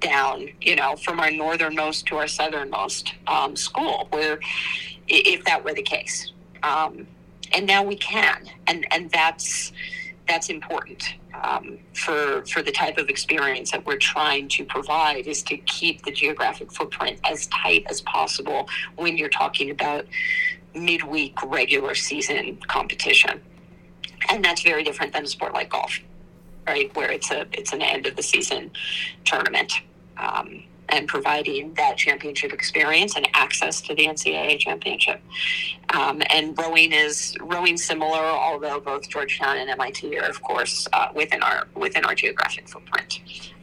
down, 0.00 0.48
you 0.60 0.76
know, 0.76 0.96
from 0.96 1.18
our 1.18 1.30
northernmost 1.30 2.04
to 2.06 2.16
our 2.16 2.28
southernmost 2.28 3.14
um, 3.26 3.56
school, 3.56 4.06
where 4.10 4.38
if 5.08 5.42
that 5.44 5.64
were 5.64 5.72
the 5.72 5.82
case, 5.82 6.32
um, 6.62 7.06
and 7.52 7.66
now 7.66 7.82
we 7.82 7.96
can, 7.96 8.50
and 8.66 8.86
and 8.92 9.10
that's 9.10 9.72
that's 10.28 10.50
important 10.50 11.14
um, 11.42 11.78
for 11.94 12.44
for 12.44 12.60
the 12.62 12.70
type 12.70 12.98
of 12.98 13.08
experience 13.08 13.70
that 13.70 13.84
we're 13.86 13.96
trying 13.96 14.46
to 14.48 14.64
provide 14.66 15.26
is 15.26 15.42
to 15.44 15.56
keep 15.56 16.02
the 16.02 16.12
geographic 16.12 16.70
footprint 16.70 17.18
as 17.24 17.46
tight 17.46 17.86
as 17.88 18.02
possible 18.02 18.68
when 18.96 19.16
you're 19.16 19.30
talking 19.30 19.70
about 19.70 20.04
midweek 20.74 21.34
regular 21.44 21.94
season 21.94 22.58
competition, 22.68 23.40
and 24.28 24.44
that's 24.44 24.62
very 24.62 24.84
different 24.84 25.12
than 25.14 25.24
a 25.24 25.28
sport 25.28 25.54
like 25.54 25.70
golf, 25.70 25.98
right, 26.66 26.94
where 26.96 27.10
it's 27.10 27.30
a 27.30 27.46
it's 27.52 27.72
an 27.72 27.82
end 27.82 28.06
of 28.06 28.16
the 28.16 28.22
season 28.22 28.70
tournament. 29.24 29.72
Um, 30.16 30.64
and 30.92 31.08
providing 31.08 31.72
that 31.74 31.96
championship 31.96 32.52
experience 32.52 33.16
and 33.16 33.26
access 33.32 33.80
to 33.80 33.94
the 33.94 34.06
NCAA 34.06 34.58
championship. 34.58 35.22
Um, 35.94 36.22
and 36.28 36.56
rowing 36.58 36.92
is 36.92 37.34
rowing 37.40 37.78
similar, 37.78 38.18
although 38.18 38.78
both 38.78 39.08
Georgetown 39.08 39.56
and 39.56 39.70
MIT 39.70 40.18
are, 40.18 40.28
of 40.28 40.42
course, 40.42 40.86
uh, 40.92 41.08
within 41.14 41.42
our 41.42 41.66
within 41.74 42.04
our 42.04 42.14
geographic 42.14 42.68
footprint. 42.68 43.20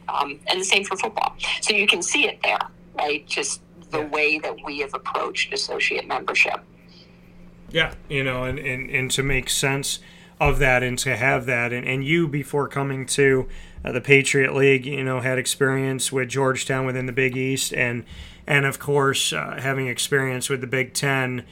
Um, 0.08 0.40
and 0.48 0.60
the 0.60 0.64
same 0.64 0.84
for 0.84 0.96
football. 0.96 1.36
So 1.60 1.72
you 1.72 1.86
can 1.86 2.02
see 2.02 2.26
it 2.26 2.40
there, 2.42 2.58
right? 2.94 3.24
Just 3.28 3.62
the 3.90 4.02
way 4.02 4.38
that 4.40 4.56
we 4.64 4.80
have 4.80 4.94
approached 4.94 5.52
associate 5.52 6.06
membership. 6.08 6.60
Yeah, 7.70 7.94
you 8.08 8.24
know, 8.24 8.44
and, 8.44 8.58
and, 8.58 8.90
and 8.90 9.10
to 9.12 9.22
make 9.22 9.48
sense 9.48 10.00
of 10.40 10.58
that 10.58 10.82
and 10.82 10.98
to 10.98 11.16
have 11.16 11.44
that, 11.46 11.72
and, 11.72 11.86
and 11.86 12.04
you 12.04 12.26
before 12.26 12.66
coming 12.66 13.04
to 13.04 13.46
uh, 13.84 13.92
the 13.92 14.00
Patriot 14.00 14.54
League, 14.54 14.86
you 14.86 15.04
know, 15.04 15.20
had 15.20 15.38
experience 15.38 16.10
with 16.10 16.30
Georgetown 16.30 16.86
within 16.86 17.04
the 17.06 17.12
Big 17.12 17.36
East, 17.36 17.74
and 17.74 18.04
and 18.46 18.64
of 18.64 18.78
course 18.78 19.32
uh, 19.32 19.60
having 19.60 19.86
experience 19.86 20.48
with 20.48 20.62
the 20.62 20.66
Big 20.66 20.94
Ten. 20.94 21.44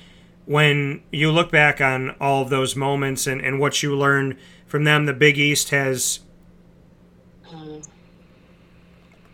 When 0.47 1.03
you 1.13 1.31
look 1.31 1.53
back 1.53 1.83
on 1.83 2.17
all 2.19 2.41
of 2.41 2.49
those 2.49 2.75
moments 2.75 3.27
and, 3.27 3.43
and 3.43 3.61
what 3.61 3.83
you 3.83 3.95
learned 3.95 4.39
from 4.67 4.85
them, 4.85 5.05
the 5.05 5.13
Big 5.13 5.37
East 5.39 5.69
has 5.69 6.21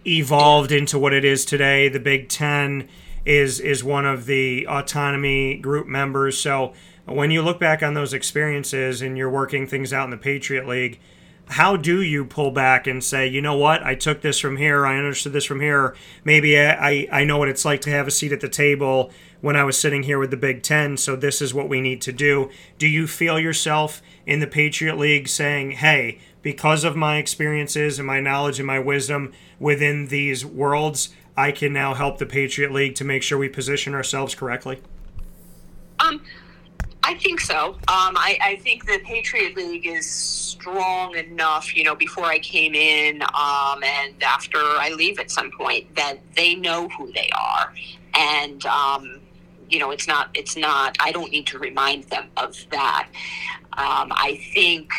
evolved 0.05 0.72
into 0.72 0.98
what 0.98 1.12
it 1.12 1.24
is 1.24 1.44
today. 1.44 1.88
The 1.88 2.00
Big 2.00 2.28
Ten 2.28 2.88
is 3.24 3.61
is 3.61 3.84
one 3.84 4.05
of 4.05 4.26
the 4.26 4.66
autonomy 4.68 5.57
group 5.57 5.86
members. 5.86 6.36
So 6.38 6.74
when 7.07 7.30
you 7.30 7.42
look 7.42 7.61
back 7.61 7.82
on 7.82 7.94
those 7.94 8.12
experiences 8.12 9.02
and 9.02 9.18
you're 9.18 9.30
working 9.30 9.66
things 9.66 9.92
out 9.92 10.05
in 10.05 10.11
the 10.11 10.16
Patriot 10.16 10.66
League, 10.66 11.00
how 11.46 11.76
do 11.76 12.00
you 12.00 12.24
pull 12.24 12.50
back 12.50 12.86
and 12.86 13.05
say, 13.05 13.26
you 13.26 13.42
know 13.42 13.57
what, 13.57 13.82
I 13.82 13.94
took 13.94 14.22
this 14.22 14.38
from 14.38 14.57
here, 14.57 14.86
I 14.86 14.96
understood 14.96 15.34
this 15.34 15.44
from 15.44 15.61
here. 15.61 15.94
Maybe 16.24 16.59
I, 16.59 17.07
I 17.12 17.24
know 17.24 17.36
what 17.36 17.48
it's 17.48 17.66
like 17.66 17.82
to 17.82 17.90
have 17.90 18.07
a 18.07 18.11
seat 18.11 18.32
at 18.32 18.40
the 18.40 18.48
table 18.48 19.11
when 19.42 19.57
I 19.57 19.64
was 19.64 19.78
sitting 19.78 20.05
here 20.05 20.18
with 20.18 20.30
the 20.30 20.38
Big 20.38 20.62
Ten, 20.62 20.96
so 20.96 21.16
this 21.16 21.42
is 21.42 21.52
what 21.52 21.68
we 21.68 21.82
need 21.82 22.00
to 22.02 22.12
do. 22.12 22.50
Do 22.78 22.86
you 22.86 23.07
feel 23.07 23.38
yourself 23.38 24.00
in 24.24 24.40
the 24.40 24.46
Patriot 24.46 24.96
League 24.96 25.28
saying, 25.28 25.72
hey, 25.72 26.18
because 26.40 26.82
of 26.82 26.96
my 26.96 27.18
experiences 27.18 27.98
and 27.98 28.07
my 28.07 28.20
knowledge 28.20 28.59
and 28.59 28.66
my 28.66 28.78
wisdom 28.78 29.32
within 29.59 30.07
these 30.07 30.46
worlds, 30.46 31.11
I 31.36 31.52
can 31.52 31.74
now 31.74 31.92
help 31.92 32.18
the 32.18 32.26
Patriot 32.26 32.72
League 32.72 32.94
to 32.94 33.05
make 33.05 33.22
sure 33.22 33.36
we 33.36 33.50
position 33.50 33.92
ourselves 33.94 34.34
correctly? 34.34 34.80
Um, 35.98 36.22
I 37.07 37.14
think 37.14 37.38
so. 37.40 37.74
Um, 37.74 38.16
I, 38.16 38.38
I, 38.40 38.57
think 38.57 38.86
the 38.86 38.98
Patriot 39.05 39.55
League 39.57 39.86
is 39.86 40.11
strong 40.11 41.14
enough, 41.14 41.76
you 41.76 41.84
know, 41.84 41.94
before 41.94 42.24
I 42.24 42.38
came 42.38 42.74
in 42.74 43.20
um, 43.20 43.84
and 43.84 44.22
after 44.22 44.57
I 44.59 44.88
leave 44.96 45.18
at 45.18 45.30
some 45.30 45.50
point, 45.50 45.94
that 45.96 46.20
they 46.34 46.55
know 46.55 46.88
who 46.88 47.12
they 47.12 47.28
are. 47.38 47.74
And, 48.14 48.64
um, 48.64 49.20
you 49.68 49.78
know, 49.78 49.90
it's 49.90 50.09
not, 50.09 50.30
it's 50.32 50.57
not, 50.57 50.96
I 50.98 51.12
don't 51.12 51.30
need 51.30 51.46
to 51.48 51.59
remind 51.59 52.05
them 52.05 52.30
of 52.38 52.57
that. 52.70 53.09
Um, 53.74 54.11
I 54.11 54.40
think 54.55 54.90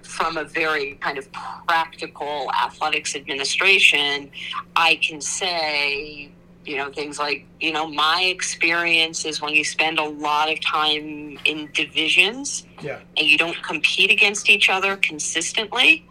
from 0.00 0.38
a 0.38 0.44
very 0.44 0.94
kind 0.94 1.18
of 1.18 1.30
practical 1.68 2.50
athletics 2.52 3.14
administration, 3.14 4.30
I 4.74 4.94
can 5.02 5.20
say, 5.20 6.32
you 6.64 6.76
know 6.76 6.90
things 6.92 7.18
like 7.18 7.44
you 7.60 7.72
know 7.72 7.86
my 7.86 8.22
experience 8.22 9.24
is 9.24 9.40
when 9.40 9.52
you 9.52 9.64
spend 9.64 9.98
a 9.98 10.04
lot 10.04 10.50
of 10.50 10.60
time 10.60 11.38
in 11.44 11.68
divisions 11.72 12.66
yeah. 12.80 13.00
and 13.16 13.26
you 13.26 13.36
don't 13.36 13.60
compete 13.62 14.10
against 14.10 14.48
each 14.48 14.68
other 14.68 14.96
consistently 14.96 16.06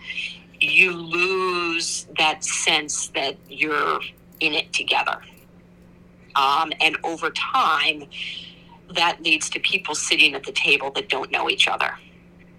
you 0.60 0.92
lose 0.92 2.08
that 2.18 2.44
sense 2.44 3.08
that 3.10 3.36
you're 3.48 4.02
in 4.40 4.54
it 4.54 4.72
together 4.74 5.18
um, 6.36 6.72
and 6.82 6.98
over 7.04 7.30
time 7.32 8.04
that 8.94 9.22
leads 9.24 9.50
to 9.50 9.60
people 9.60 9.96
sitting 9.96 10.34
at 10.34 10.44
the 10.44 10.52
table 10.52 10.92
that 10.92 11.08
don't 11.08 11.32
know 11.32 11.50
each 11.50 11.68
other 11.68 11.98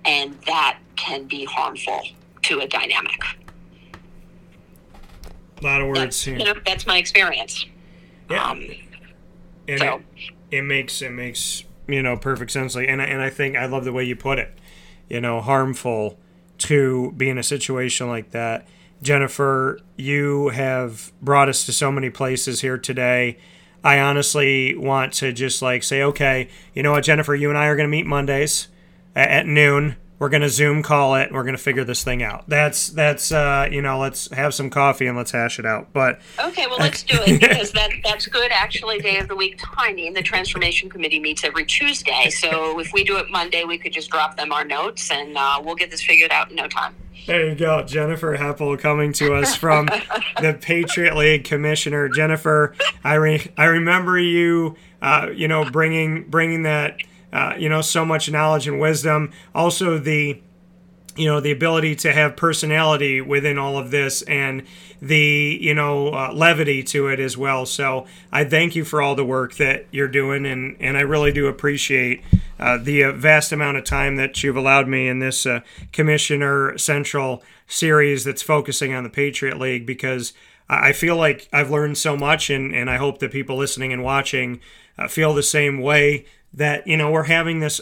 and 0.05 0.34
that 0.47 0.78
can 0.97 1.24
be 1.24 1.45
harmful 1.45 2.01
to 2.40 2.61
a 2.61 2.66
dynamic 2.66 3.22
a 5.61 5.64
lot 5.64 5.80
of 5.80 5.88
words 5.88 6.01
that's, 6.01 6.22
here. 6.24 6.38
You 6.38 6.45
know, 6.47 6.55
that's 6.64 6.86
my 6.86 6.97
experience 6.97 7.66
yeah. 8.33 8.51
Um, 8.51 8.70
and 9.68 9.78
so. 9.78 10.03
it, 10.16 10.59
it 10.59 10.62
makes 10.62 11.03
it 11.03 11.11
makes 11.11 11.64
you 11.87 12.03
know 12.03 12.16
perfect 12.16 12.51
sense. 12.51 12.74
Like, 12.74 12.89
and 12.89 13.01
and 13.01 13.20
I 13.20 13.30
think 13.30 13.57
I 13.57 13.66
love 13.66 13.85
the 13.85 13.93
way 13.93 14.05
you 14.05 14.16
put 14.16 14.39
it. 14.39 14.59
You 15.09 15.20
know, 15.20 15.41
harmful 15.41 16.18
to 16.59 17.12
be 17.12 17.28
in 17.28 17.39
a 17.39 17.43
situation 17.43 18.09
like 18.09 18.30
that. 18.30 18.66
Jennifer, 19.03 19.80
you 19.97 20.49
have 20.51 21.12
brought 21.20 21.49
us 21.49 21.66
to 21.66 21.72
so 21.72 21.91
many 21.91 22.09
places 22.09 22.61
here 22.61 22.78
today. 22.78 23.37
I 23.85 23.99
honestly 23.99 24.76
want 24.76 25.12
to 25.14 25.33
just 25.33 25.61
like 25.61 25.83
say, 25.83 26.03
okay, 26.03 26.49
you 26.72 26.85
know 26.85 26.93
what, 26.93 27.03
Jennifer, 27.03 27.35
you 27.35 27.49
and 27.49 27.59
I 27.59 27.66
are 27.66 27.74
going 27.74 27.89
to 27.89 27.91
meet 27.91 28.07
Mondays 28.07 28.68
at 29.16 29.45
noon 29.47 29.97
we're 30.23 30.29
gonna 30.29 30.49
Zoom 30.49 30.85
call 30.85 31.16
it. 31.16 31.33
we're 31.33 31.43
gonna 31.43 31.59
figure 31.59 31.83
this 31.83 32.05
thing 32.05 32.23
out. 32.23 32.45
That's 32.47 32.91
that's 32.91 33.33
uh, 33.33 33.68
you 33.68 33.83
know, 33.83 33.99
let's 33.99 34.31
have 34.31 34.55
some 34.55 34.70
coffee 34.70 35.09
and 35.09 35.16
let's 35.16 35.33
hash 35.33 35.59
it 35.59 35.66
out. 35.66 35.93
But 35.93 36.20
okay, 36.39 36.68
well, 36.68 36.79
let's 36.79 37.03
do 37.03 37.18
it 37.27 37.41
because 37.41 37.73
that 37.73 37.91
that's 38.05 38.27
good. 38.27 38.53
Actually, 38.53 39.01
day 39.01 39.18
of 39.18 39.27
the 39.27 39.35
week 39.35 39.59
timing. 39.59 40.12
The 40.12 40.23
transformation 40.23 40.89
committee 40.89 41.18
meets 41.18 41.43
every 41.43 41.64
Tuesday, 41.64 42.31
so 42.31 42.79
if 42.79 42.93
we 42.93 43.03
do 43.03 43.16
it 43.16 43.31
Monday, 43.31 43.64
we 43.64 43.77
could 43.77 43.93
just 43.93 44.11
drop 44.11 44.37
them 44.37 44.53
our 44.53 44.64
notes 44.64 45.11
and 45.11 45.37
uh, 45.37 45.61
we'll 45.61 45.75
get 45.75 45.91
this 45.91 46.03
figured 46.03 46.31
out 46.31 46.51
in 46.51 46.55
no 46.55 46.68
time. 46.68 46.95
There 47.27 47.49
you 47.49 47.57
go, 47.57 47.83
Jennifer 47.83 48.37
Heppel 48.37 48.79
coming 48.79 49.12
to 49.14 49.35
us 49.35 49.57
from 49.57 49.87
the 50.41 50.57
Patriot 50.61 51.16
League 51.16 51.43
Commissioner. 51.43 52.09
Jennifer, 52.09 52.77
I 53.03 53.14
re- 53.14 53.51
I 53.57 53.64
remember 53.64 54.20
you, 54.20 54.77
uh, 55.01 55.31
you 55.35 55.49
know, 55.49 55.68
bringing 55.68 56.31
bringing 56.31 56.62
that 56.62 56.99
uh, 57.33 57.55
you 57.59 57.68
know, 57.68 57.80
so 57.80 58.05
much 58.05 58.30
knowledge 58.30 58.68
and 58.68 58.78
wisdom. 58.78 59.33
Also, 59.55 59.99
the 59.99 60.41
you 61.16 61.26
know 61.26 61.41
the 61.41 61.51
ability 61.51 61.95
to 61.95 62.12
have 62.12 62.37
personality 62.37 63.20
within 63.20 63.59
all 63.59 63.76
of 63.76 63.91
this 63.91 64.22
and 64.22 64.62
the 65.01 65.59
you 65.61 65.74
know 65.74 66.09
uh, 66.09 66.33
levity 66.33 66.83
to 66.83 67.09
it 67.09 67.20
as 67.20 67.37
well 67.37 67.66
so 67.66 68.07
i 68.33 68.45
thank 68.45 68.74
you 68.74 68.85
for 68.85 69.03
all 69.03 69.14
the 69.14 69.24
work 69.24 69.55
that 69.57 69.87
you're 69.91 70.09
doing 70.09 70.47
and 70.47 70.76
and 70.80 70.97
i 70.97 71.01
really 71.01 71.33
do 71.33 71.47
appreciate 71.47 72.22
uh, 72.59 72.78
the 72.78 73.05
uh, 73.05 73.12
vast 73.12 73.53
amount 73.53 73.76
of 73.76 73.85
time 73.85 74.16
that 74.16 74.43
you've 74.43 74.57
allowed 74.57 74.89
me 74.89 75.07
in 75.09 75.18
this 75.18 75.45
uh, 75.45 75.61
commissioner 75.93 76.76
central 76.78 77.43
series 77.66 78.24
that's 78.24 78.43
focusing 78.43 78.95
on 78.95 79.05
the 79.05 79.11
patriot 79.11 79.59
league 79.59 79.85
because 79.85 80.33
i 80.68 80.93
feel 80.93 81.16
like 81.16 81.49
i've 81.53 81.70
learned 81.70 81.99
so 81.99 82.16
much 82.16 82.49
and 82.49 82.74
and 82.74 82.89
i 82.89 82.97
hope 82.97 83.18
that 83.18 83.30
people 83.30 83.57
listening 83.57 83.93
and 83.93 84.03
watching 84.03 84.61
uh, 84.99 85.09
feel 85.09 85.35
the 85.35 85.43
same 85.43 85.80
way 85.80 86.24
that 86.55 86.87
you 86.87 86.97
know 86.97 87.11
we're 87.11 87.25
having 87.25 87.61
this 87.61 87.81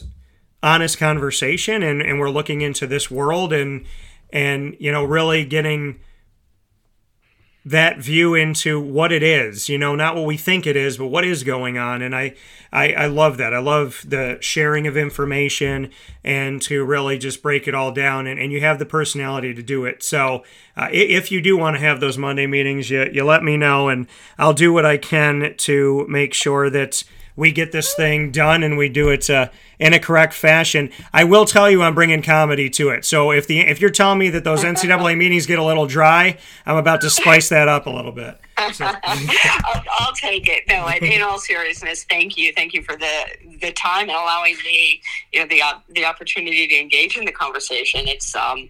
honest 0.62 0.98
conversation 0.98 1.82
and, 1.82 2.02
and 2.02 2.20
we're 2.20 2.30
looking 2.30 2.60
into 2.60 2.86
this 2.86 3.10
world 3.10 3.52
and 3.52 3.84
and 4.32 4.76
you 4.78 4.92
know 4.92 5.04
really 5.04 5.44
getting 5.44 5.98
that 7.62 7.98
view 7.98 8.34
into 8.34 8.80
what 8.80 9.12
it 9.12 9.22
is 9.22 9.68
you 9.68 9.76
know 9.76 9.94
not 9.94 10.14
what 10.14 10.24
we 10.24 10.36
think 10.36 10.66
it 10.66 10.76
is 10.76 10.96
but 10.96 11.06
what 11.06 11.24
is 11.24 11.44
going 11.44 11.76
on. 11.76 12.00
And 12.00 12.14
I, 12.14 12.34
I 12.72 12.92
i 12.92 13.06
love 13.06 13.36
that. 13.36 13.52
I 13.52 13.58
love 13.58 14.04
the 14.06 14.38
sharing 14.40 14.86
of 14.86 14.96
information 14.96 15.90
and 16.24 16.60
to 16.62 16.84
really 16.84 17.18
just 17.18 17.42
break 17.42 17.68
it 17.68 17.74
all 17.74 17.92
down 17.92 18.26
and, 18.26 18.40
and 18.40 18.50
you 18.52 18.60
have 18.60 18.78
the 18.78 18.86
personality 18.86 19.52
to 19.54 19.62
do 19.62 19.84
it. 19.84 20.02
So 20.02 20.42
uh, 20.76 20.88
if 20.90 21.30
you 21.30 21.40
do 21.42 21.56
want 21.56 21.76
to 21.76 21.80
have 21.80 22.00
those 22.00 22.16
monday 22.16 22.46
meetings 22.46 22.88
you, 22.88 23.10
you 23.12 23.24
let 23.24 23.42
me 23.42 23.56
know 23.56 23.88
and 23.88 24.06
i'll 24.38 24.54
do 24.54 24.72
what 24.72 24.86
i 24.86 24.96
can 24.96 25.54
to 25.58 26.06
make 26.08 26.32
sure 26.32 26.70
that 26.70 27.04
we 27.40 27.50
get 27.50 27.72
this 27.72 27.94
thing 27.94 28.30
done 28.30 28.62
and 28.62 28.76
we 28.76 28.90
do 28.90 29.08
it 29.08 29.30
uh, 29.30 29.48
in 29.78 29.94
a 29.94 29.98
correct 29.98 30.34
fashion. 30.34 30.90
I 31.10 31.24
will 31.24 31.46
tell 31.46 31.70
you, 31.70 31.82
I'm 31.82 31.94
bringing 31.94 32.20
comedy 32.20 32.68
to 32.68 32.90
it. 32.90 33.06
So 33.06 33.32
if 33.32 33.46
the 33.46 33.60
if 33.60 33.80
you're 33.80 33.88
telling 33.88 34.18
me 34.18 34.28
that 34.28 34.44
those 34.44 34.62
NCAA 34.62 35.16
meetings 35.16 35.46
get 35.46 35.58
a 35.58 35.64
little 35.64 35.86
dry, 35.86 36.36
I'm 36.66 36.76
about 36.76 37.00
to 37.00 37.08
spice 37.08 37.48
that 37.48 37.66
up 37.66 37.86
a 37.86 37.90
little 37.90 38.12
bit. 38.12 38.38
So. 38.74 38.84
I'll, 39.04 39.82
I'll, 39.98 40.12
take 40.12 40.46
it. 40.48 40.64
No, 40.68 40.86
in 40.86 41.22
all 41.22 41.38
seriousness, 41.38 42.04
thank 42.04 42.36
you, 42.36 42.52
thank 42.52 42.74
you 42.74 42.82
for 42.82 42.94
the 42.94 43.24
the 43.62 43.72
time 43.72 44.02
and 44.02 44.10
allowing 44.10 44.56
me, 44.62 45.00
you 45.32 45.40
know, 45.40 45.46
the 45.46 45.62
the 45.94 46.04
opportunity 46.04 46.66
to 46.66 46.78
engage 46.78 47.16
in 47.16 47.24
the 47.24 47.32
conversation. 47.32 48.06
It's 48.06 48.36
um, 48.36 48.68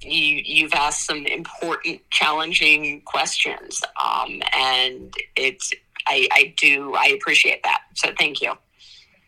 you 0.00 0.42
you've 0.44 0.74
asked 0.74 1.06
some 1.06 1.24
important, 1.26 2.00
challenging 2.10 3.02
questions, 3.02 3.80
um, 4.04 4.42
and 4.52 5.14
it's 5.36 5.72
I, 6.06 6.28
I 6.32 6.54
do 6.56 6.94
I 6.94 7.06
appreciate 7.06 7.62
that. 7.64 7.80
So 7.94 8.10
thank 8.18 8.40
you. 8.40 8.54